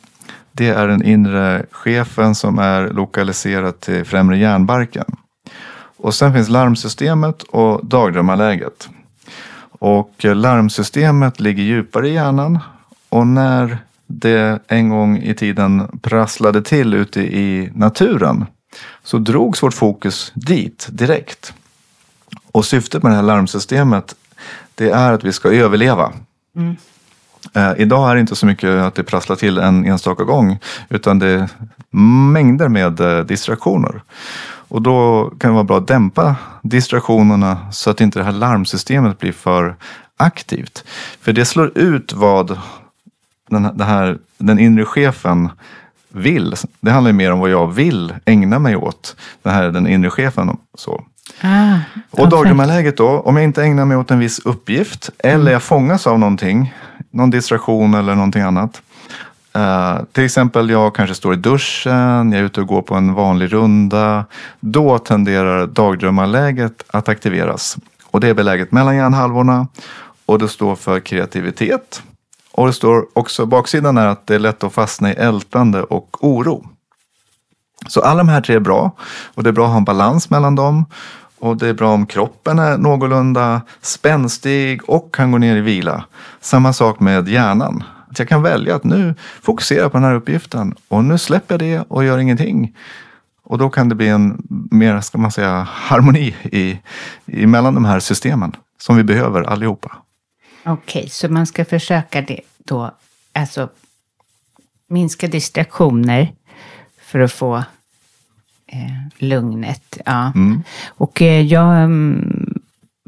Det 0.51 0.67
är 0.67 0.87
den 0.87 1.03
inre 1.03 1.65
chefen 1.71 2.35
som 2.35 2.59
är 2.59 2.89
lokaliserad 2.89 3.79
till 3.79 4.05
främre 4.05 4.37
hjärnbarken. 4.37 5.05
Och 5.97 6.13
sen 6.13 6.33
finns 6.33 6.49
larmsystemet 6.49 7.43
och 7.43 7.85
dagdrömmarläget. 7.85 8.89
Och 9.79 10.13
larmsystemet 10.23 11.39
ligger 11.39 11.63
djupare 11.63 12.09
i 12.09 12.13
hjärnan 12.13 12.59
och 13.09 13.27
när 13.27 13.77
det 14.07 14.59
en 14.67 14.89
gång 14.89 15.17
i 15.17 15.33
tiden 15.33 15.99
prasslade 16.01 16.61
till 16.61 16.93
ute 16.93 17.21
i 17.21 17.71
naturen 17.75 18.45
så 19.03 19.17
drogs 19.17 19.63
vårt 19.63 19.73
fokus 19.73 20.31
dit 20.35 20.87
direkt. 20.91 21.53
Och 22.51 22.65
syftet 22.65 23.03
med 23.03 23.11
det 23.11 23.15
här 23.15 23.23
larmsystemet 23.23 24.15
det 24.75 24.89
är 24.89 25.13
att 25.13 25.23
vi 25.23 25.33
ska 25.33 25.49
överleva. 25.49 26.13
Mm. 26.55 26.75
Eh, 27.53 27.81
idag 27.81 28.09
är 28.09 28.15
det 28.15 28.21
inte 28.21 28.35
så 28.35 28.45
mycket 28.45 28.69
att 28.69 28.95
det 28.95 29.03
prasslar 29.03 29.35
till 29.35 29.57
en 29.57 29.85
enstaka 29.85 30.23
gång 30.23 30.57
utan 30.89 31.19
det 31.19 31.27
är 31.27 31.49
mängder 32.31 32.67
med 32.67 32.99
eh, 32.99 33.19
distraktioner. 33.19 34.01
Och 34.69 34.81
då 34.81 35.29
kan 35.39 35.49
det 35.49 35.53
vara 35.53 35.63
bra 35.63 35.77
att 35.77 35.87
dämpa 35.87 36.35
distraktionerna 36.61 37.57
så 37.71 37.89
att 37.89 38.01
inte 38.01 38.19
det 38.19 38.25
här 38.25 38.31
larmsystemet 38.31 39.19
blir 39.19 39.31
för 39.31 39.75
aktivt. 40.17 40.83
För 41.21 41.33
det 41.33 41.45
slår 41.45 41.77
ut 41.77 42.13
vad 42.13 42.59
den, 43.49 43.81
här, 43.81 44.17
den 44.37 44.59
inre 44.59 44.85
chefen 44.85 45.49
vill. 46.09 46.55
Det 46.79 46.91
handlar 46.91 47.11
mer 47.11 47.31
om 47.31 47.39
vad 47.39 47.49
jag 47.49 47.67
vill 47.67 48.13
ägna 48.25 48.59
mig 48.59 48.75
åt. 48.75 49.15
Det 49.41 49.49
här 49.49 49.63
är 49.63 49.71
den 49.71 49.87
inre 49.87 50.09
chefen. 50.09 50.57
Så. 50.77 51.03
Ah, 51.41 51.77
och 52.11 52.29
dagdrömmarläget 52.29 52.97
då, 52.97 53.07
om 53.07 53.35
jag 53.35 53.43
inte 53.43 53.63
ägnar 53.63 53.85
mig 53.85 53.97
åt 53.97 54.11
en 54.11 54.19
viss 54.19 54.39
uppgift 54.39 55.09
eller 55.17 55.51
jag 55.51 55.63
fångas 55.63 56.07
av 56.07 56.19
någonting, 56.19 56.73
någon 57.11 57.29
distraktion 57.29 57.93
eller 57.93 58.15
någonting 58.15 58.41
annat. 58.41 58.81
Uh, 59.57 60.03
till 60.11 60.25
exempel 60.25 60.69
jag 60.69 60.95
kanske 60.95 61.15
står 61.15 61.33
i 61.33 61.37
duschen, 61.37 62.31
jag 62.31 62.41
är 62.41 62.45
ute 62.45 62.61
och 62.61 62.67
går 62.67 62.81
på 62.81 62.95
en 62.95 63.13
vanlig 63.13 63.53
runda. 63.53 64.25
Då 64.59 64.99
tenderar 64.99 65.67
dagdrömmarläget 65.67 66.83
att 66.87 67.09
aktiveras. 67.09 67.77
Och 68.05 68.19
det 68.19 68.27
är 68.27 68.33
beläget 68.33 68.71
mellan 68.71 68.95
hjärnhalvorna 68.95 69.67
och 70.25 70.39
det 70.39 70.47
står 70.47 70.75
för 70.75 70.99
kreativitet. 70.99 72.03
Och 72.51 72.67
det 72.67 72.73
står 72.73 73.05
också, 73.13 73.45
baksidan 73.45 73.97
är 73.97 74.07
att 74.07 74.27
det 74.27 74.35
är 74.35 74.39
lätt 74.39 74.63
att 74.63 74.73
fastna 74.73 75.11
i 75.11 75.15
ältande 75.15 75.83
och 75.83 76.23
oro. 76.23 76.65
Så 77.87 78.01
alla 78.01 78.17
de 78.17 78.29
här 78.29 78.41
tre 78.41 78.55
är 78.55 78.59
bra 78.59 78.91
och 79.33 79.43
det 79.43 79.49
är 79.49 79.53
bra 79.53 79.65
att 79.65 79.71
ha 79.71 79.77
en 79.77 79.83
balans 79.83 80.29
mellan 80.29 80.55
dem. 80.55 80.85
Och 81.39 81.57
det 81.57 81.67
är 81.67 81.73
bra 81.73 81.93
om 81.93 82.05
kroppen 82.05 82.59
är 82.59 82.77
någorlunda 82.77 83.61
spänstig 83.81 84.89
och 84.89 85.15
kan 85.15 85.31
gå 85.31 85.37
ner 85.37 85.55
i 85.55 85.61
vila. 85.61 86.05
Samma 86.41 86.73
sak 86.73 86.99
med 86.99 87.27
hjärnan. 87.27 87.83
Att 88.09 88.19
jag 88.19 88.29
kan 88.29 88.41
välja 88.41 88.75
att 88.75 88.83
nu 88.83 89.15
fokusera 89.41 89.89
på 89.89 89.97
den 89.97 90.03
här 90.03 90.15
uppgiften 90.15 90.75
och 90.87 91.03
nu 91.03 91.17
släpper 91.17 91.53
jag 91.53 91.59
det 91.59 91.85
och 91.87 92.03
gör 92.03 92.17
ingenting. 92.17 92.75
Och 93.43 93.57
då 93.57 93.69
kan 93.69 93.89
det 93.89 93.95
bli 93.95 94.07
en 94.07 94.41
mer, 94.71 95.01
ska 95.01 95.17
man 95.17 95.31
säga, 95.31 95.67
harmoni 95.71 96.35
i, 96.43 96.79
i 97.25 97.45
mellan 97.45 97.73
de 97.73 97.85
här 97.85 97.99
systemen 97.99 98.55
som 98.77 98.97
vi 98.97 99.03
behöver 99.03 99.41
allihopa. 99.41 99.97
Okej, 100.63 100.99
okay, 100.99 101.09
så 101.09 101.29
man 101.29 101.47
ska 101.47 101.65
försöka 101.65 102.21
det 102.21 102.41
då, 102.57 102.91
alltså 103.33 103.69
minska 104.87 105.27
distraktioner 105.27 106.33
för 107.09 107.19
att 107.19 107.31
få 107.31 107.57
eh, 108.67 109.07
lugnet. 109.17 109.97
Ja. 110.05 110.31
Mm. 110.35 110.63
Och 110.87 111.21
eh, 111.21 111.41
jag 111.41 111.83
mm, 111.83 112.59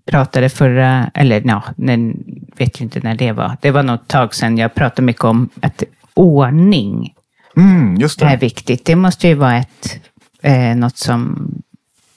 pratade 0.06 0.50
förra, 0.50 1.12
eller 1.14 1.42
ja, 1.46 1.64
när, 1.76 2.14
vet 2.58 2.82
ju 2.82 2.84
inte 2.84 3.00
när 3.00 3.16
det 3.16 3.32
var. 3.32 3.58
Det 3.62 3.72
var 3.72 3.84
något 3.84 4.08
tag 4.08 4.36
sedan 4.36 4.58
jag 4.58 4.74
pratade 4.74 5.02
mycket 5.02 5.24
om 5.24 5.50
att 5.62 5.84
ordning 6.14 7.14
mm, 7.58 7.96
just 7.96 8.20
det. 8.20 8.26
är 8.26 8.38
viktigt. 8.38 8.86
Det 8.86 8.96
måste 8.96 9.28
ju 9.28 9.34
vara 9.34 9.58
ett, 9.58 10.00
eh, 10.42 10.76
något 10.76 10.98
som, 10.98 11.52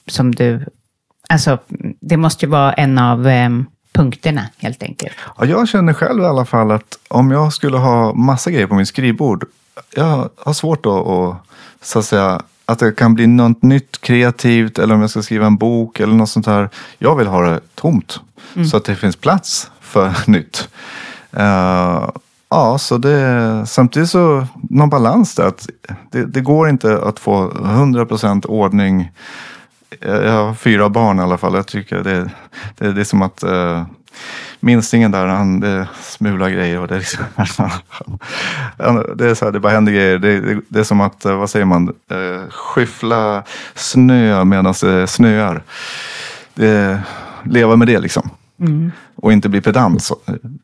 som 0.07 0.35
du, 0.35 0.65
alltså 1.29 1.57
det 2.01 2.17
måste 2.17 2.45
ju 2.45 2.51
vara 2.51 2.73
en 2.73 2.97
av 2.97 3.27
eh, 3.27 3.49
punkterna 3.93 4.49
helt 4.57 4.83
enkelt. 4.83 5.15
Ja, 5.37 5.45
jag 5.45 5.67
känner 5.67 5.93
själv 5.93 6.21
i 6.21 6.25
alla 6.25 6.45
fall 6.45 6.71
att 6.71 6.97
om 7.07 7.31
jag 7.31 7.53
skulle 7.53 7.77
ha 7.77 8.13
massa 8.13 8.51
grejer 8.51 8.67
på 8.67 8.75
min 8.75 8.85
skrivbord. 8.85 9.45
Jag 9.95 10.29
har 10.37 10.53
svårt 10.53 10.85
att, 10.85 11.45
så 11.85 11.99
att 11.99 12.05
säga, 12.05 12.41
att 12.65 12.79
det 12.79 12.91
kan 12.91 13.13
bli 13.13 13.27
något 13.27 13.63
nytt 13.63 14.01
kreativt 14.01 14.79
eller 14.79 14.95
om 14.95 15.01
jag 15.01 15.09
ska 15.09 15.21
skriva 15.21 15.45
en 15.45 15.57
bok 15.57 15.99
eller 15.99 16.13
något 16.13 16.29
sånt 16.29 16.45
här. 16.45 16.69
Jag 16.97 17.15
vill 17.15 17.27
ha 17.27 17.41
det 17.41 17.59
tomt 17.75 18.19
mm. 18.55 18.67
så 18.67 18.77
att 18.77 18.85
det 18.85 18.95
finns 18.95 19.15
plats 19.15 19.71
för 19.79 20.13
nytt. 20.27 20.69
Uh, 21.37 22.09
ja, 22.49 22.77
så 22.79 22.97
det, 22.97 23.63
samtidigt 23.67 24.09
så 24.09 24.47
någon 24.69 24.89
balans 24.89 25.35
där. 25.35 25.47
Att 25.47 25.69
det, 26.11 26.25
det 26.25 26.41
går 26.41 26.69
inte 26.69 27.01
att 27.01 27.19
få 27.19 27.49
100% 27.49 28.45
ordning 28.47 29.11
jag 30.01 30.31
har 30.31 30.53
fyra 30.53 30.89
barn 30.89 31.19
i 31.19 31.21
alla 31.21 31.37
fall. 31.37 31.55
Jag 31.55 31.67
tycker 31.67 32.03
det, 32.03 32.29
det, 32.77 32.91
det 32.91 33.01
är 33.01 33.05
som 33.05 33.21
att 33.21 33.43
uh, 33.43 33.83
minstingen 34.65 35.11
där, 35.11 35.25
han 35.25 35.59
det 35.59 35.87
smular 36.01 36.49
grejer 36.49 36.79
och 36.79 36.87
det 36.87 36.95
är 36.95 36.99
liksom, 36.99 37.69
det 39.15 39.25
är 39.25 39.33
så 39.33 39.45
här, 39.45 39.51
det 39.51 39.59
bara 39.59 39.73
händer 39.73 39.91
grejer. 39.91 40.19
Det, 40.19 40.39
det, 40.39 40.61
det 40.67 40.79
är 40.79 40.83
som 40.83 41.01
att, 41.01 41.25
eh, 41.25 41.35
vad 41.35 41.49
säger 41.49 41.65
man, 41.65 41.87
uh, 41.89 42.49
skyffla 42.49 43.43
snö 43.75 44.43
medan 44.43 44.73
det 44.81 45.07
snöar. 45.07 45.63
Det, 46.53 47.01
leva 47.43 47.75
med 47.75 47.87
det 47.87 47.99
liksom. 47.99 48.29
Mm. 48.59 48.91
Och 49.15 49.33
inte 49.33 49.49
bli 49.49 49.61
pedant. 49.61 50.03
Så. 50.03 50.17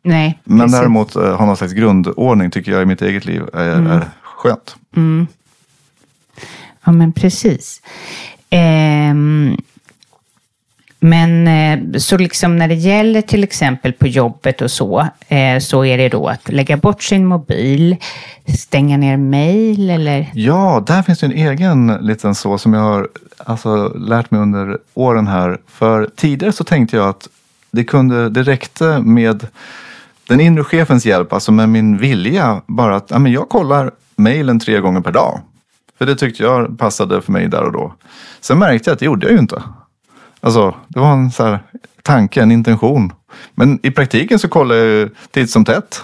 Nej, 0.04 0.40
Men 0.44 0.60
precis. 0.60 0.80
däremot 0.80 1.16
uh, 1.16 1.36
ha 1.36 1.46
någon 1.46 1.58
slags 1.58 1.74
grundordning 1.74 2.52
tycker 2.52 2.72
jag 2.72 2.82
i 2.82 2.86
mitt 2.86 3.02
eget 3.02 3.26
liv 3.26 3.44
är, 3.54 3.74
mm. 3.74 3.92
är 3.92 4.10
skönt. 4.24 4.76
Mm. 4.96 5.28
Ja 6.84 6.92
men 6.92 7.14
precis. 7.14 7.82
Ehm, 8.50 9.58
men 11.04 11.48
eh, 11.48 12.00
så 12.00 12.18
liksom 12.18 12.58
när 12.58 12.68
det 12.68 12.76
gäller 12.76 13.22
till 13.22 13.44
exempel 13.44 13.94
på 13.94 14.08
jobbet 14.08 14.62
och 14.62 14.72
så, 14.72 15.08
eh, 15.28 15.60
så 15.60 15.86
är 15.86 15.98
det 15.98 16.10
då 16.10 16.28
att 16.28 16.50
lägga 16.50 16.78
bort 16.78 17.04
sin 17.04 17.26
mobil, 17.26 17.96
stänga 18.58 18.98
ner 18.98 19.18
mail 19.18 19.90
eller? 19.90 20.30
Ja, 20.34 20.84
där 20.88 21.02
finns 21.04 21.20
det 21.20 21.26
en 21.26 21.32
egen 21.32 21.98
liten 22.02 22.36
så 22.36 22.58
som 22.58 22.74
jag 22.74 22.82
har 22.82 23.08
alltså, 23.38 23.88
lärt 23.88 24.32
mig 24.32 24.42
under 24.42 24.78
åren 24.94 25.28
här. 25.28 25.58
För 25.68 26.10
tidigare 26.16 26.54
så 26.54 26.64
tänkte 26.64 26.98
jag 26.98 27.10
att 27.10 27.28
det, 27.72 27.84
kunde, 27.84 28.30
det 28.30 28.44
räckte 28.44 29.00
med 29.00 29.48
den 30.28 30.40
inre 30.40 30.64
chefens 30.64 31.06
hjälp, 31.06 31.34
alltså 31.34 31.52
med 31.52 31.70
min 31.70 31.98
vilja, 31.98 32.62
bara 32.68 32.96
att 32.96 33.12
ja, 33.12 33.20
men 33.20 33.32
jag 33.32 33.50
kollar 33.50 33.92
mejlen 34.16 34.60
tre 34.60 34.80
gånger 34.80 35.02
per 35.02 35.12
dag. 35.12 35.40
För 35.98 36.06
det 36.06 36.16
tyckte 36.16 36.44
jag 36.44 36.80
passade 36.80 37.22
för 37.22 37.32
mig 37.32 37.48
där 37.48 37.64
och 37.64 37.72
då. 37.72 37.94
Sen 38.42 38.60
märkte 38.60 38.90
jag 38.90 38.94
att 38.94 39.00
det 39.00 39.06
gjorde 39.06 39.26
jag 39.26 39.34
ju 39.34 39.40
inte. 39.40 39.64
Alltså, 40.42 40.76
det 40.88 41.00
var 41.00 41.14
en 41.14 41.32
så 41.32 41.44
här, 41.44 41.60
tanke, 42.04 42.42
en 42.42 42.52
intention. 42.52 43.14
Men 43.56 43.80
i 43.84 43.92
praktiken 43.92 44.40
så 44.40 44.48
kollar 44.48 44.76
jag 44.76 44.86
ju 44.86 45.10
titt 45.32 45.50
som 45.50 45.66
tätt. 45.66 46.04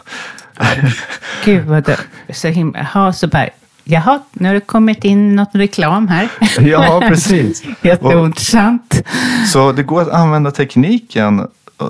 Gud 1.46 1.66
vad 1.66 1.84
det 1.84 1.98
så 2.34 2.48
himla... 2.48 2.88
Ja, 2.94 3.14
så 3.14 3.28
bara, 3.28 3.50
jaha, 3.84 4.20
nu 4.34 4.48
har 4.48 4.54
det 4.54 4.60
kommit 4.60 5.04
in 5.04 5.36
något 5.36 5.50
reklam 5.54 6.08
här. 6.08 6.30
Ja, 6.60 7.04
precis. 7.08 7.64
Jätteintressant. 7.82 9.02
Så 9.54 9.72
det 9.72 9.84
går 9.84 10.02
att 10.02 10.10
använda 10.10 10.52
tekniken 10.52 11.48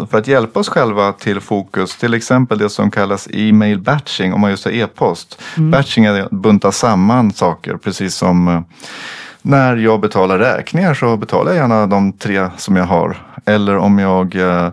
för 0.09 0.17
att 0.17 0.27
hjälpa 0.27 0.59
oss 0.59 0.69
själva 0.69 1.13
till 1.13 1.39
fokus, 1.39 1.97
till 1.97 2.13
exempel 2.13 2.57
det 2.57 2.69
som 2.69 2.91
kallas 2.91 3.27
e-mail 3.33 3.79
batching 3.79 4.33
om 4.33 4.41
man 4.41 4.49
just 4.49 4.65
har 4.65 4.71
e-post. 4.71 5.41
Mm. 5.57 5.71
Batching 5.71 6.05
är 6.05 6.21
att 6.21 6.31
bunta 6.31 6.71
samman 6.71 7.33
saker, 7.33 7.77
precis 7.77 8.15
som 8.15 8.47
eh, 8.47 8.61
när 9.47 9.75
jag 9.75 9.99
betalar 9.99 10.37
räkningar 10.39 10.93
så 10.93 11.17
betalar 11.17 11.51
jag 11.51 11.57
gärna 11.57 11.87
de 11.87 12.13
tre 12.13 12.49
som 12.57 12.75
jag 12.75 12.83
har. 12.83 13.17
Eller 13.45 13.77
om 13.77 13.99
jag 13.99 14.35
eh, 14.35 14.71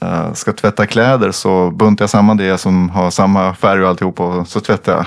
eh, 0.00 0.32
ska 0.32 0.52
tvätta 0.52 0.86
kläder 0.86 1.30
så 1.30 1.70
buntar 1.70 2.02
jag 2.02 2.10
samman 2.10 2.36
det 2.36 2.58
som 2.58 2.90
har 2.90 3.10
samma 3.10 3.54
färg 3.54 3.82
och 3.82 3.88
alltihop 3.88 4.20
och 4.20 4.48
så 4.48 4.60
tvättar 4.60 4.92
jag. 4.92 5.06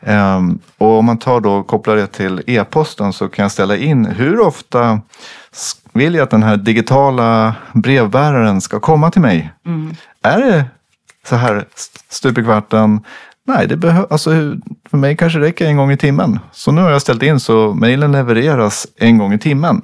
Ja. 0.00 0.36
Um, 0.36 0.58
och 0.78 0.98
om 0.98 1.04
man 1.04 1.18
tar 1.18 1.40
då 1.40 1.62
kopplar 1.62 1.96
det 1.96 2.06
till 2.06 2.42
e-posten 2.46 3.12
så 3.12 3.28
kan 3.28 3.42
jag 3.42 3.52
ställa 3.52 3.76
in 3.76 4.06
hur 4.06 4.40
ofta 4.40 5.00
vill 5.92 6.14
jag 6.14 6.22
att 6.22 6.30
den 6.30 6.42
här 6.42 6.56
digitala 6.56 7.54
brevbäraren 7.72 8.60
ska 8.60 8.80
komma 8.80 9.10
till 9.10 9.20
mig. 9.20 9.52
Mm. 9.66 9.94
Är 10.22 10.38
det 10.38 10.64
så 11.28 11.36
här 11.36 11.64
stup 12.08 12.38
i 12.38 12.44
kvarten, 12.44 13.00
Nej, 13.46 13.66
det 13.68 13.76
behö- 13.76 14.06
alltså, 14.10 14.30
för 14.90 14.96
mig 14.96 15.16
kanske 15.16 15.38
det 15.38 15.44
räcker 15.46 15.66
en 15.66 15.76
gång 15.76 15.90
i 15.92 15.96
timmen. 15.96 16.38
Så 16.52 16.72
nu 16.72 16.80
har 16.82 16.90
jag 16.90 17.02
ställt 17.02 17.22
in 17.22 17.40
så 17.40 17.74
mejlen 17.74 18.12
levereras 18.12 18.86
en 18.96 19.18
gång 19.18 19.32
i 19.32 19.38
timmen. 19.38 19.82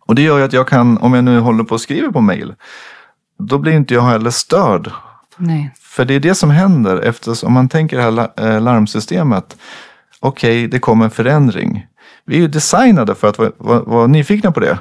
Och 0.00 0.14
det 0.14 0.22
gör 0.22 0.38
ju 0.38 0.44
att 0.44 0.52
jag 0.52 0.68
kan, 0.68 0.98
om 0.98 1.14
jag 1.14 1.24
nu 1.24 1.38
håller 1.40 1.64
på 1.64 1.74
och 1.74 1.80
skriver 1.80 2.10
på 2.10 2.20
mejl, 2.20 2.54
då 3.38 3.58
blir 3.58 3.72
inte 3.72 3.94
jag 3.94 4.02
heller 4.02 4.30
störd. 4.30 4.90
Nej. 5.36 5.74
För 5.80 6.04
det 6.04 6.14
är 6.14 6.20
det 6.20 6.34
som 6.34 6.50
händer 6.50 6.96
eftersom 7.00 7.46
om 7.46 7.52
man 7.52 7.68
tänker 7.68 7.96
det 7.96 8.02
här 8.02 8.28
eh, 8.54 8.60
larmsystemet. 8.60 9.56
Okej, 10.20 10.66
det 10.68 10.78
kommer 10.78 11.04
en 11.04 11.10
förändring. 11.10 11.86
Vi 12.24 12.36
är 12.36 12.40
ju 12.40 12.48
designade 12.48 13.14
för 13.14 13.28
att 13.28 13.38
vara, 13.38 13.50
vara, 13.58 13.80
vara 13.80 14.06
nyfikna 14.06 14.52
på 14.52 14.60
det. 14.60 14.78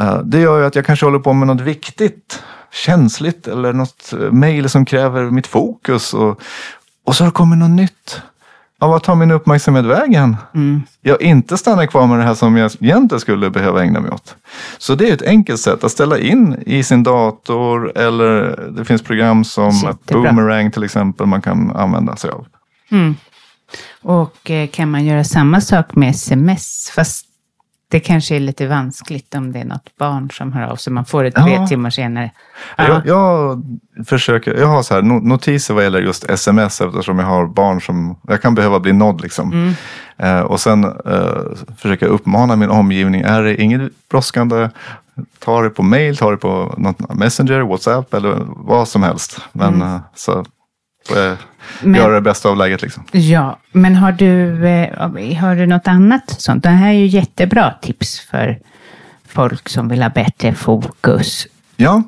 Eh, 0.00 0.18
Det 0.24 0.40
gör 0.40 0.58
ju 0.60 0.64
att 0.66 0.74
jag 0.74 0.86
kanske 0.86 1.06
håller 1.06 1.18
på 1.18 1.32
med 1.32 1.46
något 1.48 1.60
viktigt, 1.60 2.42
känsligt 2.72 3.48
eller 3.48 3.72
något 3.72 4.12
eh, 4.12 4.18
mejl 4.18 4.68
som 4.68 4.84
kräver 4.84 5.30
mitt 5.30 5.46
fokus. 5.46 6.14
Och, 6.14 6.40
och 7.04 7.16
så 7.16 7.24
har 7.24 7.30
det 7.30 7.34
kommit 7.34 7.58
något 7.58 7.70
nytt. 7.70 8.22
Ja, 8.80 8.88
vad 8.88 9.02
tar 9.02 9.14
min 9.14 9.30
uppmärksamhet 9.30 9.84
vägen? 9.84 10.36
Mm. 10.54 10.82
Jag 11.00 11.22
inte 11.22 11.56
stannar 11.56 11.86
kvar 11.86 12.06
med 12.06 12.18
det 12.18 12.24
här 12.24 12.34
som 12.34 12.56
jag 12.56 12.72
egentligen 12.80 13.20
skulle 13.20 13.50
behöva 13.50 13.82
ägna 13.82 14.00
mig 14.00 14.10
åt. 14.10 14.36
Så 14.78 14.94
det 14.94 15.08
är 15.08 15.14
ett 15.14 15.22
enkelt 15.22 15.60
sätt 15.60 15.84
att 15.84 15.92
ställa 15.92 16.18
in 16.18 16.62
i 16.66 16.82
sin 16.82 17.02
dator 17.02 17.98
eller 17.98 18.56
det 18.70 18.84
finns 18.84 19.02
program 19.02 19.44
som 19.44 19.70
Jättebra. 19.70 20.22
Boomerang 20.22 20.70
till 20.70 20.84
exempel 20.84 21.26
man 21.26 21.42
kan 21.42 21.76
använda 21.76 22.16
sig 22.16 22.30
av. 22.30 22.46
Mm. 22.90 23.16
Och 24.02 24.50
eh, 24.50 24.68
kan 24.68 24.90
man 24.90 25.04
göra 25.04 25.24
samma 25.24 25.60
sak 25.60 25.94
med 25.94 26.10
sms? 26.10 26.90
Fast 26.94 27.26
det 27.92 28.00
kanske 28.00 28.36
är 28.36 28.40
lite 28.40 28.66
vanskligt 28.66 29.34
om 29.34 29.52
det 29.52 29.58
är 29.60 29.64
något 29.64 29.96
barn 29.98 30.30
som 30.30 30.52
hör 30.52 30.62
av 30.66 30.76
sig. 30.76 30.92
Man 30.92 31.04
får 31.04 31.24
det 31.24 31.30
tre 31.30 31.52
Ja. 31.54 31.66
timmar 31.66 31.90
senare. 31.90 32.30
Ja. 32.76 32.84
Jag, 32.88 33.06
jag 33.06 33.62
försöker, 34.06 34.54
jag 34.54 34.66
har 34.66 34.82
så 34.82 34.94
här 34.94 35.02
no- 35.02 35.22
notiser 35.22 35.74
vad 35.74 35.84
gäller 35.84 36.00
just 36.00 36.24
sms 36.30 36.80
eftersom 36.80 37.18
jag 37.18 37.26
har 37.26 37.46
barn 37.46 37.80
som 37.80 38.16
jag 38.28 38.42
kan 38.42 38.54
behöva 38.54 38.80
bli 38.80 38.92
nådd. 38.92 39.20
Liksom. 39.20 39.52
Mm. 39.52 39.74
Eh, 40.16 40.40
och 40.40 40.60
sen 40.60 40.84
eh, 40.84 41.42
försöker 41.78 42.06
jag 42.06 42.12
uppmana 42.12 42.56
min 42.56 42.70
omgivning, 42.70 43.20
är 43.20 43.42
det 43.42 43.62
inget 43.62 44.08
brådskande, 44.10 44.68
ta 45.38 45.62
det 45.62 45.70
på 45.70 45.82
mail, 45.82 46.16
ta 46.16 46.30
det 46.30 46.36
på 46.36 46.74
något 46.78 47.14
messenger, 47.14 47.60
whatsapp 47.60 48.14
eller 48.14 48.36
vad 48.46 48.88
som 48.88 49.02
helst. 49.02 49.40
Men 49.52 49.82
eh, 49.82 49.98
så 50.14 50.44
Mm. 51.10 51.36
Men- 51.82 52.00
göra 52.00 52.14
det 52.14 52.20
bästa 52.20 52.48
av 52.48 52.56
läget. 52.56 52.82
Liksom. 52.82 53.04
Ja, 53.12 53.58
men 53.72 53.96
har 53.96 54.12
du, 54.12 54.66
eh, 54.68 55.38
har 55.40 55.56
du 55.56 55.66
något 55.66 55.88
annat 55.88 56.34
sånt? 56.38 56.62
Det 56.62 56.68
här 56.68 56.88
är 56.88 56.92
ju 56.92 57.06
jättebra 57.06 57.74
tips 57.82 58.20
för 58.20 58.58
folk 59.28 59.68
som 59.68 59.88
vill 59.88 60.02
ha 60.02 60.08
bättre 60.08 60.54
fokus. 60.54 61.46
Ja, 61.76 62.02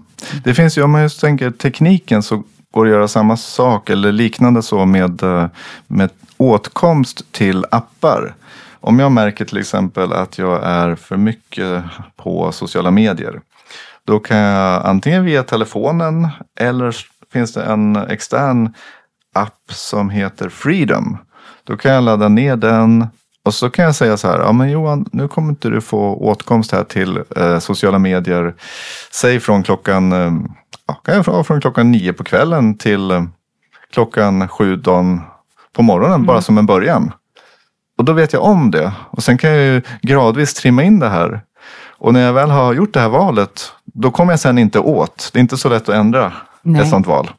det 0.44 0.54
finns 0.54 0.78
ju, 0.78 0.82
om 0.82 0.90
man 0.90 1.02
just 1.02 1.20
tänker 1.20 1.50
tekniken 1.50 2.22
så 2.22 2.42
går 2.70 2.84
det 2.84 2.90
att 2.90 2.96
göra 2.96 3.08
samma 3.08 3.36
sak 3.36 3.90
eller 3.90 4.12
liknande 4.12 4.62
så 4.62 4.84
med, 4.86 5.22
eh, 5.22 5.46
med 5.86 6.10
åtkomst 6.36 7.32
till 7.32 7.64
appar. 7.70 8.34
Om 8.80 8.98
jag 8.98 9.12
märker 9.12 9.44
till 9.44 9.58
exempel 9.58 10.12
att 10.12 10.38
jag 10.38 10.64
är 10.64 10.94
för 10.94 11.16
mycket 11.16 11.82
på 12.16 12.52
sociala 12.52 12.90
medier. 12.90 13.40
Då 14.06 14.18
kan 14.18 14.36
jag 14.36 14.86
antingen 14.86 15.24
via 15.24 15.42
telefonen 15.42 16.28
eller 16.60 16.96
finns 17.34 17.52
det 17.52 17.62
en 17.62 17.96
extern 17.96 18.74
app 19.34 19.72
som 19.72 20.10
heter 20.10 20.48
Freedom. 20.48 21.18
Då 21.64 21.76
kan 21.76 21.92
jag 21.92 22.04
ladda 22.04 22.28
ner 22.28 22.56
den 22.56 23.06
och 23.44 23.54
så 23.54 23.70
kan 23.70 23.84
jag 23.84 23.94
säga 23.94 24.16
så 24.16 24.28
här, 24.28 24.38
ja 24.38 24.52
men 24.52 24.70
Johan, 24.70 25.06
nu 25.12 25.28
kommer 25.28 25.48
inte 25.48 25.68
du 25.68 25.80
få 25.80 26.14
åtkomst 26.14 26.72
här 26.72 26.84
till 26.84 27.22
eh, 27.36 27.58
sociala 27.58 27.98
medier. 27.98 28.54
Säg 29.12 29.40
från 29.40 29.62
klockan, 29.62 30.12
eh, 30.12 30.32
ja, 30.86 30.94
kan 30.94 31.14
jag 31.14 31.24
från, 31.24 31.44
från 31.44 31.60
klockan 31.60 31.90
nio 31.90 32.12
på 32.12 32.24
kvällen 32.24 32.78
till 32.78 33.10
eh, 33.10 33.24
klockan 33.92 34.48
sju 34.48 34.76
dagen 34.76 35.20
på 35.72 35.82
morgonen, 35.82 36.26
bara 36.26 36.42
som 36.42 36.58
en 36.58 36.66
början. 36.66 37.12
Och 37.98 38.04
då 38.04 38.12
vet 38.12 38.32
jag 38.32 38.42
om 38.42 38.70
det. 38.70 38.92
Och 39.10 39.22
sen 39.22 39.38
kan 39.38 39.50
jag 39.50 39.60
ju 39.60 39.82
gradvis 40.02 40.54
trimma 40.54 40.82
in 40.82 40.98
det 40.98 41.08
här. 41.08 41.40
Och 41.98 42.12
när 42.12 42.20
jag 42.20 42.32
väl 42.32 42.50
har 42.50 42.74
gjort 42.74 42.94
det 42.94 43.00
här 43.00 43.08
valet, 43.08 43.72
då 43.84 44.10
kommer 44.10 44.32
jag 44.32 44.40
sen 44.40 44.58
inte 44.58 44.78
åt. 44.78 45.30
Det 45.32 45.38
är 45.38 45.40
inte 45.40 45.56
så 45.56 45.68
lätt 45.68 45.88
att 45.88 45.94
ändra 45.94 46.32
Nej. 46.64 46.82
ett 46.82 46.88
sånt 46.88 47.06
val. 47.06 47.30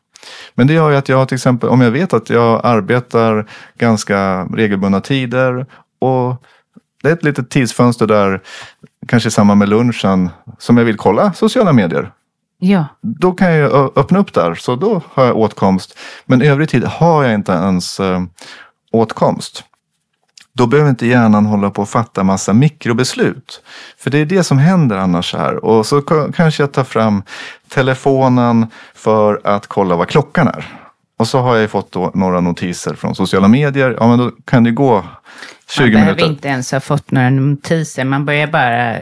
Men 0.55 0.67
det 0.67 0.73
gör 0.73 0.89
ju 0.89 0.95
att 0.95 1.09
jag 1.09 1.27
till 1.27 1.35
exempel, 1.35 1.69
om 1.69 1.81
jag 1.81 1.91
vet 1.91 2.13
att 2.13 2.29
jag 2.29 2.61
arbetar 2.63 3.45
ganska 3.77 4.43
regelbundna 4.43 5.01
tider 5.01 5.65
och 5.99 6.43
det 7.03 7.09
är 7.09 7.13
ett 7.13 7.23
litet 7.23 7.49
tidsfönster 7.49 8.07
där, 8.07 8.41
kanske 9.07 9.27
i 9.27 9.31
samband 9.31 9.59
med 9.59 9.69
lunchen, 9.69 10.29
som 10.59 10.77
jag 10.77 10.85
vill 10.85 10.97
kolla 10.97 11.33
sociala 11.33 11.73
medier. 11.73 12.11
Ja, 12.57 12.85
Då 13.01 13.31
kan 13.31 13.53
jag 13.53 13.97
öppna 13.97 14.19
upp 14.19 14.33
där, 14.33 14.55
så 14.55 14.75
då 14.75 15.01
har 15.13 15.25
jag 15.25 15.37
åtkomst. 15.37 15.97
Men 16.25 16.41
övrig 16.41 16.69
tid 16.69 16.83
har 16.83 17.23
jag 17.23 17.33
inte 17.33 17.51
ens 17.51 17.99
eh, 17.99 18.23
åtkomst. 18.91 19.63
Då 20.57 20.67
behöver 20.67 20.89
inte 20.89 21.07
hjärnan 21.07 21.45
hålla 21.45 21.69
på 21.69 21.81
och 21.81 21.89
fatta 21.89 22.23
massa 22.23 22.53
mikrobeslut. 22.53 23.61
För 23.97 24.09
det 24.09 24.17
är 24.17 24.25
det 24.25 24.43
som 24.43 24.57
händer 24.57 24.97
annars 24.97 25.33
här. 25.33 25.65
Och 25.65 25.85
så 25.85 26.01
kanske 26.35 26.63
jag 26.63 26.71
tar 26.71 26.83
fram 26.83 27.23
telefonen 27.69 28.67
för 28.93 29.41
att 29.43 29.67
kolla 29.67 29.95
vad 29.95 30.07
klockan 30.07 30.47
är. 30.47 30.65
Och 31.17 31.27
så 31.27 31.39
har 31.39 31.55
jag 31.55 31.69
fått 31.69 32.15
några 32.15 32.41
notiser 32.41 32.93
från 32.93 33.15
sociala 33.15 33.47
medier. 33.47 33.97
Ja, 33.99 34.07
men 34.07 34.19
då 34.19 34.31
kan 34.45 34.63
det 34.63 34.71
gå 34.71 35.05
20 35.69 35.83
man 35.83 35.91
behöver 35.91 36.05
minuter. 36.15 36.25
inte 36.25 36.47
ens 36.47 36.71
ha 36.71 36.79
fått 36.79 37.11
några 37.11 37.29
notiser. 37.29 38.03
Man 38.03 38.25
börjar 38.25 38.47
bara... 38.47 38.97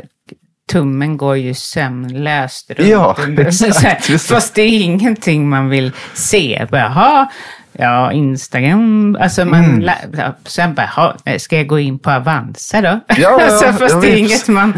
Tummen 0.72 1.18
går 1.18 1.38
ju 1.38 1.54
sömnlöst 1.54 2.72
runt. 2.72 2.90
Ja, 2.90 3.18
exakt. 3.38 4.22
Fast 4.22 4.56
det 4.56 4.62
är 4.62 4.82
ingenting 4.82 5.50
man 5.50 5.70
vill 5.70 5.92
se. 6.14 6.68
Jaha, 6.72 7.28
ja, 7.74 8.12
Instagram. 8.12 9.18
Alltså 9.22 9.46
man... 9.46 9.64
Mm. 9.66 9.90
ja, 10.18 10.36
Sen 10.46 10.74
bara, 10.74 10.90
"Jaha, 10.96 11.40
ska 11.40 11.58
jag 11.58 11.68
gå 11.68 11.80
in 11.80 12.00
på 12.00 12.12
Avanza 12.12 12.82
då? 12.82 13.00
Ja, 13.08 13.16
ja, 13.18 13.40
alltså, 13.46 13.74
fast 13.74 14.02
det 14.02 14.12
är 14.14 14.18
inget 14.18 14.48
man... 14.48 14.74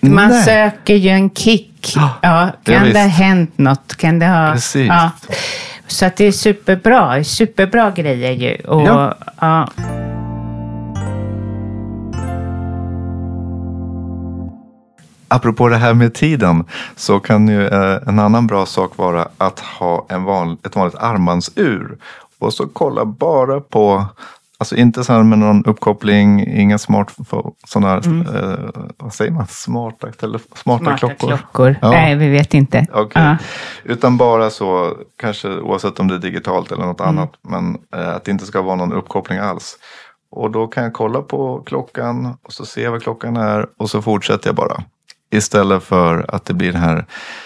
Man 0.00 0.28
Nej. 0.28 0.42
söker 0.42 0.94
ju 0.94 1.08
en 1.10 1.30
kick. 1.30 1.92
Ja, 1.96 2.10
Ja, 2.22 2.50
kan 2.64 2.84
det 2.84 3.00
ha 3.00 3.06
hänt 3.08 3.58
något? 3.58 3.96
Kan 3.96 4.18
det 4.18 4.26
ha... 4.26 4.52
Precis. 4.52 4.88
Ja. 4.88 5.10
Så 5.86 6.06
att 6.06 6.16
det 6.16 6.24
är 6.24 6.32
superbra. 6.32 7.24
Superbra 7.24 7.90
grejer 7.90 8.32
ju. 8.32 8.54
Och, 8.68 8.82
Ja. 8.88 9.14
ja. 9.40 9.68
Apropå 15.28 15.68
det 15.68 15.76
här 15.76 15.94
med 15.94 16.14
tiden 16.14 16.64
så 16.96 17.20
kan 17.20 17.48
ju 17.48 17.66
eh, 17.68 17.98
en 18.06 18.18
annan 18.18 18.46
bra 18.46 18.66
sak 18.66 18.96
vara 18.96 19.28
att 19.38 19.60
ha 19.60 20.06
en 20.08 20.24
van, 20.24 20.56
ett 20.66 20.76
vanligt 20.76 20.94
armbandsur. 20.98 21.96
Och 22.42 22.54
så 22.54 22.66
kolla 22.68 23.04
bara 23.04 23.60
på, 23.60 24.04
alltså 24.58 24.76
inte 24.76 25.04
så 25.04 25.12
här 25.12 25.22
med 25.22 25.38
någon 25.38 25.64
uppkoppling, 25.64 26.46
inga 26.46 26.78
smart, 26.78 27.14
sådana, 27.68 27.94
eh, 27.96 28.82
vad 28.96 29.14
säger 29.14 29.30
man, 29.32 29.46
smarta, 29.46 30.06
telef- 30.06 30.56
smarta, 30.56 30.84
Smarta 30.84 30.96
klockor. 30.96 31.26
klockor. 31.28 31.76
Ja. 31.82 31.90
Nej, 31.90 32.16
vi 32.16 32.28
vet 32.28 32.54
inte. 32.54 32.86
Okej. 32.92 33.22
Ja. 33.22 33.36
Utan 33.84 34.16
bara 34.16 34.50
så, 34.50 34.96
kanske 35.16 35.48
oavsett 35.48 36.00
om 36.00 36.08
det 36.08 36.14
är 36.14 36.18
digitalt 36.18 36.72
eller 36.72 36.84
något 36.84 37.00
annat. 37.00 37.32
Men 37.42 37.78
eh, 37.96 38.08
att 38.08 38.24
det 38.24 38.30
inte 38.30 38.46
ska 38.46 38.62
vara 38.62 38.76
någon 38.76 38.92
uppkoppling 38.92 39.38
alls. 39.38 39.76
Och 40.30 40.50
då 40.50 40.66
kan 40.66 40.82
jag 40.84 40.92
kolla 40.92 41.22
på 41.22 41.62
klockan 41.66 42.36
och 42.42 42.52
så 42.52 42.66
ser 42.66 42.84
jag 42.84 42.90
vad 42.90 43.02
klockan 43.02 43.36
är 43.36 43.66
och 43.76 43.90
så 43.90 44.02
fortsätter 44.02 44.48
jag 44.48 44.54
bara. 44.56 44.82
Istället 45.32 45.82
för 45.82 46.34
att 46.34 46.44
det 46.44 46.54
blir 46.54 46.72
det 46.72 46.78
här 46.78 47.04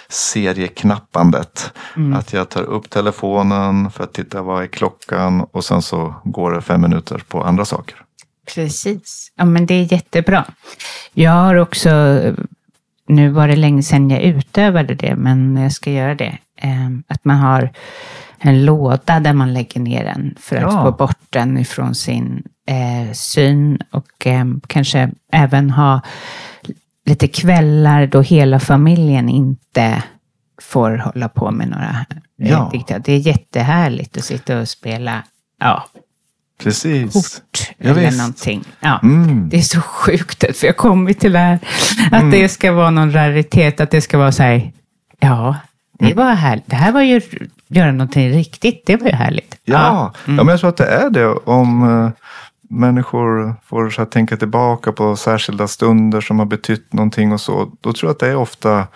serieknappandet. 0.09 1.73
Att 2.15 2.33
jag 2.33 2.49
tar 2.49 2.63
upp 2.63 2.91
telefonen 2.91 3.91
för 3.91 4.05
att 4.05 4.13
titta 4.13 4.43
vad 4.43 4.63
är 4.63 4.67
klockan 4.67 5.41
och 5.41 5.65
sen 5.65 5.83
så 5.83 6.15
går 6.25 6.53
det 6.53 6.63
fem 6.63 6.81
minuter 6.81 7.23
på 7.29 7.43
andra 7.45 7.65
saker. 7.65 7.97
Precis. 8.55 9.33
Ja, 9.37 9.45
men 9.45 9.67
det 9.67 9.75
är 9.75 9.93
jättebra. 9.93 10.45
Jag 11.13 11.31
har 11.33 11.55
också, 11.55 11.91
nu 13.09 13.29
var 13.29 13.49
det 13.49 13.57
länge 13.57 13.83
sedan 13.83 14.11
jag 14.11 14.23
utövade 14.23 14.95
det, 14.95 15.17
men 15.17 15.57
jag 15.57 15.73
ska 15.73 15.91
göra 15.91 16.15
det. 16.15 16.39
Eh, 16.57 16.91
Att 17.09 17.25
man 17.25 17.37
har 17.37 17.71
en 18.39 18.65
låda 18.65 19.21
där 19.21 19.33
man 19.33 19.55
lägger 19.55 19.81
ner 19.81 20.05
den 20.05 20.35
för 20.41 20.57
att 20.57 20.63
Ja. 20.63 20.83
få 20.83 20.93
bort 20.93 21.19
den 21.31 21.59
ifrån 21.59 21.95
sin 21.95 22.43
eh, 22.69 23.13
syn 23.13 23.79
och 23.91 24.27
eh, 24.27 24.45
kanske 24.67 25.11
även 25.33 25.71
ha 25.71 26.01
lite 27.07 27.29
kvällar 27.29 28.07
då 28.07 28.21
hela 28.23 28.61
familjen 28.61 29.29
inte 29.29 30.03
får 30.63 30.97
hålla 30.97 31.29
på 31.29 31.51
med 31.51 31.69
några 31.69 32.07
eh, 32.43 32.51
Ja. 32.51 32.69
diktat. 32.73 33.05
Det 33.05 33.13
är 33.13 33.19
jättehärligt 33.19 34.17
att 34.17 34.25
sitta 34.25 34.61
och 34.61 34.69
spela 34.69 35.23
ja, 35.61 35.87
Precis. 36.63 37.13
kort 37.13 37.71
Ja, 37.79 37.91
eller 37.91 38.01
visst. 38.07 38.19
någonting. 38.19 38.65
Ja. 38.81 39.01
Mm. 39.03 39.49
Det 39.49 39.57
är 39.59 39.63
så 39.63 39.81
sjukt 39.81 40.39
för 40.59 40.67
jag 40.67 40.73
har 40.73 40.77
kommit 40.77 41.21
till 41.21 41.33
det 41.33 41.39
här. 41.39 41.59
Att 42.13 42.31
det 42.31 42.49
ska 42.49 42.73
vara 42.73 42.91
någon 42.91 43.13
raritet, 43.13 43.81
att 43.81 43.91
det 43.91 44.01
ska 44.01 44.19
vara 44.19 44.33
så 44.33 44.43
här, 44.43 44.73
ja, 45.19 45.57
det 45.99 46.15
var 46.15 46.35
härligt. 46.35 46.67
Det 46.67 46.77
här 46.77 46.93
var 46.93 47.03
ju 47.03 47.21
göra 47.69 47.93
någonting 47.93 48.31
riktigt, 48.31 48.83
det 48.87 48.97
var 48.97 49.07
ju 49.09 49.15
härligt. 49.15 49.57
Ja, 49.65 50.13
ja. 50.27 50.33
men 50.33 50.49
jag 50.49 50.61
tror 50.61 50.71
att 50.71 50.77
det 50.77 50.87
är 50.87 51.11
det. 51.11 51.27
Om 51.27 51.83
eh, 52.05 52.11
människor 52.71 53.55
får 53.65 53.91
så 53.91 54.05
tänka 54.05 54.37
tillbaka 54.37 54.93
på 54.93 55.17
särskilda 55.17 55.69
stunder 55.69 56.21
som 56.21 56.39
har 56.39 56.47
betytt 56.47 56.93
någonting 56.93 57.33
och 57.33 57.41
så. 57.41 57.73
Då 57.81 57.93
tror 57.93 58.09
jag 58.09 58.15
att 58.15 58.21
det 58.21 58.29
är 58.29 58.37
ofta 58.37 58.87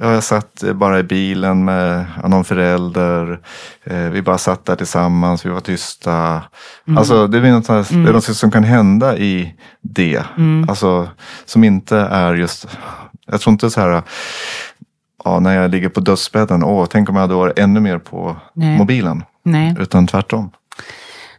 Ja, 0.00 0.12
jag 0.12 0.24
satt 0.24 0.64
bara 0.74 0.98
i 0.98 1.02
bilen 1.02 1.64
med 1.64 2.04
någon 2.24 2.44
förälder. 2.44 3.40
Eh, 3.84 4.10
vi 4.10 4.22
bara 4.22 4.38
satt 4.38 4.64
där 4.64 4.76
tillsammans, 4.76 5.46
vi 5.46 5.50
var 5.50 5.60
tysta. 5.60 6.42
Mm. 6.86 6.98
Alltså, 6.98 7.26
det, 7.26 7.38
är 7.38 7.52
något, 7.52 7.68
här, 7.68 7.92
mm. 7.92 8.04
det 8.04 8.10
är 8.10 8.14
något 8.14 8.24
som 8.24 8.50
kan 8.50 8.64
hända 8.64 9.16
i 9.16 9.54
det. 9.80 10.22
Mm. 10.36 10.68
Alltså, 10.68 11.08
som 11.44 11.64
inte 11.64 11.96
är 11.96 12.34
just... 12.34 12.68
Jag 13.26 13.40
tror 13.40 13.52
inte 13.52 13.70
så 13.70 13.80
här... 13.80 14.02
Ja, 15.24 15.40
när 15.40 15.56
jag 15.56 15.70
ligger 15.70 15.88
på 15.88 16.00
dödsbädden, 16.00 16.64
åh, 16.64 16.86
tänk 16.90 17.08
om 17.08 17.14
jag 17.14 17.22
hade 17.22 17.34
varit 17.34 17.58
ännu 17.58 17.80
mer 17.80 17.98
på 17.98 18.36
Nej. 18.54 18.78
mobilen. 18.78 19.24
Nej. 19.42 19.76
Utan 19.78 20.06
tvärtom. 20.06 20.50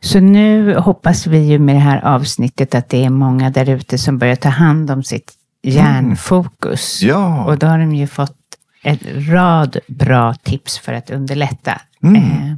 Så 0.02 0.20
nu 0.20 0.76
hoppas 0.76 1.28
vi 1.28 1.38
ju 1.38 1.60
med 1.60 1.76
det 1.76 1.80
här 1.80 2.06
avsnittet 2.06 2.76
att 2.76 2.90
det 2.90 3.06
är 3.06 3.10
många 3.10 3.50
där 3.50 3.70
ute 3.70 3.98
som 3.98 4.18
börjar 4.18 4.36
ta 4.36 4.50
hand 4.50 4.92
om 4.92 5.04
sitt 5.04 5.34
hjärnfokus. 5.64 7.04
Mm. 7.04 7.16
Ja. 7.16 7.46
Och 7.46 7.58
då 7.58 7.68
har 7.68 7.80
de 7.80 7.96
ju 7.96 8.08
fått 8.08 8.36
en 8.82 8.98
rad 9.30 9.78
bra 9.88 10.34
tips 10.34 10.80
för 10.80 10.94
att 10.94 11.10
underlätta. 11.10 11.82
Mm. 12.04 12.16
Eh, 12.16 12.56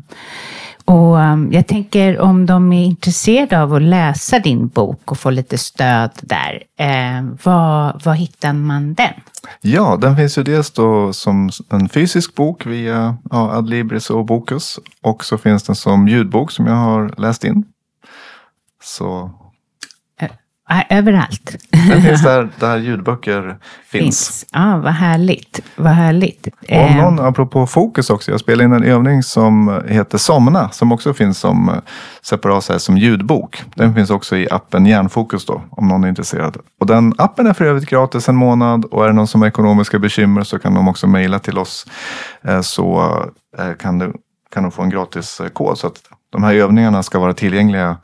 och 0.85 1.21
ehm, 1.21 1.51
jag 1.51 1.67
tänker 1.67 2.19
om 2.19 2.45
de 2.45 2.73
är 2.73 2.85
intresserade 2.85 3.61
av 3.61 3.73
att 3.73 3.81
läsa 3.81 4.39
din 4.39 4.67
bok 4.67 5.11
och 5.11 5.17
få 5.17 5.29
lite 5.29 5.57
stöd 5.57 6.11
där, 6.21 6.63
eh, 6.77 7.23
var, 7.43 8.01
var 8.05 8.13
hittar 8.13 8.53
man 8.53 8.93
den? 8.93 9.13
Ja, 9.61 9.97
den 10.01 10.15
finns 10.17 10.37
ju 10.37 10.43
dels 10.43 10.71
då 10.71 11.13
som 11.13 11.49
en 11.69 11.89
fysisk 11.89 12.35
bok 12.35 12.65
via 12.65 13.17
ja, 13.31 13.51
Adlibris 13.51 14.09
och 14.09 14.25
Bokus. 14.25 14.79
Och 15.01 15.25
så 15.25 15.37
finns 15.37 15.63
den 15.63 15.75
som 15.75 16.07
ljudbok 16.07 16.51
som 16.51 16.67
jag 16.67 16.75
har 16.75 17.13
läst 17.17 17.43
in. 17.43 17.65
Så 18.83 19.31
överallt. 20.89 21.55
Den 21.69 22.01
finns 22.01 22.23
där, 22.23 22.49
där 22.59 22.77
ljudböcker 22.77 23.57
finns. 23.85 24.03
finns. 24.03 24.45
Ja, 24.51 24.77
vad 24.77 24.93
härligt. 24.93 25.59
Vad 25.75 25.93
härligt. 25.93 26.47
Och 26.47 26.77
om 26.77 26.97
någon, 26.97 27.19
eh. 27.19 27.25
apropå 27.25 27.67
fokus 27.67 28.09
också, 28.09 28.31
jag 28.31 28.39
spelade 28.39 28.63
in 28.63 28.73
en 28.73 28.83
övning 28.83 29.23
som 29.23 29.81
heter 29.87 30.17
Somna, 30.17 30.69
som 30.69 30.91
också 30.91 31.13
finns 31.13 31.39
som 31.39 31.69
eh, 31.69 31.75
separat 32.21 32.69
här, 32.69 32.77
som 32.77 32.97
ljudbok. 32.97 33.63
Den 33.75 33.95
finns 33.95 34.09
också 34.09 34.37
i 34.37 34.47
appen 34.51 34.85
Hjärnfokus 34.85 35.45
då, 35.45 35.61
om 35.69 35.87
någon 35.87 36.03
är 36.03 36.09
intresserad. 36.09 36.57
Och 36.79 36.85
den 36.85 37.13
appen 37.17 37.47
är 37.47 37.53
för 37.53 37.65
övrigt 37.65 37.89
gratis 37.89 38.29
en 38.29 38.35
månad 38.35 38.85
och 38.85 39.03
är 39.03 39.07
det 39.07 39.13
någon 39.13 39.27
som 39.27 39.41
har 39.41 39.47
ekonomiska 39.47 39.99
bekymmer 39.99 40.43
så 40.43 40.59
kan 40.59 40.73
de 40.73 40.87
också 40.87 41.07
mejla 41.07 41.39
till 41.39 41.57
oss 41.57 41.87
eh, 42.43 42.61
så 42.61 43.15
kan 43.79 43.99
du 43.99 44.13
kan 44.53 44.63
de 44.63 44.71
få 44.71 44.81
en 44.81 44.89
gratis 44.89 45.41
kod. 45.53 45.77
Så 45.77 45.87
att 45.87 45.95
de 46.29 46.43
här 46.43 46.53
övningarna 46.53 47.03
ska 47.03 47.19
vara 47.19 47.33
tillgängliga 47.33 47.97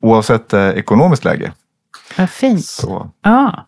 oavsett 0.00 0.54
ekonomiskt 0.54 1.24
läge. 1.24 1.52
Vad 2.18 2.30
fint. 2.30 2.64
Så. 2.64 3.10
Ja. 3.22 3.66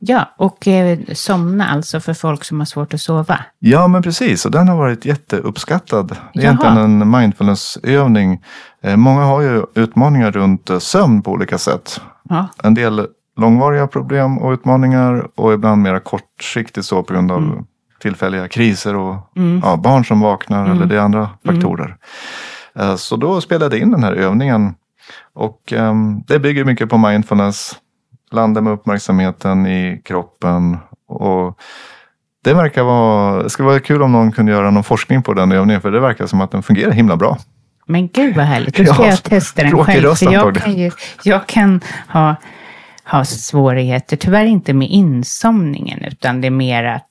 Ja, 0.00 0.34
och 0.36 0.68
eh, 0.68 0.98
somna 1.12 1.68
alltså 1.68 2.00
för 2.00 2.14
folk 2.14 2.44
som 2.44 2.58
har 2.58 2.64
svårt 2.66 2.94
att 2.94 3.00
sova. 3.00 3.40
Ja, 3.58 3.88
men 3.88 4.02
precis. 4.02 4.46
Och 4.46 4.50
den 4.50 4.68
har 4.68 4.76
varit 4.76 5.04
jätteuppskattad. 5.04 6.16
Det 6.32 6.40
är 6.40 6.42
egentligen 6.42 6.76
en 6.76 7.10
mindfulnessövning. 7.10 8.42
Eh, 8.82 8.96
många 8.96 9.22
har 9.22 9.40
ju 9.40 9.62
utmaningar 9.74 10.30
runt 10.30 10.70
eh, 10.70 10.78
sömn 10.78 11.22
på 11.22 11.30
olika 11.30 11.58
sätt. 11.58 12.00
Ja. 12.28 12.48
En 12.62 12.74
del 12.74 13.06
långvariga 13.36 13.86
problem 13.86 14.38
och 14.38 14.52
utmaningar 14.52 15.28
och 15.34 15.52
ibland 15.52 15.82
mera 15.82 16.00
kortsiktigt 16.00 16.86
så 16.86 17.02
på 17.02 17.12
grund 17.12 17.32
av 17.32 17.38
mm. 17.38 17.64
tillfälliga 18.00 18.48
kriser 18.48 18.96
och 18.96 19.16
mm. 19.36 19.60
ja, 19.64 19.76
barn 19.76 20.04
som 20.04 20.20
vaknar 20.20 20.64
mm. 20.64 20.76
eller 20.76 20.86
det 20.86 20.96
är 20.96 21.00
andra 21.00 21.30
faktorer. 21.44 21.96
Mm. 22.74 22.98
Så 22.98 23.16
då 23.16 23.40
spelade 23.40 23.76
jag 23.76 23.82
in 23.82 23.90
den 23.90 24.04
här 24.04 24.12
övningen 24.12 24.74
och 25.32 25.72
um, 25.72 26.24
det 26.26 26.38
bygger 26.38 26.64
mycket 26.64 26.88
på 26.88 26.98
mindfulness. 26.98 27.76
Landa 28.30 28.60
med 28.60 28.72
uppmärksamheten 28.72 29.66
i 29.66 30.02
kroppen. 30.04 30.78
Och 31.08 31.58
det 32.44 32.54
verkar 32.54 32.82
vara, 32.82 33.42
det 33.42 33.50
skulle 33.50 33.68
vara 33.68 33.80
kul 33.80 34.02
om 34.02 34.12
någon 34.12 34.32
kunde 34.32 34.52
göra 34.52 34.70
någon 34.70 34.84
forskning 34.84 35.22
på 35.22 35.34
den 35.34 35.52
övningen. 35.52 35.80
För 35.80 35.90
det 35.90 36.00
verkar 36.00 36.26
som 36.26 36.40
att 36.40 36.50
den 36.50 36.62
fungerar 36.62 36.90
himla 36.90 37.16
bra. 37.16 37.38
Men 37.86 38.08
gud 38.08 38.36
vad 38.36 38.44
härligt. 38.44 38.76
Då 38.76 38.84
ska 38.94 39.02
ja, 39.02 39.08
jag 39.08 39.22
testa 39.22 39.62
den 39.62 39.84
själv. 39.84 40.14
För 40.14 40.32
jag 40.32 40.54
kan, 40.54 40.78
ju, 40.78 40.90
jag 41.22 41.46
kan 41.46 41.80
ha, 42.08 42.36
ha 43.04 43.24
svårigheter, 43.24 44.16
tyvärr 44.16 44.44
inte 44.44 44.72
med 44.72 44.88
insomningen. 44.88 46.04
Utan 46.04 46.40
det 46.40 46.46
är 46.46 46.50
mer 46.50 46.84
att 46.84 47.04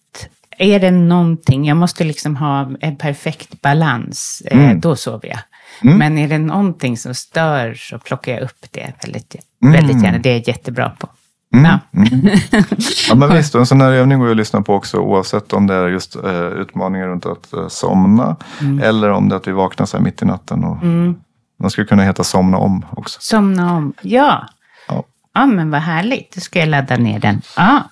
är 0.58 0.80
det 0.80 0.91
någonting, 0.91 1.66
jag 1.66 1.78
måste 1.78 2.04
liksom 2.04 2.36
ha 2.36 2.72
en 2.80 2.95
perfekt 2.95 3.62
balans, 3.62 4.41
eh, 4.45 4.58
mm. 4.58 4.70
eh, 4.70 4.78
då 4.78 4.95
sover 4.95 5.28
jag. 5.28 5.39
Mm. 5.82 5.97
Men 5.97 6.17
är 6.17 6.28
det 6.28 6.38
någonting 6.38 6.97
som 6.97 7.15
stör 7.15 7.73
så 7.73 7.99
plockar 7.99 8.32
jag 8.32 8.41
upp 8.41 8.65
det 8.71 8.93
väldigt, 9.03 9.36
mm. 9.61 9.73
väldigt 9.73 10.03
gärna. 10.03 10.17
Det 10.17 10.30
är 10.30 10.34
jag 10.34 10.47
jättebra 10.47 10.89
på. 10.89 11.09
Mm. 11.53 11.65
Ja. 11.65 11.80
Mm. 11.99 12.38
ja 13.09 13.15
men 13.15 13.34
visst, 13.34 13.55
en 13.55 13.65
sån 13.65 13.82
här 13.82 13.91
övning 13.91 14.19
går 14.19 14.28
ju 14.28 14.32
att 14.32 14.38
lyssna 14.38 14.61
på 14.61 14.73
också 14.73 14.97
oavsett 14.97 15.53
om 15.53 15.67
det 15.67 15.73
är 15.73 15.88
just 15.88 16.15
eh, 16.15 16.47
utmaningar 16.47 17.07
runt 17.07 17.25
att 17.25 17.53
eh, 17.53 17.67
somna 17.67 18.36
mm. 18.61 18.82
eller 18.82 19.09
om 19.09 19.30
det 19.30 19.36
är 19.36 19.38
att 19.38 19.47
vi 19.47 19.51
vaknar 19.51 19.86
så 19.86 19.97
här 19.97 20.03
mitt 20.03 20.21
i 20.21 20.25
natten. 20.25 20.63
Och, 20.63 20.84
mm. 20.84 21.15
Den 21.59 21.69
skulle 21.69 21.88
kunna 21.88 22.03
heta 22.03 22.23
Somna 22.23 22.57
om 22.57 22.86
också. 22.91 23.17
Somna 23.21 23.73
om, 23.73 23.93
ja. 24.01 24.47
Ja, 24.88 25.03
ja 25.34 25.45
men 25.45 25.71
vad 25.71 25.82
härligt. 25.82 26.36
Då 26.36 26.41
ska 26.41 26.59
jag 26.59 26.69
ladda 26.69 26.97
ner 26.97 27.19
den. 27.19 27.41
Ja. 27.57 27.84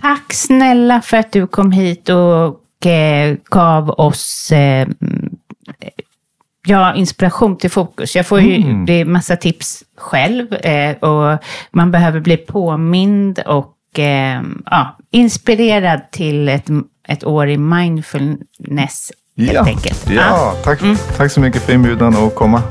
Tack 0.00 0.32
snälla 0.32 1.00
för 1.00 1.16
att 1.16 1.32
du 1.32 1.46
kom 1.46 1.72
hit 1.72 2.08
och 2.08 2.86
eh, 2.86 3.36
gav 3.50 3.90
oss 3.90 4.52
eh, 4.52 4.88
Ja, 6.66 6.94
inspiration 6.94 7.56
till 7.56 7.70
fokus. 7.70 8.16
Jag 8.16 8.26
får 8.26 8.40
ju 8.40 8.56
mm. 8.56 8.86
det 8.86 9.04
massa 9.04 9.36
tips 9.36 9.84
själv 9.96 10.54
eh, 10.54 10.96
och 10.96 11.38
man 11.70 11.90
behöver 11.90 12.20
bli 12.20 12.36
påmind 12.36 13.38
och 13.38 13.98
eh, 13.98 14.42
ja, 14.66 14.96
inspirerad 15.10 16.00
till 16.10 16.48
ett, 16.48 16.66
ett 17.08 17.24
år 17.24 17.48
i 17.48 17.58
mindfulness 17.58 19.12
helt 19.36 19.52
ja. 19.52 19.66
enkelt. 19.66 20.06
Ja, 20.10 20.14
ja. 20.14 20.54
Tack, 20.64 20.82
mm. 20.82 20.96
tack 21.16 21.32
så 21.32 21.40
mycket 21.40 21.62
för 21.62 21.72
inbjudan 21.72 22.16
att 22.16 22.34
komma. 22.34 22.62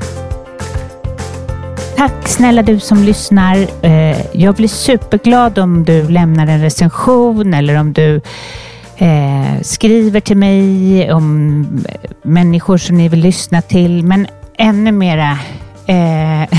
Tack 1.96 2.28
snälla 2.28 2.62
du 2.62 2.80
som 2.80 3.02
lyssnar. 3.02 3.66
Eh, 3.82 4.36
jag 4.36 4.54
blir 4.54 4.68
superglad 4.68 5.58
om 5.58 5.84
du 5.84 6.08
lämnar 6.08 6.46
en 6.46 6.60
recension 6.60 7.54
eller 7.54 7.80
om 7.80 7.92
du 7.92 8.20
eh, 8.96 9.60
skriver 9.62 10.20
till 10.20 10.36
mig 10.36 11.12
om 11.12 11.66
människor 12.22 12.76
som 12.76 12.96
ni 12.96 13.08
vill 13.08 13.20
lyssna 13.20 13.62
till. 13.62 14.04
Men 14.04 14.26
ännu 14.58 14.92
mera 14.92 15.38
eh, 15.86 16.48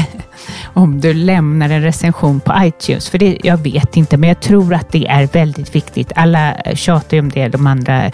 om 0.73 1.01
du 1.01 1.13
lämnar 1.13 1.69
en 1.69 1.81
recension 1.81 2.39
på 2.39 2.53
iTunes. 2.61 3.09
För 3.09 3.17
det, 3.17 3.37
jag 3.43 3.57
vet 3.57 3.97
inte, 3.97 4.17
men 4.17 4.29
jag 4.29 4.39
tror 4.41 4.73
att 4.73 4.91
det 4.91 5.07
är 5.07 5.27
väldigt 5.27 5.75
viktigt. 5.75 6.11
Alla 6.15 6.55
tjatar 6.73 7.17
ju 7.17 7.21
om 7.21 7.29
det, 7.29 7.47
de 7.47 7.67
andra 7.67 8.11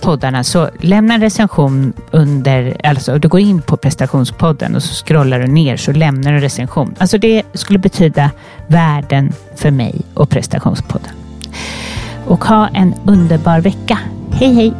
poddarna. 0.00 0.44
Så 0.44 0.70
lämna 0.80 1.14
en 1.14 1.20
recension 1.20 1.92
under, 2.10 2.76
alltså 2.84 3.18
du 3.18 3.28
går 3.28 3.40
in 3.40 3.62
på 3.62 3.76
prestationspodden 3.76 4.76
och 4.76 4.82
så 4.82 5.04
scrollar 5.04 5.40
du 5.40 5.46
ner 5.46 5.76
så 5.76 5.92
lämnar 5.92 6.30
du 6.30 6.36
en 6.36 6.42
recension. 6.42 6.94
Alltså 6.98 7.18
det 7.18 7.42
skulle 7.54 7.78
betyda 7.78 8.30
världen 8.66 9.32
för 9.56 9.70
mig 9.70 10.00
och 10.14 10.30
prestationspodden 10.30 11.10
och 12.26 12.44
ha 12.44 12.68
en 12.68 12.94
underbar 13.06 13.60
vecka. 13.60 13.98
Hej 14.32 14.54
hej! 14.54 14.72